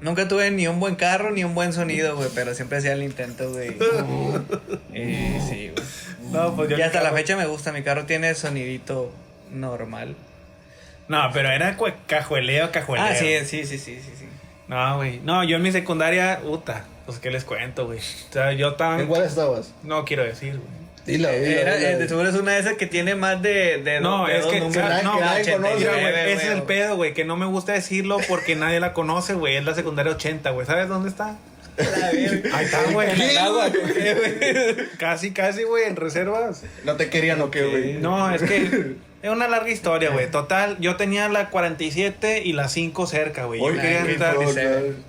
Nunca 0.00 0.28
tuve 0.28 0.50
ni 0.50 0.66
un 0.66 0.80
buen 0.80 0.94
carro 0.96 1.30
ni 1.30 1.44
un 1.44 1.54
buen 1.54 1.72
sonido, 1.72 2.16
güey, 2.16 2.28
pero 2.34 2.54
siempre 2.54 2.78
hacía 2.78 2.94
el 2.94 3.02
intento, 3.02 3.50
güey. 3.50 3.76
Y 4.94 5.40
sí, 5.40 5.72
güey. 5.74 6.32
No, 6.32 6.56
pues 6.56 6.70
yo... 6.70 6.78
Y 6.78 6.82
hasta 6.82 7.02
la 7.02 7.12
fecha 7.12 7.36
me 7.36 7.46
gusta, 7.46 7.72
mi 7.72 7.82
carro 7.82 8.06
tiene 8.06 8.34
sonidito 8.34 9.12
normal. 9.52 10.16
No, 11.08 11.28
pero 11.32 11.50
era 11.50 11.76
cajueleo, 12.06 12.70
cajueleo. 12.70 13.06
Ah, 13.06 13.14
sí, 13.14 13.38
sí, 13.44 13.66
sí, 13.66 13.78
sí, 13.78 14.00
sí, 14.00 14.12
sí. 14.16 14.28
No, 14.68 14.96
güey. 14.96 15.20
No, 15.20 15.42
yo 15.44 15.56
en 15.56 15.62
mi 15.62 15.72
secundaria, 15.72 16.40
puta, 16.40 16.84
pues 17.04 17.18
qué 17.18 17.30
les 17.30 17.44
cuento, 17.44 17.86
güey. 17.86 17.98
O 17.98 18.32
sea, 18.32 18.52
yo 18.52 18.74
tan... 18.74 19.00
¿En 19.00 19.06
cuál 19.08 19.24
estabas? 19.24 19.74
No 19.82 20.04
quiero 20.04 20.22
decir, 20.22 20.58
güey. 20.58 20.79
Era, 21.06 21.34
eh, 21.34 21.96
de 21.96 22.08
seguro 22.08 22.28
es 22.28 22.34
una 22.34 22.52
de 22.52 22.60
esas 22.60 22.74
que 22.74 22.86
tiene 22.86 23.14
más 23.14 23.40
de, 23.42 23.80
de 23.82 24.00
No, 24.00 24.26
de 24.26 24.36
es 24.38 24.42
dos 24.44 24.52
que- 24.52 24.60
números. 24.60 25.02
No, 25.02 25.14
que 25.14 25.20
nadie 25.20 25.40
89, 25.42 25.86
conoce, 25.86 26.00
güey, 26.00 26.32
ese 26.32 26.42
es 26.46 26.50
el 26.52 26.62
pedo, 26.62 26.96
güey, 26.96 27.14
que 27.14 27.24
no 27.24 27.36
me 27.36 27.46
gusta 27.46 27.72
decirlo 27.72 28.18
porque 28.28 28.54
nadie 28.56 28.80
la 28.80 28.92
conoce, 28.92 29.34
güey. 29.34 29.56
Es 29.56 29.64
la 29.64 29.74
secundaria 29.74 30.12
80, 30.12 30.50
güey. 30.50 30.66
¿Sabes 30.66 30.88
dónde 30.88 31.08
está? 31.08 31.36
Ahí 32.52 32.64
está, 32.66 32.82
güey. 32.92 33.10
En 33.10 33.20
el 33.22 33.38
agua, 33.38 33.70
¿qué, 33.72 34.14
güey? 34.14 34.88
Casi, 34.98 35.30
casi, 35.32 35.62
güey, 35.62 35.84
en 35.84 35.96
reservas. 35.96 36.62
¿No 36.84 36.96
te 36.96 37.08
querían 37.08 37.40
o 37.40 37.50
qué, 37.50 37.62
güey? 37.64 37.92
No, 37.94 38.30
es 38.34 38.42
que 38.42 38.96
es 39.22 39.30
una 39.30 39.48
larga 39.48 39.68
historia, 39.70 40.10
güey. 40.10 40.30
Total, 40.30 40.76
yo 40.80 40.96
tenía 40.96 41.28
la 41.28 41.50
47 41.50 42.42
y 42.44 42.52
la 42.54 42.68
5 42.68 43.06
cerca, 43.06 43.44
güey. 43.44 43.60
Yo 43.60 43.72
quería 43.74 44.00
entrar. 44.00 44.36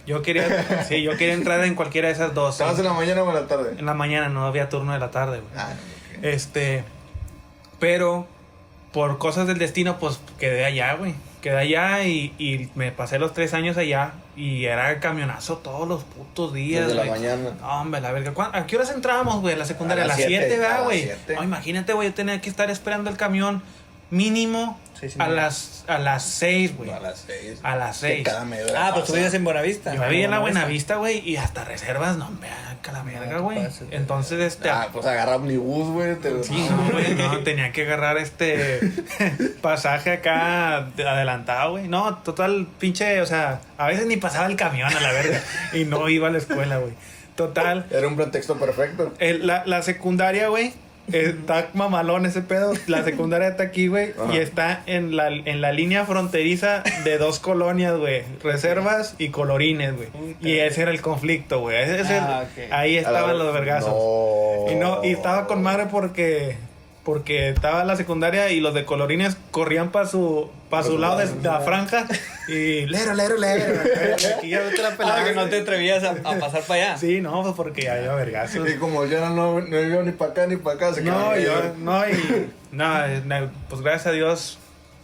Yo 0.06 0.22
quería, 0.22 0.86
sí, 0.88 1.02
yo 1.02 1.16
quería 1.18 1.34
entrar 1.34 1.64
en 1.64 1.76
cualquiera 1.76 2.08
de 2.10 2.14
esas 2.14 2.34
dos. 2.34 2.56
¿Estabas 2.56 2.78
en 2.80 2.86
la 2.86 2.94
mañana 2.94 3.24
o 3.24 3.30
en 3.30 3.36
la 3.36 3.48
tarde? 3.48 3.76
En 3.78 3.86
la 3.86 3.94
mañana 3.94 4.28
no 4.30 4.46
había 4.46 4.68
turno 4.70 4.94
de 4.94 5.00
la 5.00 5.12
tarde, 5.12 5.40
güey. 5.40 5.52
Ah. 5.56 5.74
Este, 6.22 6.84
pero 7.80 8.28
por 8.92 9.18
cosas 9.18 9.48
del 9.48 9.58
destino, 9.58 9.98
pues 10.00 10.20
quedé 10.40 10.66
allá, 10.66 10.96
güey. 10.96 11.16
Quedé 11.42 11.58
allá 11.58 12.04
y, 12.04 12.36
y 12.38 12.70
me 12.76 12.92
pasé 12.92 13.18
los 13.18 13.34
tres 13.34 13.56
años 13.56 13.76
allá 13.78 14.12
y 14.36 14.66
era 14.66 15.00
camionazo 15.00 15.58
todos 15.58 15.88
los 15.88 16.04
putos 16.04 16.54
días. 16.54 16.86
Desde 16.88 17.04
la 17.04 17.10
mañana. 17.10 17.50
No, 17.60 17.82
hombre, 17.82 18.00
la 18.02 18.12
verga. 18.12 18.34
¿Cuán- 18.34 18.52
¿A 18.54 18.68
qué 18.68 18.76
horas 18.76 18.92
entrábamos, 18.92 19.42
güey? 19.42 19.56
A 19.56 19.58
la 19.58 19.66
secundaria. 19.66 20.04
A 20.04 20.06
A 20.06 20.08
las 20.10 20.18
las 20.20 20.28
siete, 20.28 20.46
7, 20.50 20.56
a 20.56 20.60
¿verdad, 20.60 20.76
las 20.78 20.84
güey? 20.86 21.12
No, 21.36 21.44
imagínate, 21.44 21.94
güey, 21.94 22.10
yo 22.10 22.14
tenía 22.14 22.40
que 22.42 22.50
estar 22.50 22.70
esperando 22.70 23.10
el 23.10 23.18
camión 23.18 23.64
mínimo 24.12 24.80
a 25.18 25.28
las, 25.30 25.84
a 25.88 25.98
las 25.98 26.24
6, 26.24 26.78
güey. 26.78 26.92
A 26.92 27.00
las 27.00 27.18
seis. 27.26 27.60
A 27.64 27.76
las 27.76 28.00
Que 28.02 28.08
seis. 28.08 28.24
cada 28.24 28.46
media 28.46 28.66
hora 28.68 28.88
Ah, 28.88 28.92
pues 28.94 29.06
tú 29.08 29.14
vivías 29.14 29.34
en 29.34 29.44
Buenavista. 29.44 29.96
Yo 29.96 30.02
vivía 30.08 30.26
en 30.26 30.32
la 30.32 30.38
Buenavista, 30.40 30.98
güey, 30.98 31.28
y 31.28 31.38
hasta 31.38 31.64
reservas, 31.66 32.18
no, 32.18 32.28
hombre, 32.28 32.50
a 32.50 32.92
la 32.92 33.02
verga, 33.04 33.40
güey. 33.40 33.58
Entonces, 33.90 34.40
este... 34.42 34.70
Ah, 34.70 34.90
pues 34.94 35.06
agarra 35.08 35.38
omnibus, 35.38 35.90
güey. 35.90 36.16
te- 36.18 36.44
Sí, 36.44 36.68
no, 36.70 36.92
güey, 36.92 37.16
no, 37.16 37.40
tenía 37.40 37.72
que 37.72 37.82
agarrar 37.84 38.18
este 38.20 38.80
pasaje 39.62 40.12
acá 40.12 40.76
adelantado, 40.78 41.72
güey. 41.72 41.88
No, 41.88 42.18
total, 42.18 42.68
pinche, 42.80 43.22
o 43.22 43.26
sea, 43.26 43.62
a 43.80 43.88
veces 43.88 44.06
ni 44.06 44.18
pasaba 44.18 44.46
el 44.48 44.56
camión 44.56 44.94
a 44.96 45.00
la 45.00 45.12
verga 45.14 45.42
y 45.74 45.84
no 45.86 46.10
iba 46.10 46.28
a 46.28 46.32
la 46.32 46.38
escuela, 46.38 46.78
güey. 46.78 46.94
Total, 47.36 47.88
Era 47.90 48.08
un 48.08 48.16
pretexto 48.18 48.58
perfecto. 48.60 49.14
el- 49.20 49.48
la, 49.48 49.64
la 49.66 49.82
secundaria, 49.82 50.50
güey, 50.50 50.74
Está 51.12 51.70
mamalón 51.74 52.26
ese 52.26 52.42
pedo. 52.42 52.74
La 52.88 53.04
secundaria 53.04 53.50
está 53.50 53.64
aquí, 53.64 53.88
güey. 53.88 54.14
Y 54.34 54.38
está 54.38 54.84
en 54.86 55.16
la, 55.16 55.28
en 55.28 55.62
la 55.62 55.72
línea 55.72 56.06
fronteriza 56.06 56.84
de 57.04 57.18
dos 57.18 57.40
colonias, 57.40 57.98
güey. 57.98 58.24
Reservas 58.44 59.16
y 59.18 59.30
colorines, 59.30 59.96
güey. 59.96 60.10
Y 60.42 60.60
ese 60.60 60.84
era 60.84 60.92
el 60.92 61.02
conflicto, 61.02 61.60
güey. 61.62 61.78
Ah, 61.78 62.44
ok. 62.44 62.72
Ahí 62.72 62.98
estaban 62.98 63.38
los 63.38 63.54
vergazos. 63.54 63.90
No. 63.90 64.72
Y 64.72 64.76
no, 64.76 65.04
y 65.04 65.12
estaba 65.12 65.48
con 65.48 65.62
madre 65.62 65.88
porque 65.92 66.56
porque 67.04 67.50
estaba 67.50 67.82
en 67.82 67.88
la 67.88 67.96
secundaria 67.96 68.52
y 68.52 68.60
los 68.60 68.74
de 68.74 68.86
colorines 68.86 69.36
corrían 69.52 69.92
para 69.92 70.06
su 70.08 70.50
para 70.70 70.84
su 70.84 70.98
lado 71.00 71.18
de, 71.18 71.28
la 71.42 71.60
franja 71.62 72.06
y 72.48 72.86
lero, 72.86 73.14
lero, 73.14 73.38
lero. 73.38 73.82
Aquí 74.38 74.50
ya 74.50 74.60
vete 74.62 74.82
la 74.82 74.90
Ah, 74.90 74.98
pelada. 74.98 75.24
que 75.26 75.34
no 75.34 75.50
te 75.50 75.60
atrevías 75.62 76.04
a, 76.04 76.12
a 76.12 76.40
pasar 76.40 76.62
para 76.64 76.84
allá. 76.92 76.98
Sí, 76.98 77.20
no, 77.20 77.42
pues 77.42 77.56
porque 77.56 77.90
había 77.90 78.14
vergazos. 78.14 78.70
Y 78.70 78.76
como 78.78 79.06
ya 79.06 79.30
no, 79.30 79.60
no 79.62 79.80
iba 79.80 80.04
ni 80.04 80.12
para 80.12 80.32
acá 80.32 80.48
ni 80.48 80.58
para 80.58 80.76
acá, 80.76 80.94
se 80.94 81.02
No, 81.02 81.32
ahí. 81.32 81.44
yo, 81.44 81.74
no, 81.80 82.08
y 82.08 82.50
no, 82.72 83.06
eh, 83.06 83.50
pues 83.68 83.82
gracias 83.82 84.08
a 84.08 84.12
Dios 84.12 84.60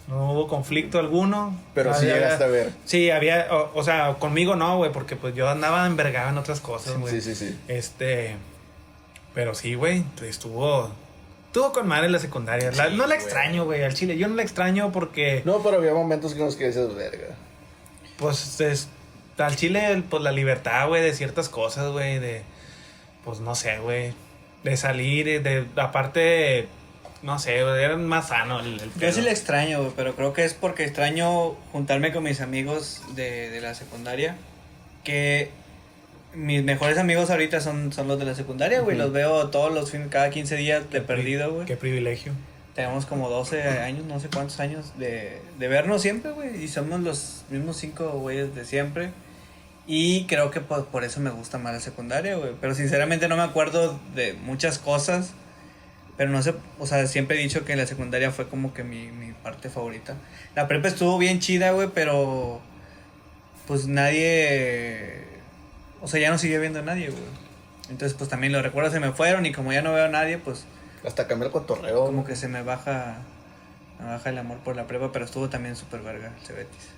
no 0.07 0.31
hubo 0.33 0.47
conflicto 0.47 0.99
alguno. 0.99 1.59
Pero 1.73 1.93
sí 1.93 2.05
llegaste 2.05 2.43
a 2.43 2.47
ver. 2.47 2.69
Sí, 2.85 3.09
había, 3.09 3.47
o, 3.51 3.71
o 3.73 3.83
sea, 3.83 4.13
conmigo 4.19 4.55
no, 4.55 4.77
güey, 4.77 4.91
porque 4.91 5.15
pues 5.17 5.33
yo 5.35 5.49
andaba 5.49 5.85
envergado 5.85 6.29
en 6.29 6.37
otras 6.37 6.61
cosas, 6.61 6.97
güey. 6.97 7.13
Sí, 7.15 7.21
sí, 7.21 7.35
sí. 7.35 7.59
Este, 7.67 8.35
pero 9.33 9.53
sí, 9.53 9.73
güey, 9.75 10.05
estuvo, 10.21 10.91
estuvo 11.47 11.71
con 11.71 11.87
madre 11.87 12.09
la 12.09 12.19
secundaria. 12.19 12.71
La- 12.71 12.89
Sí, 12.89 12.95
no 12.95 13.07
la 13.07 13.15
extraño, 13.15 13.65
güey, 13.65 13.83
al 13.83 13.93
chile. 13.93 14.17
Yo 14.17 14.27
no 14.27 14.35
la 14.35 14.43
extraño 14.43 14.91
porque, 14.91 15.41
No, 15.45 15.61
pero 15.63 15.77
había 15.77 15.93
momentos 15.93 16.33
que 16.33 16.39
nos 16.39 16.55
que 16.55 16.65
decías, 16.65 16.93
verga. 16.95 17.35
pues, 18.17 18.59
es, 18.61 18.87
al 19.37 19.55
chile, 19.55 20.03
pues 20.09 20.23
la 20.23 20.31
libertad, 20.31 20.87
güey, 20.87 21.01
de 21.03 21.13
ciertas 21.13 21.49
cosas, 21.49 21.91
güey, 21.91 22.19
de, 22.19 22.41
pues 23.25 23.39
no 23.39 23.55
sé, 23.55 23.79
güey, 23.79 24.13
de 24.63 24.77
salir, 24.77 25.41
de, 25.43 25.65
aparte, 25.75 26.67
no 27.21 27.37
sé, 27.39 27.63
güey, 27.63 27.83
era 27.83 27.97
más 27.97 28.29
sano 28.29 28.59
el, 28.59 28.79
el 28.79 28.91
Yo 28.99 29.11
sí 29.11 29.21
la 29.21 29.31
extraño, 29.31 29.79
güey, 29.81 29.93
pero 29.95 30.15
creo 30.15 30.33
que 30.33 30.45
es 30.45 30.53
porque 30.53 30.83
extraño 30.85 31.51
juntarme 31.71 32.11
con 32.11 32.23
mis 32.23 32.41
amigos 32.41 33.01
de, 33.15 33.49
de 33.49 33.61
la 33.61 33.73
secundaria. 33.75 34.35
Que 35.03 35.51
mis 36.37 36.63
mejores 36.63 36.99
amigos 36.99 37.31
ahorita 37.31 37.59
son, 37.61 37.91
son 37.91 38.07
los 38.07 38.19
de 38.19 38.25
la 38.25 38.35
secundaria, 38.35 38.81
güey. 38.81 38.95
Los 38.95 39.11
veo 39.11 39.49
todos 39.49 39.73
los 39.73 39.91
fines, 39.91 40.07
cada 40.09 40.29
15 40.29 40.55
días 40.55 40.89
de 40.91 41.01
perdido, 41.01 41.51
güey. 41.51 41.65
Qué 41.65 41.75
privilegio. 41.75 42.31
Tenemos 42.75 43.07
como 43.07 43.27
12 43.27 43.61
años, 43.63 44.05
no 44.05 44.19
sé 44.19 44.29
cuántos 44.29 44.59
años 44.59 44.93
de, 44.99 45.41
de 45.57 45.67
vernos 45.67 46.03
siempre, 46.03 46.31
güey. 46.31 46.63
Y 46.63 46.67
somos 46.67 47.01
los 47.01 47.43
mismos 47.49 47.77
cinco 47.77 48.07
güeyes 48.11 48.53
de 48.53 48.65
siempre. 48.65 49.09
Y 49.87 50.25
creo 50.25 50.51
que 50.51 50.61
por, 50.61 50.85
por 50.85 51.03
eso 51.03 51.19
me 51.19 51.31
gusta 51.31 51.57
más 51.57 51.73
la 51.73 51.79
secundaria, 51.79 52.35
güey. 52.35 52.51
Pero 52.61 52.75
sinceramente 52.75 53.27
no 53.27 53.35
me 53.35 53.43
acuerdo 53.43 53.99
de 54.13 54.33
muchas 54.33 54.77
cosas. 54.77 55.33
Pero 56.17 56.29
no 56.29 56.43
sé, 56.43 56.53
o 56.77 56.85
sea, 56.85 57.07
siempre 57.07 57.39
he 57.39 57.41
dicho 57.41 57.65
que 57.65 57.75
la 57.75 57.87
secundaria 57.87 58.31
fue 58.31 58.47
como 58.47 58.75
que 58.75 58.83
mi, 58.83 59.07
mi 59.07 59.31
parte 59.33 59.69
favorita. 59.69 60.15
La 60.55 60.67
prepa 60.67 60.87
estuvo 60.87 61.17
bien 61.17 61.39
chida, 61.39 61.71
güey, 61.71 61.89
pero 61.93 62.61
pues 63.65 63.87
nadie... 63.87 65.26
O 66.01 66.07
sea, 66.07 66.19
ya 66.19 66.29
no 66.29 66.37
sigue 66.37 66.59
viendo 66.59 66.79
a 66.79 66.83
nadie, 66.83 67.09
güey. 67.09 67.23
Entonces, 67.89 68.17
pues 68.17 68.29
también 68.29 68.53
los 68.53 68.63
recuerdos 68.63 68.93
se 68.93 68.99
me 68.99 69.11
fueron 69.11 69.45
y 69.45 69.51
como 69.51 69.71
ya 69.71 69.81
no 69.81 69.93
veo 69.93 70.05
a 70.05 70.09
nadie, 70.09 70.37
pues 70.37 70.65
Hasta 71.05 71.27
cambiar 71.27 71.47
el 71.47 71.53
cotorreo. 71.53 72.05
como 72.05 72.25
que 72.25 72.35
se 72.35 72.47
me 72.47 72.61
baja 72.63 73.17
me 73.99 74.05
baja 74.05 74.29
el 74.29 74.37
amor 74.37 74.57
por 74.59 74.75
la 74.75 74.85
prepa, 74.87 75.11
pero 75.11 75.25
estuvo 75.25 75.49
también 75.49 75.75
súper 75.75 76.01
verga 76.01 76.31
el 76.39 76.45
Cebetis. 76.45 76.89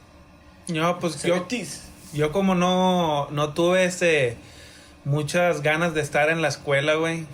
No, 0.68 1.00
pues 1.00 1.22
yo, 1.24 1.36
Cebetis. 1.36 1.84
yo 2.14 2.32
como 2.32 2.56
no, 2.56 3.30
no 3.32 3.54
tuve 3.54 3.86
ese, 3.86 4.36
muchas 5.06 5.62
ganas 5.62 5.94
de 5.94 6.02
estar 6.02 6.30
en 6.30 6.42
la 6.42 6.50
escuela, 6.50 6.96
güey. 6.96 7.26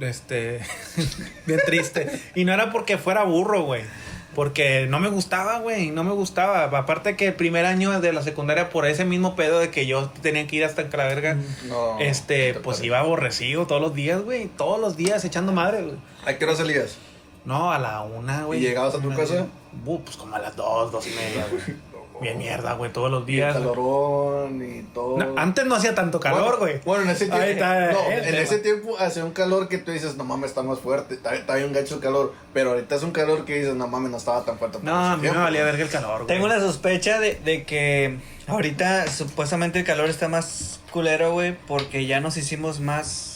Este, 0.00 0.60
bien 1.46 1.60
triste. 1.66 2.20
Y 2.34 2.44
no 2.44 2.52
era 2.52 2.72
porque 2.72 2.98
fuera 2.98 3.24
burro, 3.24 3.62
güey. 3.62 3.84
Porque 4.34 4.86
no 4.88 4.98
me 4.98 5.08
gustaba, 5.08 5.58
güey, 5.58 5.90
no 5.90 6.04
me 6.04 6.12
gustaba. 6.12 6.64
Aparte 6.64 7.16
que 7.16 7.28
el 7.28 7.34
primer 7.34 7.66
año 7.66 8.00
de 8.00 8.12
la 8.12 8.22
secundaria, 8.22 8.70
por 8.70 8.86
ese 8.86 9.04
mismo 9.04 9.36
pedo 9.36 9.58
de 9.58 9.70
que 9.70 9.86
yo 9.86 10.08
tenía 10.22 10.46
que 10.46 10.56
ir 10.56 10.64
hasta 10.64 10.82
la 10.84 11.04
verga, 11.04 11.36
No. 11.68 11.98
este, 12.00 12.54
pues 12.54 12.76
parece. 12.78 12.86
iba 12.86 12.98
aborrecido 13.00 13.66
todos 13.66 13.82
los 13.82 13.94
días, 13.94 14.22
güey. 14.22 14.46
Todos 14.46 14.80
los 14.80 14.96
días 14.96 15.24
echando 15.24 15.52
madre, 15.52 15.82
güey. 15.82 15.96
¿A 16.24 16.38
qué 16.38 16.44
hora 16.46 16.56
salías? 16.56 16.96
No, 17.44 17.72
a 17.72 17.78
la 17.78 18.02
una, 18.02 18.44
güey. 18.44 18.60
¿Y 18.60 18.62
llegabas 18.62 18.94
a 18.94 19.00
tu 19.00 19.10
casa? 19.14 19.46
Uh, 19.84 19.98
pues 20.00 20.16
como 20.16 20.34
a 20.36 20.38
las 20.38 20.56
dos, 20.56 20.90
dos 20.92 21.06
y 21.06 21.10
media, 21.10 21.46
güey. 21.50 21.62
Bien 22.20 22.38
mierda, 22.38 22.74
güey, 22.74 22.92
todos 22.92 23.10
los 23.10 23.20
Y 23.28 23.32
el 23.32 23.36
días. 23.36 23.54
calorón 23.54 24.62
y 24.64 24.82
todo. 24.94 25.18
No, 25.18 25.34
antes 25.40 25.66
no 25.66 25.74
hacía 25.74 25.94
tanto 25.94 26.20
calor, 26.20 26.58
güey. 26.58 26.74
Bueno, 26.84 27.04
bueno, 27.04 27.04
en 27.04 27.10
ese 27.10 27.26
tiempo. 27.26 27.42
Está, 27.44 27.92
no, 27.92 28.00
el 28.10 28.18
en 28.18 28.24
tema. 28.24 28.38
ese 28.38 28.58
tiempo 28.58 28.96
hacía 28.98 29.24
un 29.24 29.32
calor 29.32 29.68
que 29.68 29.78
tú 29.78 29.90
dices, 29.90 30.16
no 30.16 30.24
mames, 30.24 30.50
está 30.50 30.62
más 30.62 30.78
fuerte. 30.78 31.14
Está, 31.14 31.34
está 31.34 31.56
bien 31.56 31.72
gacho 31.72 31.96
el 31.96 32.00
calor. 32.00 32.32
Pero 32.52 32.70
ahorita 32.70 32.94
es 32.94 33.02
un 33.02 33.10
calor 33.10 33.44
que 33.44 33.58
dices, 33.58 33.74
no 33.74 33.88
mames, 33.88 34.10
no 34.10 34.18
estaba 34.18 34.44
tan 34.44 34.58
fuerte. 34.58 34.78
No, 34.82 34.94
a 34.94 35.16
mí 35.16 35.28
me 35.28 35.36
valía 35.36 35.64
verga 35.64 35.82
el 35.82 35.90
calor, 35.90 36.24
güey. 36.24 36.26
Tengo 36.28 36.46
la 36.48 36.60
sospecha 36.60 37.18
de, 37.18 37.34
de 37.36 37.64
que 37.64 38.18
ahorita 38.46 39.08
supuestamente 39.08 39.80
el 39.80 39.84
calor 39.84 40.08
está 40.08 40.28
más 40.28 40.80
culero, 40.92 41.32
güey, 41.32 41.56
porque 41.66 42.06
ya 42.06 42.20
nos 42.20 42.36
hicimos 42.36 42.78
más 42.80 43.28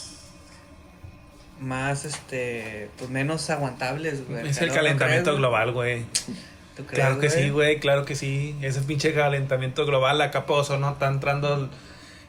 más 1.59 2.05
este 2.05 2.89
pues 2.97 3.09
menos 3.09 3.49
aguantables, 3.49 4.27
güey. 4.27 4.47
Es 4.47 4.61
el 4.61 4.67
calor, 4.69 4.83
¿no 4.83 4.99
calentamiento 4.99 5.35
global, 5.35 5.71
güey. 5.73 6.05
¿Tú 6.77 6.85
crees, 6.85 7.03
Claro 7.05 7.19
que 7.19 7.29
sí, 7.29 7.49
güey, 7.49 7.79
claro 7.79 8.05
que 8.05 8.15
sí. 8.15 8.55
Ese 8.61 8.81
pinche 8.81 9.13
calentamiento 9.13 9.85
global, 9.85 10.17
la 10.19 10.31
capa 10.31 10.53
de 10.53 10.59
ozono 10.61 10.91
está 10.91 11.07
entrando. 11.07 11.55
el- 11.55 11.69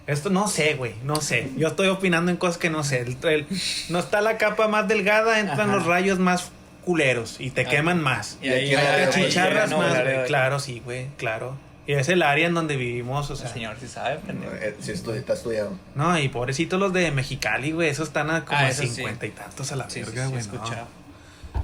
Esto 0.07 0.31
no 0.31 0.49
sé, 0.49 0.75
güey, 0.75 0.95
no 1.05 1.17
sé. 1.17 1.51
Yo 1.59 1.69
estoy 1.69 1.89
opinando 1.89 2.31
en 2.31 2.39
cosas 2.39 2.57
que 2.57 2.71
no 2.71 2.83
sé. 2.83 3.01
El- 3.03 3.19
el- 3.29 3.47
no 3.91 3.99
está 3.99 4.23
la 4.23 4.39
capa 4.39 4.67
más 4.67 4.89
delgada, 4.89 5.39
entran 5.39 5.69
Ajá. 5.69 5.77
los 5.77 5.85
rayos 5.87 6.19
más 6.19 6.51
culeros 6.85 7.37
y 7.41 7.51
te 7.51 7.61
Ah. 7.67 7.69
queman 7.69 8.03
más. 8.03 8.39
Y 8.41 8.49
ahí 8.49 8.73
Y 8.75 9.11
Chicharras 9.11 9.71
más, 9.71 9.99
El 9.99 10.05
güey. 10.15 10.27
Claro, 10.27 10.59
sí, 10.61 10.81
güey, 10.83 11.09
claro. 11.19 11.57
Y 11.87 11.93
es 11.93 12.09
el 12.09 12.23
área 12.23 12.47
en 12.47 12.55
donde 12.55 12.77
vivimos, 12.77 13.29
o 13.31 13.33
El 13.35 13.39
sea. 13.39 13.49
señor 13.53 13.77
sí 13.81 13.87
sabe, 13.89 14.17
pendejo. 14.27 14.55
Eh, 14.55 14.77
Sí, 14.81 14.93
está 14.93 15.33
estudiado. 15.35 15.73
No, 15.95 16.19
y 16.19 16.29
pobrecitos 16.31 16.79
los 16.81 16.93
de 16.95 17.11
Mexicali, 17.11 17.73
güey. 17.73 17.89
Esos 17.91 18.09
están 18.09 18.31
a 18.31 18.45
como 18.47 18.59
Ah, 18.59 18.63
a 18.65 18.69
eso 18.71 18.83
sí. 18.83 18.89
cincuenta 18.89 19.27
y 19.27 19.31
tantos 19.31 19.73
a 19.73 19.77
la 19.77 19.85
verga, 19.87 20.27
sí, 20.27 20.31
güey. 20.31 20.43
no. 20.47 20.99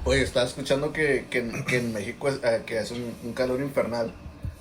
Oye, 0.05 0.21
estaba 0.21 0.45
escuchando 0.45 0.93
que, 0.93 1.25
que, 1.29 1.39
en- 1.39 1.65
que 1.65 1.77
en 1.77 1.91
México 1.93 2.29
es, 2.29 2.35
eh, 2.43 2.61
que 2.65 2.77
hace 2.79 2.93
un, 2.93 3.13
un 3.23 3.33
calor 3.33 3.59
infernal 3.59 4.13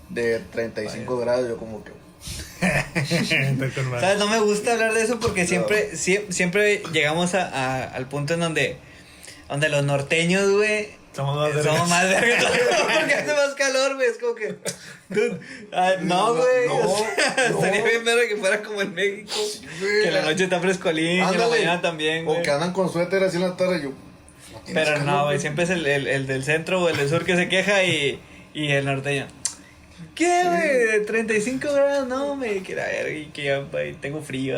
de 0.09 0.39
35 0.53 1.19
grados. 1.19 1.49
Yo, 1.49 1.57
como 1.59 1.85
que. 1.85 1.93
¿Sabes? 4.01 4.19
No 4.19 4.29
me 4.29 4.39
gusta 4.41 4.73
hablar 4.73 4.95
de 4.95 5.03
eso 5.03 5.21
porque 5.21 5.47
siempre, 5.47 5.91
sie- 5.93 6.31
siempre 6.31 6.83
llegamos 6.93 7.35
a, 7.35 7.47
a- 7.49 7.85
al 7.85 8.09
punto 8.09 8.35
en 8.35 8.41
donde, 8.41 8.79
donde 9.49 9.69
los 9.69 9.85
norteños, 9.85 10.51
güey, 10.51 10.89
Somos 11.15 11.37
más 11.37 11.63
somos 11.63 11.65
vergas. 11.65 11.89
más 11.91 12.09
vergas 12.09 12.45
porque 13.01 13.15
hace 13.15 13.35
más 13.35 13.55
calor, 13.55 13.95
güey. 13.97 14.09
Es 14.09 14.19
como 14.19 14.35
que. 14.35 14.55
dude, 15.11 15.39
ay, 15.73 15.97
no, 16.03 16.35
güey. 16.35 16.69
no, 16.69 16.77
o 16.79 16.97
sea, 16.99 17.51
no. 17.51 17.57
Estaría 17.59 17.85
bien 17.85 18.05
verga 18.05 18.29
que 18.29 18.37
fuera 18.37 18.63
como 18.63 18.81
en 18.81 18.95
México. 18.95 19.31
Que 20.03 20.11
la 20.11 20.23
noche 20.23 20.45
está 20.45 20.59
frescolín, 20.61 21.29
que 21.31 21.37
la 21.39 21.49
mañana 21.49 21.83
también, 21.83 22.23
O 22.27 22.31
güey. 22.31 22.43
que 22.43 22.51
andan 22.51 22.73
con 22.73 22.91
suéter 22.91 23.23
así 23.23 23.37
en 23.37 23.43
la 23.43 23.57
tarde. 23.59 23.83
Yo. 23.83 23.91
Pero 24.73 24.99
no, 25.05 25.25
güey. 25.27 25.39
Siempre 25.39 25.65
es 25.65 25.71
el, 25.71 25.85
el, 25.87 26.07
el 26.07 26.27
del 26.27 26.45
centro 26.45 26.83
o 26.83 26.89
el 26.89 26.97
del 26.97 27.09
sur 27.09 27.25
que 27.25 27.37
se 27.37 27.49
queja 27.49 27.85
y, 27.85 28.19
y 28.55 28.71
el 28.73 28.85
norteño. 28.85 29.27
¿Qué, 30.15 30.43
güey? 30.45 31.05
35 31.07 31.73
grados, 31.73 32.07
no, 32.07 32.37
me 32.37 32.63
quiero 32.63 32.83
ver, 32.83 33.17
y 33.17 33.27
que 33.27 33.45
yo, 33.47 33.67
güey, 33.67 33.95
tengo 33.95 34.23
frío, 34.23 34.57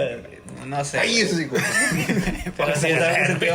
no 0.66 0.84
sé. 0.84 0.98
Ay, 0.98 1.20
ese 1.20 1.44
hijo. 1.44 1.56
Pero 2.56 2.76
sí, 2.76 2.88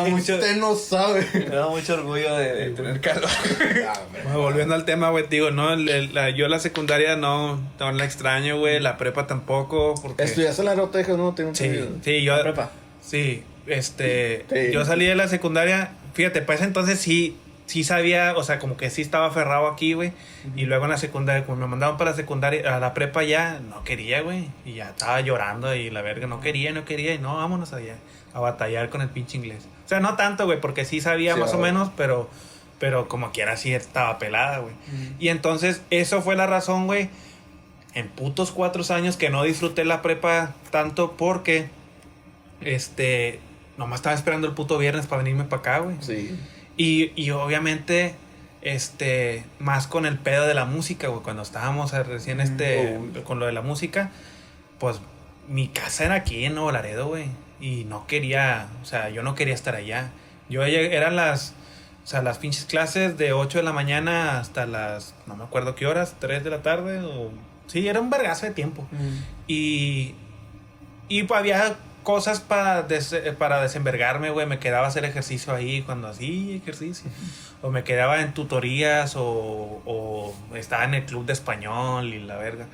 mucho, 0.09 0.35
Usted 0.35 0.55
no 0.57 0.75
sabe. 0.75 1.27
me 1.33 1.45
da 1.55 1.67
mucho 1.67 1.93
orgullo 1.93 2.35
de, 2.37 2.53
de 2.55 2.69
tener 2.71 3.01
calor. 3.01 3.29
Ah, 4.27 4.35
volviendo 4.37 4.73
al 4.73 4.85
tema, 4.85 5.09
güey, 5.11 5.25
digo, 5.29 5.51
no, 5.51 5.73
el- 5.73 5.89
el- 5.89 6.13
la- 6.13 6.29
yo 6.31 6.47
la 6.47 6.59
secundaria 6.59 7.15
no, 7.17 7.59
no 7.79 7.91
la 7.91 8.05
extraño, 8.05 8.57
güey, 8.59 8.79
la 8.79 8.97
prepa 8.97 9.27
tampoco, 9.27 9.93
porque... 10.01 10.23
Estudiaste 10.23 10.61
en 10.63 10.75
la 10.75 10.87
Texas, 10.91 11.17
¿no? 11.17 11.33
Tengo 11.35 11.53
Sí, 11.53 11.69
sí, 12.03 12.23
yo... 12.23 12.35
La 12.37 12.43
prepa. 12.43 12.71
Sí, 13.01 13.43
este, 13.67 14.45
Sí. 14.49 14.71
yo 14.71 14.85
salí 14.85 15.05
de 15.05 15.15
la 15.15 15.27
secundaria, 15.27 15.91
fíjate, 16.13 16.41
para 16.41 16.55
ese 16.57 16.65
entonces 16.65 16.99
sí, 16.99 17.37
sí 17.67 17.83
sabía, 17.83 18.33
o 18.35 18.43
sea, 18.43 18.59
como 18.59 18.75
que 18.75 18.89
sí 18.89 19.01
estaba 19.01 19.27
aferrado 19.27 19.67
aquí, 19.67 19.93
güey, 19.93 20.11
y 20.55 20.65
luego 20.65 20.85
en 20.85 20.91
la 20.91 20.97
secundaria, 20.97 21.45
cuando 21.45 21.65
me 21.67 21.71
mandaron 21.71 21.97
para 21.97 22.11
la 22.11 22.17
secundaria, 22.17 22.75
a 22.75 22.79
la 22.79 22.93
prepa 22.93 23.23
ya, 23.23 23.59
no 23.69 23.83
quería, 23.83 24.21
güey, 24.21 24.49
y 24.65 24.73
ya 24.73 24.89
estaba 24.89 25.21
llorando 25.21 25.73
y 25.73 25.89
la 25.89 26.01
verga, 26.01 26.27
no 26.27 26.41
quería, 26.41 26.73
no 26.73 26.83
quería, 26.83 27.13
y 27.13 27.19
no, 27.19 27.37
vámonos 27.37 27.71
allá, 27.73 27.95
a 28.33 28.39
batallar 28.39 28.89
con 28.89 29.01
el 29.01 29.09
pinche 29.09 29.37
inglés. 29.37 29.67
O 29.85 29.87
sea, 29.87 29.99
no 30.01 30.15
tanto, 30.15 30.45
güey, 30.45 30.59
porque 30.59 30.83
sí 30.85 30.99
sabía 31.01 31.35
Sí, 31.35 31.39
más 31.39 31.53
o 31.53 31.57
menos, 31.59 31.91
pero, 31.95 32.29
pero 32.79 33.07
como 33.07 33.31
quiera 33.31 33.55
sí 33.55 33.73
estaba 33.73 34.19
pelada, 34.19 34.57
güey. 34.59 34.73
Y 35.19 35.29
entonces, 35.29 35.81
eso 35.91 36.21
fue 36.21 36.35
la 36.35 36.47
razón, 36.47 36.87
güey, 36.87 37.09
en 37.93 38.07
putos 38.09 38.51
cuatro 38.51 38.83
años 38.93 39.15
que 39.17 39.29
no 39.29 39.43
disfruté 39.43 39.85
la 39.85 40.01
prepa 40.01 40.55
tanto 40.71 41.13
porque, 41.17 41.69
este, 42.61 43.39
nomás 43.77 43.99
estaba 43.99 44.15
esperando 44.15 44.47
el 44.47 44.53
puto 44.53 44.77
viernes 44.77 45.07
para 45.07 45.23
venirme 45.23 45.43
para 45.45 45.59
acá, 45.59 45.79
güey. 45.79 45.97
Sí. 46.01 46.37
Y, 46.77 47.11
y 47.15 47.31
obviamente, 47.31 48.15
este, 48.61 49.43
más 49.59 49.87
con 49.87 50.05
el 50.05 50.17
pedo 50.17 50.47
de 50.47 50.53
la 50.53 50.65
música, 50.65 51.07
güey, 51.07 51.21
cuando 51.21 51.41
estábamos 51.41 51.91
recién, 51.91 52.39
este, 52.39 52.97
Uy. 52.97 53.21
con 53.21 53.39
lo 53.39 53.45
de 53.45 53.51
la 53.51 53.61
música, 53.61 54.11
pues 54.79 54.99
mi 55.47 55.67
casa 55.67 56.05
era 56.05 56.15
aquí 56.15 56.45
en 56.45 56.55
Nuevo 56.55 56.71
Laredo, 56.71 57.07
güey. 57.07 57.25
Y 57.59 57.83
no 57.85 58.07
quería, 58.07 58.67
o 58.81 58.85
sea, 58.85 59.09
yo 59.09 59.21
no 59.21 59.35
quería 59.35 59.53
estar 59.53 59.75
allá. 59.75 60.11
Yo 60.49 60.63
eran 60.63 61.15
las, 61.15 61.53
o 62.03 62.07
sea, 62.07 62.21
las 62.21 62.39
pinches 62.39 62.65
clases 62.65 63.17
de 63.17 63.33
8 63.33 63.59
de 63.59 63.63
la 63.63 63.73
mañana 63.73 64.39
hasta 64.39 64.65
las, 64.65 65.13
no 65.27 65.35
me 65.35 65.43
acuerdo 65.43 65.75
qué 65.75 65.85
horas, 65.85 66.15
3 66.19 66.43
de 66.43 66.49
la 66.49 66.61
tarde 66.61 66.99
o... 67.01 67.31
Sí, 67.67 67.87
era 67.87 68.01
un 68.01 68.09
vergazo 68.09 68.47
de 68.47 68.51
tiempo. 68.51 68.85
Y, 69.47 70.15
y 71.07 71.23
pues 71.23 71.39
había 71.39 71.75
cosas 72.03 72.39
para, 72.39 72.83
des- 72.83 73.15
para 73.37 73.61
desenvergarme, 73.61 74.29
güey. 74.29 74.45
Me 74.45 74.59
quedaba 74.59 74.85
a 74.85 74.89
hacer 74.89 75.05
ejercicio 75.05 75.53
ahí 75.55 75.81
cuando 75.83 76.07
hacía 76.07 76.55
ejercicio. 76.57 77.09
O 77.61 77.69
me 77.69 77.83
quedaba 77.83 78.21
en 78.21 78.33
tutorías 78.33 79.15
o, 79.15 79.81
o 79.85 80.33
estaba 80.55 80.83
en 80.85 80.93
el 80.95 81.05
club 81.05 81.25
de 81.25 81.33
español 81.33 82.13
y 82.13 82.19
la 82.19 82.37
verga. 82.37 82.65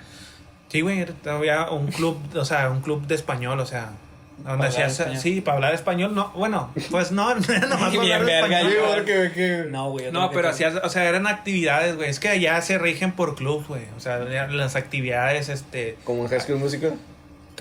Sí, 0.70 0.82
güey, 0.82 1.06
había 1.26 1.70
un 1.70 1.88
club, 1.88 2.20
o 2.36 2.44
sea, 2.46 2.70
un 2.70 2.82
club 2.82 3.08
de 3.08 3.16
español, 3.16 3.60
o 3.60 3.66
sea, 3.66 3.92
donde 4.40 4.68
hablar 4.68 4.86
hacías, 4.88 5.22
sí, 5.22 5.40
para 5.42 5.56
hablar 5.56 5.74
español, 5.74 6.14
no, 6.14 6.30
bueno, 6.36 6.72
pues 6.92 7.12
no, 7.12 7.34
no 7.36 7.42
para 7.42 7.90
Bien 7.90 8.14
hablar 8.14 8.26
verga, 8.26 8.62
español. 8.62 9.06
yo- 9.06 9.34
que... 9.34 9.66
No, 9.70 9.90
güey. 9.92 10.12
No, 10.12 10.30
pero 10.32 10.50
hacías, 10.50 10.76
o 10.84 10.90
sea, 10.90 11.06
eran 11.06 11.26
actividades, 11.26 11.96
güey. 11.96 12.10
Es 12.10 12.20
que 12.20 12.28
allá 12.30 12.62
se 12.62 12.78
rigen 12.78 13.14
por 13.14 13.36
clubs, 13.36 13.68
güey. 13.68 13.84
O 13.96 14.00
sea, 14.00 14.20
las 14.20 14.76
actividades, 14.76 15.48
este, 15.50 15.98
Como 16.04 16.24
en 16.24 16.30
High 16.30 16.42
School 16.42 16.60
Musical. 16.60 16.94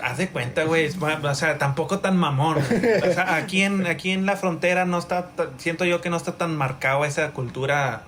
Haz 0.01 0.17
de 0.17 0.29
cuenta, 0.29 0.63
güey. 0.63 0.89
O 1.23 1.35
sea, 1.35 1.57
tampoco 1.57 1.99
tan 1.99 2.17
mamón. 2.17 2.57
O 2.57 3.13
sea, 3.13 3.35
aquí 3.35 3.61
en, 3.63 3.85
aquí 3.87 4.11
en 4.11 4.25
la 4.25 4.35
frontera 4.35 4.85
no 4.85 4.97
está, 4.97 5.29
siento 5.57 5.85
yo 5.85 6.01
que 6.01 6.09
no 6.09 6.17
está 6.17 6.33
tan 6.33 6.55
marcado 6.55 7.05
esa 7.05 7.31
cultura 7.31 8.03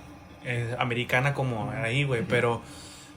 eh, 0.46 0.76
americana 0.80 1.34
como 1.34 1.72
ahí, 1.72 2.04
güey. 2.04 2.24
Pero, 2.24 2.62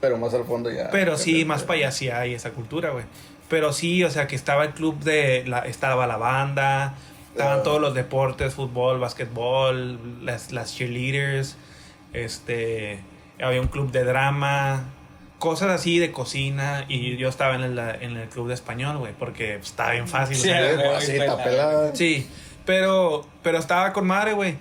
Pero 0.00 0.18
más 0.18 0.34
al 0.34 0.44
fondo 0.44 0.70
ya. 0.70 0.90
pero 0.90 1.16
sí, 1.16 1.44
más 1.44 1.62
para 1.62 1.78
allá 1.78 1.90
sí 1.92 2.10
hay 2.10 2.34
esa 2.34 2.50
cultura, 2.50 2.90
güey. 2.90 3.04
Pero 3.48 3.72
sí, 3.72 4.02
o 4.04 4.10
sea, 4.10 4.26
que 4.26 4.36
estaba 4.36 4.64
el 4.64 4.70
club 4.70 4.98
de, 5.00 5.44
la, 5.46 5.60
estaba 5.60 6.06
la 6.06 6.16
banda, 6.16 6.94
estaban 7.32 7.62
todos 7.62 7.80
los 7.80 7.94
deportes, 7.94 8.54
fútbol, 8.54 8.98
básquetbol, 8.98 10.24
las, 10.24 10.52
las 10.52 10.74
cheerleaders, 10.74 11.56
este, 12.14 13.00
había 13.42 13.60
un 13.60 13.68
club 13.68 13.92
de 13.92 14.04
drama, 14.04 14.84
cosas 15.42 15.70
así 15.70 15.98
de 15.98 16.12
cocina, 16.12 16.84
y 16.88 17.16
yo 17.16 17.28
estaba 17.28 17.56
en 17.56 17.62
el, 17.62 17.76
en 17.78 18.16
el 18.16 18.28
club 18.28 18.46
de 18.46 18.54
español, 18.54 18.98
güey, 18.98 19.12
porque 19.18 19.56
estaba 19.56 19.90
bien 19.90 20.06
fácil. 20.06 20.36
o 20.36 20.40
Sí, 20.40 20.48
sea, 20.48 20.60
güey. 20.74 20.86
Así. 20.98 21.12
Sí, 21.94 22.28
pero, 22.64 23.26
pero 23.42 23.58
estaba 23.58 23.92
con 23.92 24.06
madre, 24.06 24.34
güey. 24.34 24.54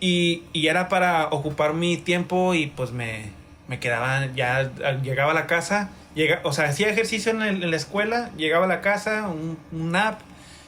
Y, 0.00 0.42
y 0.54 0.68
era 0.68 0.88
para 0.88 1.26
ocupar 1.26 1.74
mi 1.74 1.98
tiempo 1.98 2.54
y 2.54 2.68
pues 2.68 2.90
me, 2.92 3.30
me 3.68 3.78
quedaba, 3.78 4.26
ya 4.34 4.70
llegaba 5.02 5.32
a 5.32 5.34
la 5.34 5.46
casa, 5.46 5.90
llega, 6.14 6.40
o 6.44 6.52
sea, 6.52 6.70
hacía 6.70 6.88
ejercicio 6.88 7.30
en, 7.30 7.42
el- 7.42 7.62
en 7.62 7.70
la 7.70 7.76
escuela, 7.76 8.30
llegaba 8.38 8.64
a 8.64 8.68
la 8.68 8.80
casa, 8.80 9.28
un, 9.28 9.58
un 9.72 9.92
nap, 9.92 10.20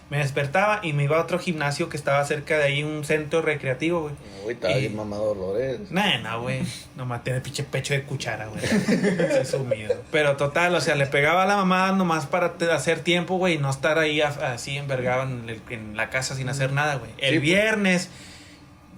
me 0.09 0.18
despertaba 0.18 0.78
y 0.84 0.92
me 0.92 1.02
iba 1.04 1.16
a 1.18 1.22
otro 1.22 1.38
gimnasio 1.40 1.88
que 1.88 1.96
estaba 1.96 2.24
cerca 2.24 2.57
de 2.59 2.64
ahí, 2.64 2.84
un 2.84 3.04
centro 3.04 3.42
recreativo, 3.42 4.02
güey. 4.02 4.14
Uy, 4.46 4.52
estaba 4.52 4.74
Y- 4.74 4.80
bien 4.82 4.94
mamado 4.96 5.34
Dolores. 5.34 5.90
Nah, 5.90 6.18
no, 6.18 6.42
güey. 6.42 6.61
Nomás 6.94 7.24
tiene 7.24 7.40
pinche 7.40 7.64
pecho 7.64 7.92
de 7.92 8.04
cuchara, 8.04 8.46
güey. 8.46 9.44
Sumido. 9.44 9.94
Pero 10.12 10.36
total, 10.36 10.74
o 10.76 10.80
sea, 10.80 10.94
le 10.94 11.07
pegaba 11.07 11.42
a 11.42 11.46
la 11.46 11.57
mamá 11.57 11.90
nomás 11.92 12.26
para 12.26 12.54
hacer 12.72 13.00
tiempo, 13.00 13.36
güey, 13.36 13.54
y 13.54 13.59
no 13.59 13.68
estar 13.68 13.98
ahí 13.98 14.20
así 14.20 14.76
envergado 14.76 15.24
en, 15.24 15.48
el- 15.48 15.61
en 15.70 15.96
la 15.96 16.09
casa 16.11 16.36
sin 16.36 16.48
hacer 16.48 16.72
nada, 16.72 16.94
güey. 16.96 17.11
El 17.18 17.34
Sí, 17.34 17.38
pues. 17.38 17.42
viernes, 17.42 18.09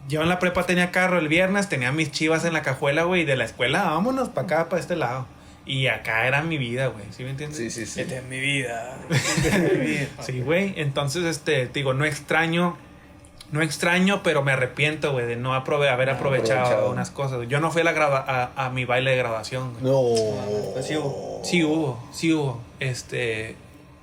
yo 0.08 0.22
en 0.22 0.28
la 0.28 0.38
prepa 0.38 0.64
tenía 0.64 0.90
carro, 0.90 1.18
el 1.18 1.28
viernes 1.28 1.68
tenía 1.70 1.90
mis 1.92 2.10
chivas 2.12 2.44
en 2.44 2.52
la 2.52 2.60
cajuela, 2.62 3.04
güey, 3.04 3.22
y 3.22 3.24
de 3.24 3.36
la 3.36 3.44
escuela, 3.44 3.84
vámonos 3.84 4.28
para 4.28 4.44
acá, 4.46 4.68
para 4.68 4.80
este 4.80 4.96
lado. 4.96 5.26
Y 5.68 5.86
acá 5.86 6.26
era 6.26 6.42
mi 6.42 6.58
vida, 6.58 6.86
güey. 6.88 7.04
¿Sí 7.10 7.22
me 7.22 7.30
entiendes? 7.30 7.58
Sí, 7.58 7.70
sí, 7.70 7.86
sí. 7.86 8.00
Esta 8.00 8.16
es 8.16 8.24
mi 8.24 8.40
vida. 8.40 8.96
Esta 9.10 9.56
es 9.56 9.78
mi 9.78 9.86
vida. 9.86 10.06
Sí, 10.20 10.40
güey. 10.40 10.72
Entonces, 10.76 11.24
este, 11.24 11.66
te 11.66 11.72
digo, 11.80 11.92
no 11.94 12.04
extraño, 12.06 12.76
no 13.52 13.62
extraño, 13.62 14.22
pero 14.22 14.42
me 14.42 14.52
arrepiento, 14.52 15.12
güey, 15.12 15.26
de 15.26 15.36
no 15.36 15.52
aprove- 15.54 15.88
haber 15.90 16.10
aprovechado, 16.10 16.60
aprovechado. 16.60 16.90
unas 16.90 17.10
cosas. 17.10 17.46
Yo 17.48 17.60
no 17.60 17.70
fui 17.70 17.82
a, 17.82 17.84
la 17.84 17.90
a, 18.56 18.66
a 18.66 18.70
mi 18.70 18.84
baile 18.86 19.10
de 19.12 19.18
graduación, 19.18 19.74
güey. 19.74 19.84
No. 19.84 20.72
Pues 20.72 20.86
sí 20.86 20.96
hubo. 20.96 21.40
Sí 21.44 21.62
hubo, 21.64 22.08
sí 22.12 22.32
hubo. 22.32 22.60
Este, 22.80 23.54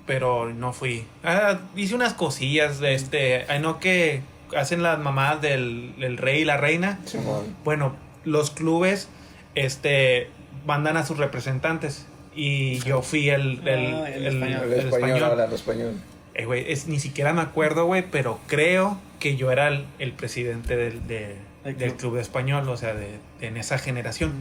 pero 0.05 0.53
no 0.53 0.72
fui. 0.72 1.05
Ah, 1.24 1.59
hice 1.76 1.95
unas 1.95 2.13
cosillas, 2.13 2.80
este, 2.82 3.45
ay, 3.49 3.59
no 3.59 3.80
que 3.80 4.22
hacen 4.55 4.84
las 4.84 4.99
mamás 4.99 5.41
del, 5.41 5.95
del 5.97 6.18
rey 6.18 6.41
y 6.41 6.45
la 6.45 6.57
reina. 6.57 6.99
Simón. 7.05 7.55
Bueno, 7.63 7.95
los 8.24 8.51
clubes, 8.51 9.09
este, 9.55 10.30
mandan 10.66 10.97
a 10.97 11.05
sus 11.05 11.18
representantes. 11.18 12.05
Y 12.36 12.80
yo 12.80 13.01
fui 13.01 13.30
el, 13.30 13.66
el, 13.68 13.93
Ah, 13.95 14.09
el 14.09 14.26
el- 14.26 14.34
español. 14.36 14.63
El 14.66 14.74
español, 14.80 14.86
español. 15.09 15.24
hablar 15.24 15.53
español. 15.53 15.93
Eh, 16.34 16.66
es, 16.70 16.88
ni 16.88 16.99
siquiera 16.99 17.32
me 17.34 17.41
acuerdo, 17.41 17.86
güey, 17.86 18.03
pero 18.11 18.39
creo 18.47 18.99
que 19.20 19.38
yo 19.38 19.51
era 19.51 19.70
el, 19.70 19.86
el 19.99 20.11
presidente 20.11 20.76
del, 20.76 21.07
de- 21.07 21.36
Del 21.63 21.78
del 21.78 21.89
club. 21.91 21.97
club 21.97 22.16
de 22.16 22.22
español, 22.22 22.68
o 22.68 22.76
sea, 22.78 22.93
de, 22.93 23.07
en 23.41 23.55
esa 23.57 23.78
generación. 23.78 24.34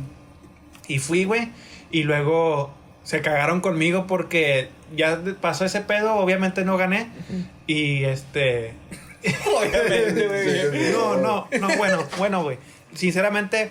Y 0.89 0.99
fui, 0.99 1.25
güey, 1.25 1.51
y 1.93 2.03
luego 2.03 2.75
se 3.05 3.21
cagaron 3.23 3.61
conmigo 3.61 4.07
porque 4.09 4.69
ya 4.97 5.21
pasó 5.41 5.65
ese 5.65 5.81
pedo, 5.83 6.15
obviamente 6.17 6.65
no 6.65 6.77
gané. 6.77 7.09
Y 7.69 8.05
este... 8.05 8.75
Obviamente, 9.47 10.27
güey. 10.27 10.93
No, 10.93 11.17
no, 11.17 11.49
no, 11.61 11.77
bueno, 11.77 12.05
bueno, 12.19 12.43
güey. 12.43 12.59
Sinceramente, 12.95 13.71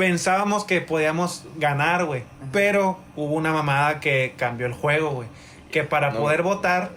pensábamos 0.00 0.64
que 0.64 0.80
podíamos 0.80 1.44
ganar, 1.58 2.06
güey. 2.06 2.22
Pero 2.52 2.98
hubo 3.16 3.34
una 3.34 3.52
mamada 3.52 4.00
que 4.00 4.32
cambió 4.38 4.64
el 4.66 4.72
juego, 4.72 5.10
güey. 5.10 5.28
Que 5.70 5.84
para 5.84 6.10
No. 6.10 6.20
poder 6.20 6.42
votar, 6.42 6.90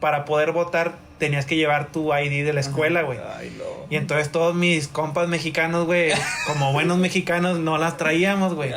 para 0.00 0.24
poder 0.24 0.50
votar, 0.50 0.96
tenías 1.20 1.46
que 1.46 1.54
llevar 1.54 1.86
tu 1.92 2.12
ID 2.12 2.44
de 2.44 2.52
la 2.52 2.58
escuela, 2.60 3.02
güey. 3.02 3.18
Ay, 3.38 3.54
no. 3.56 3.64
Y 3.90 3.94
entonces 3.96 4.32
todos 4.32 4.56
mis 4.56 4.88
compas 4.88 5.28
mexicanos, 5.28 5.86
güey, 5.86 6.10
como 6.48 6.72
buenos 6.72 6.98
mexicanos, 6.98 7.60
no 7.60 7.78
las 7.78 7.96
traíamos, 7.96 8.54
güey. 8.54 8.72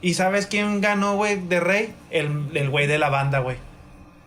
¿Y 0.00 0.14
sabes 0.14 0.46
quién 0.46 0.80
ganó, 0.80 1.16
güey, 1.16 1.36
de 1.36 1.60
rey? 1.60 1.92
El 2.10 2.48
el 2.54 2.70
güey 2.70 2.86
de 2.86 2.98
la 2.98 3.10
banda, 3.10 3.40
güey. 3.40 3.56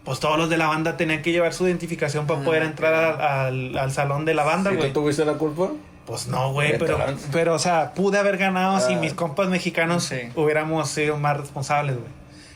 Pues 0.05 0.19
todos 0.19 0.37
los 0.37 0.47
de 0.49 0.57
la 0.57 0.67
banda 0.67 0.95
tenían 0.95 1.23
que 1.23 1.31
llevar 1.31 1.53
su 1.53 1.65
identificación 1.67 2.27
para 2.27 2.41
Ah, 2.41 2.43
poder 2.43 2.61
entrar 2.63 2.93
al, 2.93 3.21
al- 3.21 3.77
al 3.79 3.91
salón 3.91 4.25
de 4.25 4.35
la 4.35 4.43
banda, 4.43 4.71
¿Y 4.71 4.75
güey. 4.75 4.93
tú 4.93 5.01
tuviste 5.01 5.25
la 5.25 5.33
culpa? 5.33 5.69
Pues 6.11 6.27
no, 6.27 6.51
güey, 6.51 6.77
pero, 6.77 6.99
pero, 7.31 7.53
o 7.55 7.59
sea, 7.59 7.93
pude 7.93 8.17
haber 8.19 8.37
ganado 8.37 8.79
si 8.85 8.93
Ah. 8.95 8.97
mis 8.97 9.13
compas 9.13 9.47
mexicanos 9.47 10.03
Sí. 10.03 10.17
hubiéramos 10.35 10.89
sido 10.89 11.15
más 11.17 11.37
responsables, 11.37 11.95
güey. 11.95 12.11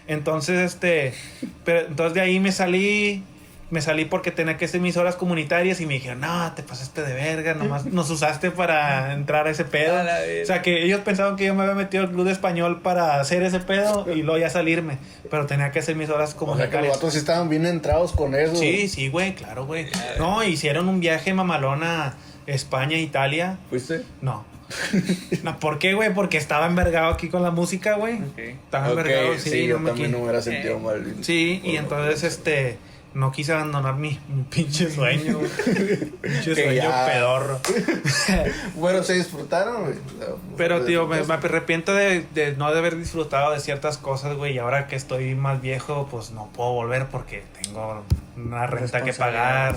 Entonces, 0.08 0.60
este, 0.60 1.14
pero 1.64 1.88
entonces 1.88 2.14
de 2.14 2.22
ahí 2.22 2.40
me 2.40 2.52
salí, 2.52 3.24
me 3.72 3.82
salí 3.82 4.06
porque 4.06 4.30
tenía 4.30 4.58
que 4.58 4.66
hacer 4.66 4.80
mis 4.80 4.98
horas 4.98 5.16
comunitarias 5.16 5.82
y 5.82 5.86
me 5.88 5.96
dijeron, 5.96 6.20
no, 6.22 6.52
te 6.54 6.62
pasaste 6.62 7.02
de 7.02 7.14
verga, 7.14 7.54
nomás 7.56 7.86
nos 7.86 8.10
usaste 8.12 8.52
para 8.52 9.14
entrar 9.14 9.48
a 9.48 9.50
ese 9.50 9.66
pedo. 9.66 9.98
A. 9.98 10.04
O 10.04 10.46
sea, 10.46 10.62
que 10.62 10.84
ellos 10.84 11.00
pensaban 11.02 11.36
que 11.38 11.46
yo 11.46 11.56
me 11.56 11.64
había 11.64 11.74
metido 11.76 12.04
al 12.04 12.12
club 12.12 12.26
de 12.26 12.34
español 12.34 12.82
para 12.82 13.20
hacer 13.20 13.42
ese 13.42 13.60
pedo 13.62 14.06
y 14.14 14.22
luego 14.22 14.38
ya 14.38 14.50
salirme, 14.52 14.98
pero 15.32 15.46
tenía 15.48 15.72
que 15.72 15.80
hacer 15.80 15.96
mis 15.96 16.10
horas 16.10 16.30
O 16.30 16.34
sea 16.34 16.40
que 16.40 16.46
los 16.46 16.56
comunitarias. 16.58 16.94
vatos 16.98 17.14
sí 17.14 17.20
estaban 17.20 17.50
bien 17.50 17.66
entrados 17.66 18.12
con 18.12 18.36
eso. 18.36 18.56
Sí, 18.58 18.88
sí, 18.88 19.08
güey, 19.08 19.34
claro, 19.34 19.66
güey. 19.66 19.88
No, 20.20 20.44
hicieron 20.44 20.88
un 20.88 21.00
viaje 21.00 21.34
mamalón 21.34 21.84
a 21.84 22.14
España, 22.48 22.98
Italia. 22.98 23.58
¿Fuiste? 23.70 24.04
No. 24.22 24.46
no, 25.44 25.60
¿por 25.60 25.78
qué, 25.80 25.94
güey? 25.94 26.14
Porque 26.14 26.38
estaba 26.38 26.66
envergado 26.66 27.10
aquí 27.14 27.30
con 27.30 27.44
la 27.44 27.52
música, 27.52 27.96
güey. 27.96 28.20
Estaba 28.38 28.90
envergado, 28.90 29.34
sí, 29.38 29.50
sí, 29.50 29.68
yo 29.68 29.80
no 29.80 29.90
también 29.90 30.12
me 30.12 30.18
hubiera 30.18 30.42
sentido 30.42 30.78
Eh. 30.78 30.80
mal. 30.80 31.16
Sí, 31.22 31.62
y 31.64 31.76
entonces, 31.76 32.24
este, 32.24 32.78
no 33.14 33.32
quise 33.32 33.54
abandonar 33.54 33.96
mi, 33.96 34.20
mi 34.28 34.42
pinche 34.44 34.90
sueño, 34.90 35.40
pinche 36.22 36.54
Que 36.56 36.64
sueño 36.64 36.74
ya- 36.74 37.06
pedorro. 37.06 37.60
Bueno, 38.76 39.04
se 39.04 39.14
disfrutaron, 39.14 39.84
güey. 39.84 39.96
Pero, 40.58 40.84
tío, 40.84 41.08
me, 41.08 41.24
me 41.24 41.34
arrepiento 41.36 41.94
de, 41.94 42.26
de 42.34 42.54
no 42.58 42.72
de 42.72 42.80
haber 42.80 42.98
disfrutado 42.98 43.52
de 43.54 43.60
ciertas 43.60 43.98
cosas, 43.98 44.36
güey. 44.36 44.56
Y 44.56 44.58
ahora 44.58 44.88
que 44.88 44.96
estoy 44.96 45.36
más 45.36 45.62
viejo, 45.62 46.08
pues 46.10 46.32
no 46.32 46.48
puedo 46.54 46.72
volver 46.74 47.06
porque 47.06 47.44
tengo 47.62 48.04
una 48.36 48.66
renta 48.68 49.04
que 49.04 49.14
pagar, 49.14 49.76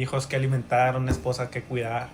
hijos 0.00 0.26
que 0.26 0.36
alimentar, 0.36 0.96
una 0.96 1.10
esposa 1.10 1.50
que 1.50 1.62
cuidar. 1.62 2.08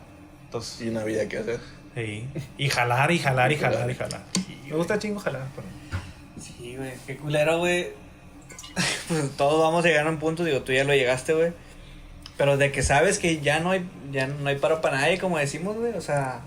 Entonces, 0.45 0.81
Y 0.83 0.89
una 0.89 1.05
vida 1.05 1.29
que 1.29 1.39
hacer. 1.39 1.61
sí. 1.95 2.27
Y 2.59 2.69
jalar, 2.69 3.11
y 3.11 3.19
jalar, 3.19 3.53
y 3.53 3.57
jalar, 3.57 3.91
y 3.91 3.95
jalar. 3.95 4.23
Me 4.69 4.77
gusta 4.77 4.99
chingo 4.99 5.21
jalar, 5.21 5.47
pero... 5.55 5.69
Sí, 6.41 6.77
güey, 6.77 6.93
qué 7.07 7.17
culero, 7.17 7.59
güey. 7.59 7.89
Pues 9.09 9.31
todos 9.37 9.61
vamos 9.61 9.85
a 9.85 9.89
llegar 9.89 10.07
a 10.07 10.11
un 10.11 10.19
punto, 10.19 10.45
digo, 10.45 10.63
tú 10.63 10.73
ya 10.73 10.85
lo 10.85 10.95
llegaste, 10.95 11.35
güey. 11.35 11.53
Pero 12.37 12.57
de 12.57 12.73
que 12.73 12.83
sabes 12.83 13.19
que 13.19 13.41
ya 13.41 13.61
no 13.61 13.71
hay, 13.71 13.87
ya 14.11 14.27
no 14.27 14.49
hay 14.49 14.57
paro 14.57 14.81
para 14.81 14.99
nadie, 14.99 15.19
como 15.19 15.39
decimos, 15.39 15.77
güey. 15.77 15.93
O 15.93 16.01
sea, 16.01 16.41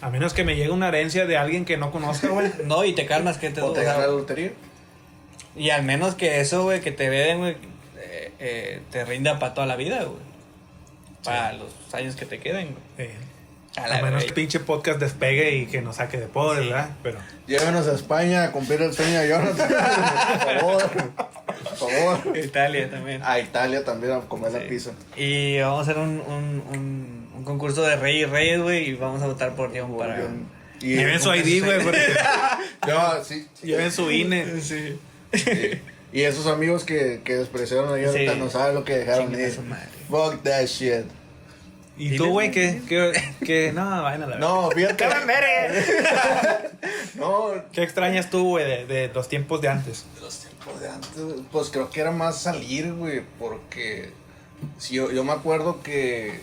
A 0.00 0.10
menos 0.10 0.34
que 0.34 0.44
me 0.44 0.54
llegue 0.56 0.70
una 0.70 0.88
herencia 0.88 1.26
de 1.26 1.36
alguien 1.38 1.64
que 1.64 1.76
no 1.76 1.90
conozca, 1.90 2.28
güey. 2.28 2.52
no, 2.66 2.84
y 2.84 2.92
te 2.92 3.06
calmas 3.06 3.38
que 3.38 3.50
te 3.50 3.62
¿O 3.62 3.72
te 3.72 3.80
o 3.80 3.82
sea, 3.82 3.94
gana 3.94 4.06
la 4.06 4.12
lotería? 4.12 4.52
Y 5.56 5.70
al 5.70 5.84
menos 5.84 6.14
que 6.14 6.40
eso, 6.40 6.62
güey, 6.64 6.80
que 6.80 6.92
te 6.92 7.08
veden, 7.08 7.38
güey, 7.38 7.56
eh, 7.98 8.32
eh, 8.38 8.82
te 8.90 9.04
rinda 9.04 9.38
para 9.38 9.54
toda 9.54 9.66
la 9.66 9.76
vida, 9.76 10.04
güey. 10.04 10.33
Para 11.24 11.52
los 11.54 11.70
años 11.92 12.16
que 12.16 12.26
te 12.26 12.38
queden, 12.38 12.76
güey. 12.96 13.10
A 13.76 13.88
la 13.88 13.98
a 13.98 14.02
menos 14.02 14.24
que 14.24 14.32
pinche 14.32 14.60
podcast 14.60 15.00
despegue 15.00 15.56
y 15.56 15.66
que 15.66 15.80
nos 15.82 15.96
saque 15.96 16.16
de 16.18 16.26
pobre, 16.28 16.60
¿verdad? 16.66 16.90
Pero... 17.02 17.18
Llévenos 17.48 17.88
a 17.88 17.94
España 17.94 18.44
a 18.44 18.52
cumplir 18.52 18.80
el 18.82 18.92
sueño 18.92 19.18
de 19.20 19.28
Jonathan. 19.28 19.68
Por 20.44 20.60
favor. 20.60 20.90
por 21.56 21.76
favor. 22.22 22.36
Italia 22.38 22.88
también. 22.88 23.20
A 23.24 23.40
Italia 23.40 23.84
también 23.84 24.12
a 24.12 24.20
comer 24.20 24.52
la 24.52 24.60
Sí. 24.60 24.66
pizza. 24.68 24.90
Y 25.16 25.58
vamos 25.58 25.80
a 25.80 25.82
hacer 25.90 25.98
un, 26.00 26.20
un, 26.20 26.62
un, 26.72 27.28
un 27.36 27.44
concurso 27.44 27.82
de 27.82 27.96
rey 27.96 28.20
y 28.20 28.24
reyes, 28.26 28.60
güey, 28.62 28.90
y 28.90 28.94
vamos 28.94 29.20
a 29.22 29.26
votar 29.26 29.56
por 29.56 29.76
John 29.76 29.96
para... 29.98 30.20
Y- 30.80 30.94
Lleven 30.96 31.20
su 31.20 31.34
ID, 31.34 31.64
güey, 31.64 31.82
porque 31.82 31.98
Yo, 32.86 33.24
sí. 33.24 33.48
sí. 33.54 33.66
lleven 33.66 33.90
su 33.90 34.10
INE. 34.10 34.60
Sí. 34.60 34.98
Sí. 35.32 35.80
Y 36.12 36.22
esos 36.22 36.46
amigos 36.46 36.84
que, 36.84 37.22
que 37.24 37.34
despreciaron 37.34 37.88
ahorita 37.88 38.12
Sí. 38.12 38.26
no 38.38 38.48
saben 38.50 38.74
lo 38.76 38.84
que 38.84 38.98
dejaron 38.98 39.32
Chinga 39.32 39.48
ir. 39.48 39.60
madre. 39.62 39.88
Fuck 40.08 40.42
that 40.42 40.66
shit. 40.66 41.06
Y 41.96 42.16
tú, 42.16 42.30
güey, 42.30 42.50
que, 42.50 42.82
que, 42.88 43.12
que, 43.44 43.72
no, 43.72 44.02
vayan 44.02 44.24
a 44.24 44.26
la 44.26 44.36
verga. 44.36 44.40
No, 44.40 44.70
fíjate. 44.70 45.04
No, 47.14 47.52
¿Qué 47.72 47.84
extrañas 47.84 48.28
tú, 48.28 48.48
güey, 48.48 48.64
de, 48.64 48.86
de 48.86 49.14
los 49.14 49.28
tiempos 49.28 49.60
de 49.60 49.68
antes? 49.68 50.04
los 50.20 50.38
tiempos 50.40 50.80
de 50.80 50.88
antes, 50.88 51.20
pues 51.52 51.70
creo 51.70 51.88
que 51.90 52.00
era 52.00 52.10
más 52.10 52.38
salir, 52.38 52.92
güey, 52.92 53.22
porque 53.38 54.12
si 54.78 54.94
yo, 54.94 55.12
yo 55.12 55.22
me 55.22 55.32
acuerdo 55.32 55.80
que, 55.82 56.40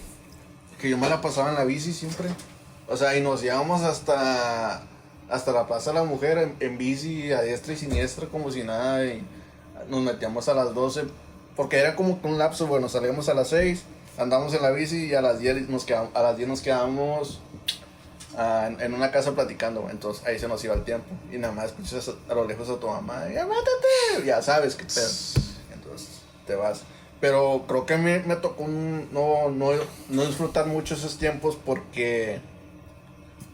que 0.80 0.90
yo 0.90 0.98
me 0.98 1.10
la 1.10 1.20
pasaba 1.20 1.50
en 1.50 1.56
la 1.56 1.66
bici 1.66 1.92
siempre. 1.92 2.30
O 2.88 2.96
sea, 2.96 3.18
y 3.18 3.22
nos 3.22 3.44
íbamos 3.44 3.82
hasta, 3.82 4.84
hasta 5.30 5.52
la 5.52 5.68
Plaza 5.68 5.92
de 5.92 6.00
la 6.00 6.04
Mujer 6.06 6.38
en, 6.38 6.56
en 6.62 6.78
bici 6.78 7.32
a 7.34 7.42
diestra 7.42 7.74
y 7.74 7.78
siniestra 7.78 8.28
como 8.28 8.50
si 8.52 8.64
nada 8.64 9.06
y 9.06 9.22
nos 9.90 10.02
metíamos 10.02 10.48
a 10.48 10.54
las 10.54 10.74
12 10.74 11.04
porque 11.62 11.78
era 11.78 11.96
como 11.96 12.20
que 12.20 12.28
un 12.28 12.40
lapso, 12.40 12.66
bueno, 12.66 12.90
salíamos 12.90 13.30
a 13.30 13.36
las 13.36 13.50
6, 13.50 13.84
andamos 14.18 14.52
en 14.56 14.64
la 14.64 14.72
bici 14.72 15.06
y 15.06 15.14
a 15.14 15.22
las 15.22 15.38
10 15.38 15.70
nos 15.70 15.86
quedamos, 15.86 16.10
a 16.16 16.24
las 16.24 16.36
10 16.36 16.50
nos 16.50 16.62
quedamos 16.62 17.40
ah, 18.36 18.68
en- 18.80 18.94
una 18.96 19.12
casa 19.12 19.34
platicando, 19.34 19.88
entonces 19.92 20.26
ahí 20.26 20.40
se 20.40 20.48
nos 20.48 20.64
iba 20.64 20.74
el 20.74 20.84
tiempo 20.84 21.06
y 21.32 21.38
nada 21.38 21.54
más 21.54 21.66
escuchas 21.66 22.10
a, 22.10 22.32
a 22.32 22.36
lo 22.36 22.46
lejos 22.48 22.68
a 22.68 22.80
tu 22.80 22.88
mamá, 22.88 23.28
ya 23.32 23.46
mátate, 23.46 24.26
ya 24.26 24.42
sabes 24.42 24.74
qué 24.76 24.86
pedo, 24.86 25.08
entonces 25.76 26.10
te 26.48 26.56
vas. 26.56 26.82
Pero 27.20 27.66
creo 27.68 27.86
que 27.86 27.98
me, 27.98 28.18
me 28.22 28.36
tocó 28.38 28.64
un- 28.64 29.10
no, 29.12 29.52
no, 29.52 29.70
no 30.10 30.26
disfrutar 30.26 30.66
mucho 30.66 30.96
esos 30.96 31.20
tiempos 31.20 31.56
porque 31.64 32.42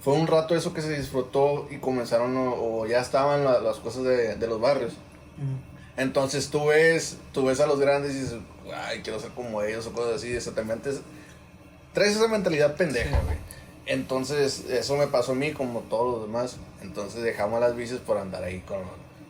fue 0.02 0.14
un 0.14 0.28
rato 0.28 0.56
eso 0.56 0.74
que 0.74 0.82
se 0.82 0.98
disfrutó 0.98 1.68
y 1.70 1.80
comenzaron 1.80 2.38
o, 2.38 2.54
o 2.54 2.86
ya 2.86 3.02
estaban 3.02 3.44
la- 3.44 3.60
las 3.60 3.76
cosas 3.80 4.04
de, 4.04 4.36
de 4.38 4.48
los 4.48 4.62
barrios. 4.62 4.94
Entonces 5.98 6.50
tú 6.50 6.68
ves, 6.68 7.18
tú 7.34 7.46
ves 7.46 7.60
a 7.60 7.68
los 7.68 7.80
grandes 7.80 8.16
y 8.16 8.20
dices, 8.20 8.40
ay, 8.74 9.02
quiero 9.02 9.20
ser 9.20 9.32
como 9.32 9.62
ellos 9.62 9.88
o 9.88 9.94
cosas 9.94 10.16
así. 10.18 10.34
Exactamente. 10.34 10.92
Traes 11.94 12.16
esa 12.16 12.28
mentalidad 12.28 12.76
pendeja, 12.76 13.20
güey. 13.22 13.38
Entonces, 13.88 14.66
eso 14.70 14.98
me 14.98 15.08
pasó 15.08 15.32
a 15.32 15.36
mí 15.36 15.54
como 15.54 15.80
todos 15.82 16.20
los 16.20 16.28
demás. 16.28 16.58
Entonces 16.82 17.24
dejamos 17.24 17.60
las 17.60 17.76
bicis 17.76 17.98
por 18.00 18.18
andar 18.18 18.44
ahí 18.44 18.60
con 18.62 18.80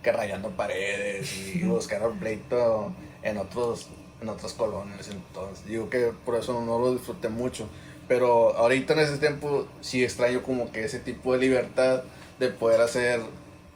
que 0.03 0.11
rayando 0.11 0.49
paredes 0.49 1.55
y 1.55 1.63
buscar 1.65 2.01
el 2.03 2.17
pleito 2.17 2.93
en 3.23 3.37
otros 3.37 3.87
en 4.21 4.29
otras 4.29 4.53
colonias. 4.53 5.07
Entonces, 5.09 5.65
digo 5.65 5.89
que 5.89 6.11
por 6.25 6.35
eso 6.35 6.59
no 6.61 6.79
lo 6.79 6.93
disfruté 6.93 7.29
mucho. 7.29 7.67
Pero 8.07 8.55
ahorita 8.55 8.93
en 8.93 8.99
ese 8.99 9.17
tiempo 9.17 9.67
sí 9.81 10.03
extraño 10.03 10.41
como 10.41 10.71
que 10.71 10.83
ese 10.83 10.99
tipo 10.99 11.33
de 11.33 11.39
libertad 11.39 12.03
de 12.39 12.49
poder 12.49 12.81
hacer, 12.81 13.21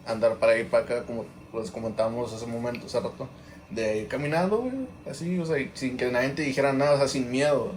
andar 0.05 0.37
para 0.37 0.53
ahí 0.53 0.63
para 0.63 0.83
acá, 0.83 1.03
como 1.03 1.25
les 1.53 1.71
comentamos 1.71 2.33
hace 2.33 2.45
un 2.45 2.51
momento, 2.51 2.85
hace 2.85 2.99
rato, 2.99 3.27
de 3.69 3.99
ir 3.99 4.07
caminando, 4.07 4.57
güey, 4.59 4.73
así, 5.09 5.39
o 5.39 5.45
sea, 5.45 5.57
sin 5.73 5.97
que 5.97 6.11
nadie 6.11 6.29
te 6.29 6.41
dijera 6.43 6.73
nada, 6.73 6.93
o 6.93 6.97
sea, 6.97 7.07
sin 7.07 7.29
miedo. 7.31 7.71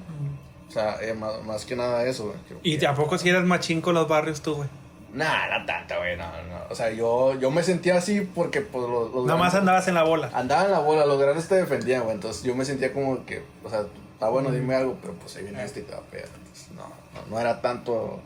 O 0.68 0.72
sea, 0.72 0.96
eh, 1.02 1.14
más, 1.14 1.42
más 1.44 1.64
que 1.64 1.76
nada 1.76 2.04
eso, 2.04 2.24
güey. 2.26 2.38
¿Y 2.62 2.84
a 2.84 2.94
poco 2.94 3.16
si 3.18 3.28
eras 3.28 3.44
machín 3.44 3.80
con 3.80 3.94
los 3.94 4.08
barrios 4.08 4.40
tú, 4.40 4.54
güey? 4.56 4.68
Nah, 5.12 5.58
no 5.60 5.64
tanto, 5.66 5.94
güey, 5.98 6.16
no, 6.16 6.24
no. 6.26 6.64
O 6.70 6.74
sea, 6.74 6.90
yo, 6.90 7.38
yo 7.38 7.50
me 7.52 7.62
sentía 7.62 7.96
así 7.98 8.22
porque, 8.22 8.60
pues, 8.62 8.88
los, 8.88 9.12
los 9.14 9.26
Nada 9.26 9.38
más 9.38 9.52
grandes- 9.52 9.60
andabas 9.60 9.86
en 9.88 9.94
la 9.94 10.02
bola. 10.02 10.30
Andaba 10.34 10.64
en 10.64 10.72
la 10.72 10.80
bola, 10.80 11.06
los 11.06 11.20
grandes 11.20 11.46
te 11.46 11.54
defendían, 11.54 12.02
güey. 12.02 12.14
Entonces 12.16 12.42
yo 12.42 12.56
me 12.56 12.64
sentía 12.64 12.92
como 12.92 13.24
que, 13.24 13.44
o 13.62 13.70
sea, 13.70 13.84
está 14.14 14.28
bueno, 14.30 14.50
dime 14.50 14.74
algo, 14.74 14.96
pero 15.00 15.14
pues 15.14 15.36
ahí 15.36 15.44
viene 15.44 15.62
este 15.62 15.80
y 15.80 15.82
te 15.84 15.92
va 15.92 15.98
a 15.98 16.02
pegar. 16.02 16.28
Entonces, 16.36 16.68
no, 16.74 16.82
no, 16.88 17.26
no 17.30 17.38
era 17.38 17.60
tanto. 17.60 18.18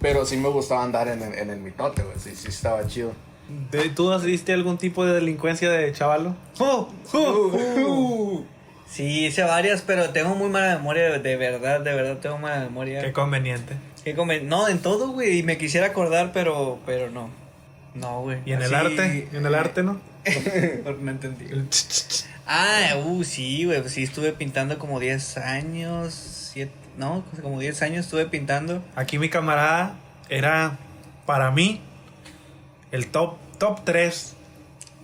Pero 0.00 0.26
sí 0.26 0.36
me 0.36 0.48
gustaba 0.48 0.82
andar 0.82 1.06
en 1.06 1.22
el, 1.22 1.34
en 1.34 1.50
el 1.50 1.60
mitote, 1.60 2.02
güey. 2.02 2.18
Sí, 2.18 2.34
sí 2.34 2.48
estaba 2.48 2.84
chido. 2.88 3.12
¿De- 3.70 3.88
¿Tú 3.90 4.08
nos 4.10 4.22
diste 4.22 4.52
algún 4.52 4.78
tipo 4.78 5.04
de 5.04 5.14
delincuencia 5.14 5.70
de 5.70 5.92
chavalo? 5.92 6.34
¡Oh! 6.58 6.88
¡Oh! 7.12 8.44
Sí, 8.88 9.26
hice 9.26 9.42
varias, 9.42 9.82
pero 9.82 10.10
tengo 10.10 10.34
muy 10.34 10.48
mala 10.50 10.76
memoria, 10.76 11.18
de 11.18 11.36
verdad, 11.36 11.80
de 11.80 11.94
verdad 11.94 12.18
tengo 12.18 12.38
mala 12.38 12.60
memoria. 12.60 13.00
Qué 13.00 13.12
conveniente. 13.12 13.74
Qué 14.04 14.14
come- 14.14 14.40
No, 14.40 14.68
en 14.68 14.80
todo, 14.80 15.12
güey, 15.12 15.38
y 15.38 15.42
me 15.42 15.56
quisiera 15.56 15.86
acordar, 15.88 16.32
pero, 16.32 16.78
pero 16.84 17.10
no. 17.10 17.30
No, 17.94 18.20
güey. 18.22 18.38
¿Y 18.44 18.52
en 18.52 18.62
el 18.62 18.74
Así- 18.74 18.86
arte? 18.86 19.28
¿Y 19.32 19.36
en 19.36 19.46
el 19.46 19.54
arte, 19.54 19.82
no? 19.82 20.00
no 21.00 21.10
entendí. 21.10 21.46
El. 21.46 21.68
Ah, 22.46 22.96
uh, 23.04 23.24
sí, 23.24 23.64
güey, 23.64 23.80
pues 23.80 23.92
sí, 23.92 24.02
estuve 24.02 24.32
pintando 24.32 24.78
como 24.78 24.98
10 25.00 25.38
años, 25.38 26.12
7, 26.52 26.70
no, 26.98 27.24
como 27.40 27.60
10 27.60 27.80
años 27.82 28.04
estuve 28.06 28.26
pintando. 28.26 28.82
Aquí 28.94 29.18
mi 29.18 29.28
camarada 29.30 29.94
era, 30.28 30.76
para 31.24 31.50
mí, 31.50 31.80
el 32.92 33.08
top, 33.08 33.36
top 33.58 33.80
3 33.84 34.34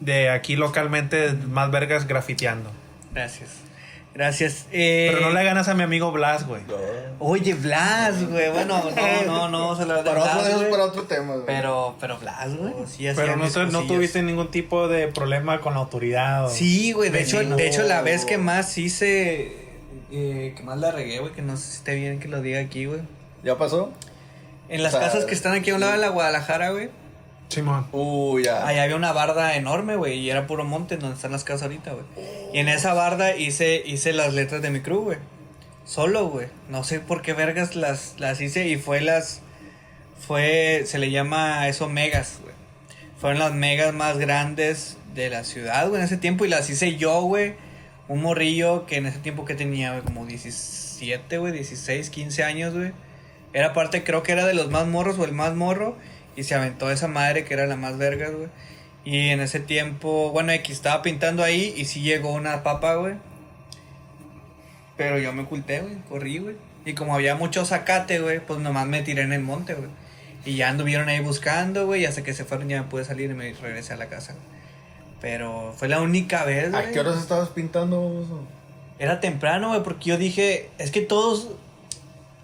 de 0.00 0.30
aquí 0.30 0.56
localmente 0.56 1.32
más 1.32 1.70
vergas 1.70 2.06
grafiteando. 2.06 2.70
Gracias. 3.12 3.50
Gracias. 4.14 4.66
Eh, 4.72 5.10
Pero 5.12 5.26
no 5.26 5.32
le 5.32 5.44
ganas 5.44 5.68
a 5.68 5.74
mi 5.74 5.84
amigo 5.84 6.10
Blas, 6.10 6.44
güey. 6.46 6.62
Oye, 7.20 7.54
Blas, 7.54 8.28
güey, 8.28 8.50
bueno, 8.50 8.82
no, 8.96 9.24
no, 9.26 9.48
no, 9.48 9.76
se 9.76 9.86
lo 9.86 9.94
de 9.94 10.02
Para 10.02 10.20
otro, 10.20 10.32
Blas, 10.34 10.46
eso 10.46 10.48
es 10.48 10.56
güey. 10.56 10.70
para 10.72 10.84
otro 10.84 11.02
tema, 11.04 11.34
güey. 11.34 11.46
Pero, 11.46 11.96
pero 12.00 12.18
Blas, 12.18 12.56
güey, 12.56 12.74
sí 12.86 13.06
Pero 13.14 13.36
no, 13.36 13.46
no 13.46 13.82
tuviste 13.86 14.22
ningún 14.22 14.50
tipo 14.50 14.88
de 14.88 15.06
problema 15.08 15.60
con 15.60 15.74
la 15.74 15.80
autoridad. 15.80 16.48
Sí, 16.50 16.90
güey, 16.92 17.10
de 17.10 17.22
hecho, 17.22 17.38
de 17.44 17.68
hecho 17.68 17.82
la 17.84 18.02
vez 18.02 18.24
que 18.24 18.38
más 18.38 18.76
hice, 18.76 19.68
eh, 20.10 20.52
que 20.56 20.62
más 20.64 20.78
la 20.78 20.90
regué, 20.90 21.20
güey, 21.20 21.32
que 21.32 21.42
no 21.42 21.56
sé 21.56 21.70
si 21.70 21.76
esté 21.76 21.94
bien 21.94 22.18
que 22.18 22.26
lo 22.26 22.42
diga 22.42 22.58
aquí, 22.60 22.86
güey. 22.86 23.00
¿Ya 23.44 23.56
pasó? 23.56 23.92
En 24.68 24.82
las 24.82 24.94
O 24.94 24.98
sea, 24.98 25.06
casas 25.06 25.26
que 25.26 25.34
están 25.34 25.52
aquí 25.52 25.70
a 25.70 25.74
un 25.76 25.80
lado 25.80 25.92
de 25.92 25.98
la 25.98 26.08
Guadalajara, 26.08 26.70
güey, 26.70 26.90
Simón. 27.48 27.86
Uh, 27.92 28.38
ya. 28.40 28.66
ahí 28.66 28.78
había 28.78 28.96
una 28.96 29.12
barda 29.12 29.56
enorme, 29.56 29.96
güey, 29.96 30.18
y 30.18 30.30
era 30.30 30.46
puro 30.46 30.64
monte 30.64 30.96
donde 30.98 31.16
están 31.16 31.32
las 31.32 31.44
casas 31.44 31.62
ahorita, 31.62 31.92
güey. 31.92 32.04
Y 32.52 32.58
en 32.58 32.68
esa 32.68 32.92
barda 32.94 33.36
hice, 33.36 33.82
hice 33.84 34.12
las 34.12 34.34
letras 34.34 34.60
de 34.62 34.70
mi 34.70 34.80
crew, 34.80 35.02
güey. 35.02 35.18
Solo, 35.84 36.28
güey. 36.28 36.48
No 36.68 36.84
sé 36.84 37.00
por 37.00 37.22
qué 37.22 37.32
vergas 37.32 37.74
las, 37.74 38.16
las 38.18 38.40
hice 38.42 38.68
y 38.68 38.76
fue 38.76 39.00
las, 39.00 39.40
fue, 40.26 40.82
se 40.84 40.98
le 40.98 41.10
llama 41.10 41.60
a 41.60 41.68
eso 41.68 41.88
megas, 41.88 42.38
güey. 42.42 42.54
Fueron 43.18 43.38
las 43.38 43.54
megas 43.54 43.94
más 43.94 44.18
grandes 44.18 44.98
de 45.14 45.30
la 45.30 45.44
ciudad, 45.44 45.88
güey, 45.88 46.00
en 46.00 46.04
ese 46.04 46.18
tiempo. 46.18 46.44
Y 46.44 46.48
las 46.48 46.68
hice 46.68 46.96
yo, 46.96 47.22
güey. 47.22 47.54
Un 48.06 48.22
morrillo 48.22 48.86
que 48.86 48.96
en 48.96 49.06
ese 49.06 49.18
tiempo 49.18 49.44
que 49.44 49.54
tenía, 49.54 49.92
güey, 49.92 50.02
como 50.02 50.26
17, 50.26 51.38
güey, 51.38 51.52
16, 51.52 52.10
15 52.10 52.44
años, 52.44 52.74
güey. 52.74 52.92
Era 53.54 53.72
parte, 53.72 54.04
creo 54.04 54.22
que 54.22 54.32
era 54.32 54.46
de 54.46 54.54
los 54.54 54.70
más 54.70 54.86
morros 54.86 55.18
o 55.18 55.24
el 55.24 55.32
más 55.32 55.54
morro. 55.54 55.96
Y 56.38 56.44
se 56.44 56.54
aventó 56.54 56.88
esa 56.88 57.08
madre 57.08 57.44
que 57.44 57.52
era 57.52 57.66
la 57.66 57.74
más 57.74 57.98
vergas, 57.98 58.30
güey. 58.32 58.46
Y 59.04 59.30
en 59.30 59.40
ese 59.40 59.58
tiempo, 59.58 60.30
bueno, 60.30 60.52
X 60.52 60.76
estaba 60.76 61.02
pintando 61.02 61.42
ahí 61.42 61.74
y 61.76 61.84
sí 61.84 62.00
llegó 62.00 62.30
una 62.30 62.62
papa, 62.62 62.94
güey. 62.94 63.14
Pero 64.96 65.18
yo 65.18 65.32
me 65.32 65.42
oculté, 65.42 65.80
güey, 65.80 65.96
corrí, 66.08 66.38
güey. 66.38 66.54
Y 66.84 66.92
como 66.92 67.12
había 67.16 67.34
mucho 67.34 67.64
zacate, 67.64 68.20
güey, 68.20 68.38
pues 68.38 68.60
nomás 68.60 68.86
me 68.86 69.02
tiré 69.02 69.22
en 69.22 69.32
el 69.32 69.40
monte, 69.40 69.74
güey. 69.74 69.90
Y 70.44 70.54
ya 70.54 70.68
anduvieron 70.68 71.08
ahí 71.08 71.18
buscando, 71.18 71.86
güey, 71.86 72.02
y 72.02 72.06
hasta 72.06 72.22
que 72.22 72.32
se 72.32 72.44
fueron 72.44 72.68
ya 72.68 72.82
me 72.84 72.88
pude 72.88 73.04
salir 73.04 73.32
y 73.32 73.34
me 73.34 73.52
regresé 73.54 73.94
a 73.94 73.96
la 73.96 74.06
casa. 74.06 74.34
güey. 74.34 74.44
Pero 75.20 75.74
fue 75.76 75.88
la 75.88 76.00
única 76.00 76.44
vez, 76.44 76.70
güey. 76.70 76.86
¿A 76.86 76.92
qué 76.92 77.00
horas 77.00 77.18
estabas 77.18 77.48
pintando? 77.48 78.46
Era 79.00 79.18
temprano, 79.18 79.70
güey, 79.70 79.82
porque 79.82 80.10
yo 80.10 80.18
dije, 80.18 80.70
es 80.78 80.92
que 80.92 81.00
todos, 81.00 81.48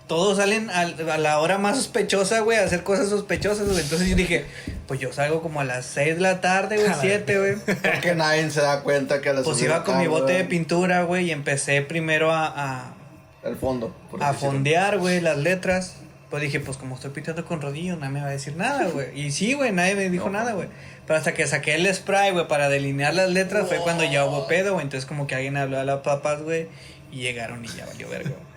todos 0.07 0.37
salen 0.37 0.69
al- 0.71 1.09
a, 1.11 1.19
la 1.19 1.39
hora 1.39 1.57
más 1.59 1.77
sospechosa, 1.77 2.41
güey, 2.41 2.59
a 2.59 2.65
hacer 2.65 2.83
cosas 2.83 3.09
sospechosas, 3.09 3.67
güey. 3.67 3.81
Entonces 3.81 4.09
yo 4.09 4.17
dije, 4.17 4.45
pues 4.87 5.01
yo 5.01 5.13
salgo 5.13 5.41
como 5.43 5.61
a 5.61 5.65
las 5.65 5.87
6 5.87 6.17
de 6.17 6.21
la 6.21 6.41
tarde, 6.41 6.77
güey, 6.77 6.91
7, 7.01 7.39
güey. 7.39 7.55
Porque 7.81 8.15
nadie 8.15 8.51
se 8.51 8.61
da 8.61 8.83
cuenta 8.83 9.21
que 9.21 9.31
a 9.31 9.33
las 9.33 9.45
Pues 9.45 9.61
iba 9.63 9.83
con 9.85 9.99
mi 9.99 10.07
bote 10.07 10.33
de 10.35 10.45
pintura, 10.45 11.03
güey, 11.05 11.27
y 11.27 11.31
empecé 11.31 11.81
primero 11.83 12.33
a, 12.33 12.47
a, 12.47 12.95
El 13.43 13.57
fondo. 13.57 13.95
por 14.11 14.23
a 14.23 14.33
fondear, 14.35 14.99
güey, 14.99 15.21
las 15.21 15.39
letras. 15.39 15.97
Pues 16.31 16.43
dije, 16.43 16.59
pues 16.59 16.77
como 16.77 16.97
estoy 16.97 17.11
pintando 17.11 17.45
con 17.45 17.61
rodillo, 17.61 17.95
nadie 17.97 18.13
me 18.15 18.21
va 18.21 18.27
a 18.27 18.31
decir 18.31 18.57
nada, 18.57 18.85
güey. 18.93 19.19
Y 19.19 19.31
sí, 19.31 19.53
güey, 19.55 19.73
nadie 19.73 19.95
me 19.95 20.11
dijo 20.11 20.27
No, 20.31 20.39
nada, 20.39 20.53
güey. 20.53 20.69
Pero 21.07 21.17
hasta 21.19 21.33
que 21.33 21.47
saqué 21.47 21.75
el 21.77 21.95
spray, 21.95 22.33
güey, 22.33 22.49
para 22.49 22.69
delinear 22.69 23.15
las 23.15 23.31
letras, 23.31 23.69
fue 23.69 23.79
cuando 23.79 24.05
ya 24.05 24.25
hubo 24.25 24.47
pedo, 24.49 24.73
güey. 24.75 24.85
Entonces 24.85 25.07
como 25.07 25.27
que 25.27 25.35
alguien 25.35 25.57
habló 25.57 25.79
a 25.79 25.85
las 25.85 26.01
papas, 26.01 26.43
güey, 26.43 26.67
y 27.13 27.19
llegaron 27.21 27.65
y 27.65 27.69
ya 27.69 27.87
valió 27.87 28.09
verga, 28.09 28.31
güey. 28.31 28.54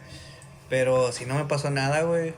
Pero 0.69 1.11
si 1.11 1.25
no 1.25 1.35
me 1.35 1.45
pasó 1.45 1.69
nada, 1.69 2.01
güey. 2.03 2.33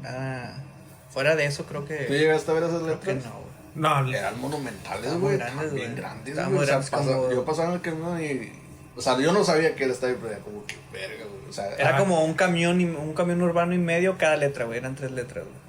Nada. 0.00 0.62
Fuera 1.10 1.36
de 1.36 1.44
eso, 1.46 1.64
creo 1.66 1.84
que. 1.84 1.96
¿Tú 2.04 2.12
llegaste 2.14 2.50
a 2.50 2.54
ver 2.54 2.64
esas 2.64 2.82
creo 2.82 3.00
que 3.00 3.14
letras? 3.14 3.32
no, 3.32 3.40
güey. 3.40 3.52
No, 3.74 4.14
Eran 4.14 4.40
monumentales, 4.40 5.14
güey. 5.18 5.36
grandes, 5.38 5.72
bien 5.72 5.92
güey. 5.92 6.00
grandes, 6.02 6.34
güey. 6.48 6.58
O 6.58 6.66
sea, 6.66 6.80
como- 6.98 7.30
Yo 7.30 7.44
pasaba 7.44 7.68
en 7.68 7.74
el 7.74 7.80
camión 7.80 8.22
y. 8.22 8.52
O 8.96 9.00
sea, 9.00 9.18
yo 9.18 9.32
no 9.32 9.42
sabía 9.42 9.74
que 9.74 9.84
él 9.84 9.90
estaba 9.90 10.12
ahí, 10.12 10.18
pero 10.20 10.34
era 10.34 10.42
como 10.42 10.66
que 10.66 10.76
verga, 10.92 11.24
güey. 11.24 11.48
O 11.48 11.52
sea, 11.52 11.66
Era 11.76 11.96
Ah. 11.96 11.98
como 11.98 12.22
un 12.24 12.34
camión 12.34 12.80
y 12.80 12.84
un 12.84 13.14
camión 13.14 13.40
urbano 13.42 13.72
y 13.74 13.78
medio 13.78 14.18
cada 14.18 14.36
letra, 14.36 14.66
güey. 14.66 14.78
Eran 14.78 14.94
tres 14.94 15.10
letras, 15.12 15.44
güey. 15.44 15.62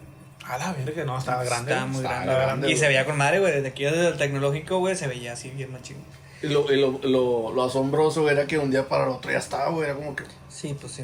a 0.46 0.58
la 0.58 0.74
verga, 0.74 1.06
no, 1.06 1.18
estaba 1.18 1.42
grande. 1.46 1.72
Estaba 1.72 1.88
muy 1.88 2.02
Estaba 2.02 2.16
grande. 2.26 2.36
grande, 2.46 2.72
y 2.72 2.76
se 2.76 2.88
veía 2.88 3.06
con 3.06 3.18
madre, 3.18 3.40
güey. 3.40 3.54
Desde 3.54 3.70
aquí 3.70 3.86
desde 3.86 4.10
el 4.10 4.18
tecnológico, 4.18 4.80
güey, 4.80 4.94
se 4.98 5.08
veía 5.08 5.32
así 5.32 5.50
bien 5.52 5.72
machín. 5.72 5.96
Y 6.42 6.48
lo, 6.48 6.70
y 6.70 6.76
lo, 6.82 7.00
lo, 7.04 7.54
lo 7.54 7.64
asombroso 7.64 8.30
era 8.30 8.46
que 8.46 8.58
un 8.58 8.70
día 8.70 8.90
para 8.90 9.06
el 9.06 9.12
otro 9.12 9.32
ya 9.32 9.38
estaba, 9.38 9.70
güey. 9.70 9.86
Era 9.86 9.96
como 9.96 10.14
que. 10.18 10.26
Sí, 10.50 10.76
pues 10.78 10.92
sí. 10.92 11.04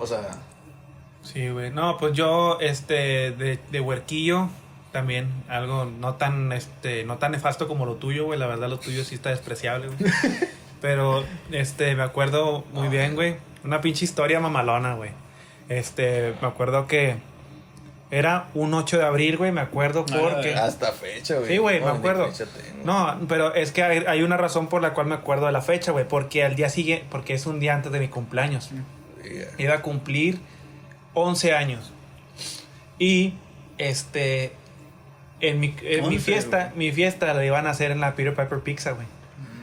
O 0.00 0.06
sea. 0.06 0.30
Sí, 1.22 1.50
güey. 1.50 1.70
No, 1.70 1.98
pues 1.98 2.14
yo, 2.14 2.58
este, 2.60 3.30
de, 3.32 3.58
de 3.70 3.80
huerquillo, 3.80 4.48
también, 4.92 5.30
algo 5.48 5.84
no 5.84 6.14
tan, 6.14 6.52
este, 6.52 7.04
no 7.04 7.18
tan 7.18 7.32
nefasto 7.32 7.68
como 7.68 7.84
lo 7.84 7.96
tuyo, 7.96 8.24
güey. 8.24 8.38
La 8.38 8.46
verdad, 8.46 8.68
lo 8.68 8.78
tuyo 8.78 9.04
sí 9.04 9.14
está 9.14 9.30
despreciable, 9.30 9.88
güey. 9.88 10.10
Pero, 10.80 11.22
este, 11.52 11.94
me 11.94 12.02
acuerdo 12.02 12.64
muy 12.72 12.88
bien, 12.88 13.14
güey. 13.14 13.36
Una 13.62 13.82
pinche 13.82 14.06
historia 14.06 14.40
mamalona, 14.40 14.94
güey. 14.94 15.10
Este, 15.68 16.34
me 16.40 16.48
acuerdo 16.48 16.86
que 16.86 17.16
era 18.10 18.48
un 18.54 18.72
8 18.72 18.96
de 18.96 19.04
abril, 19.04 19.36
güey, 19.36 19.52
me 19.52 19.60
acuerdo 19.60 20.06
porque... 20.06 20.54
Hasta 20.54 20.92
fecha, 20.92 21.36
güey. 21.36 21.48
Sí, 21.48 21.58
güey, 21.58 21.80
me 21.80 21.90
acuerdo. 21.90 22.30
No, 22.82 23.20
pero 23.28 23.54
es 23.54 23.70
que 23.70 23.82
hay, 23.82 24.04
hay 24.08 24.22
una 24.22 24.38
razón 24.38 24.68
por 24.68 24.80
la 24.80 24.94
cual 24.94 25.06
me 25.06 25.14
acuerdo 25.14 25.44
de 25.44 25.52
la 25.52 25.60
fecha, 25.60 25.92
güey. 25.92 26.08
Porque 26.08 26.42
al 26.42 26.56
día 26.56 26.70
siguiente, 26.70 27.06
porque 27.10 27.34
es 27.34 27.44
un 27.44 27.60
día 27.60 27.74
antes 27.74 27.92
de 27.92 28.00
mi 28.00 28.08
cumpleaños. 28.08 28.70
Yeah. 28.70 28.84
Iba 29.58 29.74
a 29.74 29.82
cumplir 29.82 30.38
11 31.14 31.54
años. 31.54 31.92
Y, 32.98 33.34
este, 33.78 34.52
en 35.40 35.60
mi, 35.60 35.74
en 35.82 36.08
mi 36.08 36.16
11, 36.16 36.18
fiesta, 36.20 36.72
mi 36.76 36.92
fiesta 36.92 37.32
la 37.34 37.44
iban 37.44 37.66
a 37.66 37.70
hacer 37.70 37.90
en 37.90 38.00
la 38.00 38.14
Peter 38.14 38.34
Piper 38.34 38.60
Pizza, 38.60 38.92
güey. 38.92 39.06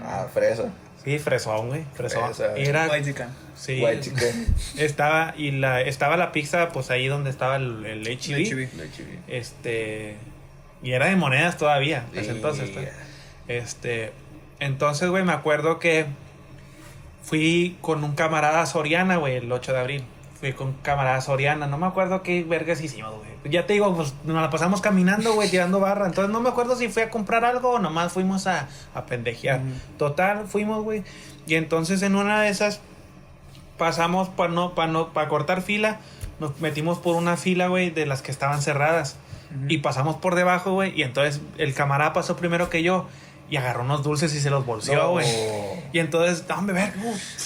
Ah, 0.04 0.28
fresa. 0.34 0.72
Sí, 1.04 1.20
fresón, 1.20 1.70
güey, 1.70 1.84
fresón. 1.94 2.34
Fresa. 2.34 2.58
Y 2.58 2.66
era, 2.66 2.88
White 2.88 3.06
chicken. 3.06 3.28
sí, 3.56 3.82
White 3.82 4.02
chicken. 4.02 4.56
estaba, 4.78 5.34
y 5.38 5.52
la, 5.52 5.82
estaba 5.82 6.18
la 6.18 6.32
pizza, 6.32 6.70
pues 6.70 6.92
ahí 6.92 7.08
donde 7.08 7.30
estaba 7.30 7.56
el, 7.56 7.86
el 7.86 8.04
güey. 8.04 8.70
Este, 9.28 10.16
y 10.84 10.92
era 10.92 11.08
de 11.08 11.16
monedas 11.16 11.58
todavía, 11.58 12.06
entonces. 12.14 12.70
pues. 12.72 12.90
Este, 13.48 14.12
entonces, 14.60 15.10
güey, 15.10 15.24
me 15.24 15.32
acuerdo 15.32 15.80
que 15.80 16.06
fui 17.28 17.76
con 17.82 18.06
un 18.06 18.14
camarada 18.14 18.66
Soriana, 18.66 19.18
güey, 19.18 19.36
el 19.36 19.52
8 19.52 19.74
de 19.74 19.80
abril. 19.80 20.04
Fui 20.40 20.54
con 20.54 20.74
camarada 20.82 21.20
Soriana, 21.20 21.68
no 21.68 21.78
me 21.78 21.86
acuerdo 21.86 22.24
qué 22.24 22.44
vergas 22.44 22.82
hicimos, 22.82 23.14
güey. 23.16 23.52
Ya 23.52 23.68
te 23.68 23.74
digo, 23.74 23.94
pues 23.96 24.14
nos 24.24 24.42
la 24.42 24.50
pasamos 24.50 24.80
caminando, 24.80 25.34
güey, 25.34 25.50
tirando 25.50 25.82
barra. 25.82 26.06
Entonces 26.06 26.32
no 26.32 26.40
me 26.40 26.50
acuerdo 26.50 26.78
si 26.78 26.88
fui 26.88 27.04
a 27.04 27.10
comprar 27.10 27.44
algo 27.44 27.72
o 27.72 27.80
nomás 27.80 28.14
fuimos 28.14 28.48
a, 28.48 28.70
a 28.94 29.06
pendejear. 29.06 29.60
Total, 29.98 30.48
fuimos, 30.48 30.84
güey. 30.84 31.04
Y 31.48 31.56
entonces 31.56 32.02
en 32.02 32.16
una 32.16 32.42
de 32.42 32.50
esas 32.50 32.80
pasamos 33.78 34.30
para 34.30 34.54
no, 34.54 34.74
para 34.74 34.92
no, 34.92 35.12
para 35.12 35.28
cortar 35.28 35.62
fila, 35.62 36.00
nos 36.40 36.60
metimos 36.62 37.00
por 37.00 37.16
una 37.16 37.36
fila, 37.36 37.68
güey, 37.68 37.90
de 37.90 38.06
las 38.06 38.22
que 38.22 38.32
estaban 38.32 38.62
cerradas. 38.62 39.18
Y 39.68 39.80
pasamos 39.80 40.18
por 40.18 40.36
debajo, 40.36 40.74
güey. 40.74 40.98
Y 40.98 41.04
entonces 41.04 41.42
el 41.58 41.74
camarada 41.74 42.14
pasó 42.14 42.38
primero 42.38 42.70
que 42.70 42.84
yo. 42.84 43.08
Y 43.50 43.56
agarró 43.58 43.84
unos 43.84 44.04
dulces 44.04 44.34
y 44.36 44.40
se 44.42 44.50
los 44.50 44.66
bolseó, 44.66 45.04
No. 45.04 45.10
güey. 45.12 45.28
Y 45.94 46.00
entonces, 46.00 46.44
hombre, 46.56 46.74
verga. 46.74 46.96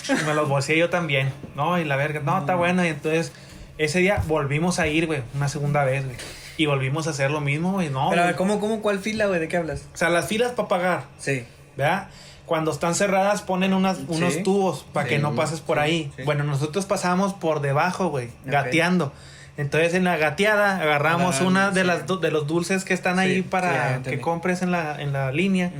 Y 0.09 0.25
me 0.25 0.33
los 0.33 0.49
bolseé 0.49 0.77
yo 0.77 0.89
también. 0.89 1.31
No, 1.55 1.77
y 1.79 1.83
la 1.83 1.95
verga, 1.95 2.21
no, 2.21 2.39
está 2.39 2.55
bueno. 2.55 2.83
Y 2.83 2.87
entonces, 2.87 3.31
ese 3.77 3.99
día 3.99 4.21
volvimos 4.27 4.79
a 4.79 4.87
ir, 4.87 5.05
güey, 5.07 5.21
una 5.35 5.47
segunda 5.47 5.83
vez, 5.83 6.03
güey. 6.05 6.17
Y 6.57 6.65
volvimos 6.65 7.07
a 7.07 7.11
hacer 7.11 7.29
lo 7.31 7.39
mismo, 7.39 7.73
güey. 7.73 7.89
No, 7.89 8.09
Pero 8.09 8.23
ver, 8.23 8.35
¿cómo, 8.35 8.59
cómo, 8.59 8.81
cuál 8.81 8.99
fila, 8.99 9.27
güey? 9.27 9.39
¿De 9.39 9.47
qué 9.47 9.57
hablas? 9.57 9.85
O 9.93 9.97
sea, 9.97 10.09
las 10.09 10.27
filas 10.27 10.51
para 10.53 10.67
pagar, 10.67 11.03
Sí. 11.19 11.45
¿verdad? 11.77 12.09
Cuando 12.45 12.71
están 12.71 12.95
cerradas 12.95 13.41
ponen 13.43 13.73
unas, 13.73 13.99
unos 14.07 14.43
tubos 14.43 14.85
para 14.91 15.07
que 15.07 15.19
no 15.19 15.35
pases 15.35 15.61
por 15.61 15.77
Sí, 15.77 15.83
ahí. 15.83 16.11
Bueno, 16.25 16.43
nosotros 16.43 16.85
pasamos 16.85 17.33
por 17.33 17.61
debajo, 17.61 18.09
güey, 18.09 18.29
gateando. 18.45 19.13
Entonces 19.57 19.93
en 19.93 20.05
la 20.05 20.17
gateada 20.17 20.81
agarramos 20.81 21.41
una 21.41 21.71
de 21.71 21.83
las 21.83 22.07
de 22.07 22.31
los 22.31 22.47
dulces 22.47 22.85
que 22.85 22.93
están 22.93 23.15
Sí, 23.15 23.21
ahí 23.21 23.41
para 23.41 24.01
que 24.01 24.19
compres 24.19 24.61
en 24.61 24.71
la, 24.71 25.01
en 25.01 25.13
la 25.13 25.31
línea. 25.31 25.71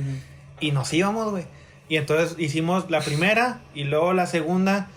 Y 0.60 0.72
nos 0.72 0.92
íbamos, 0.92 1.30
güey. 1.30 1.44
Y 1.88 1.96
entonces 1.96 2.38
hicimos 2.38 2.90
la 2.90 3.00
primera 3.00 3.60
y 3.74 3.84
luego 3.84 4.12
la 4.12 4.26
segunda 4.26 4.88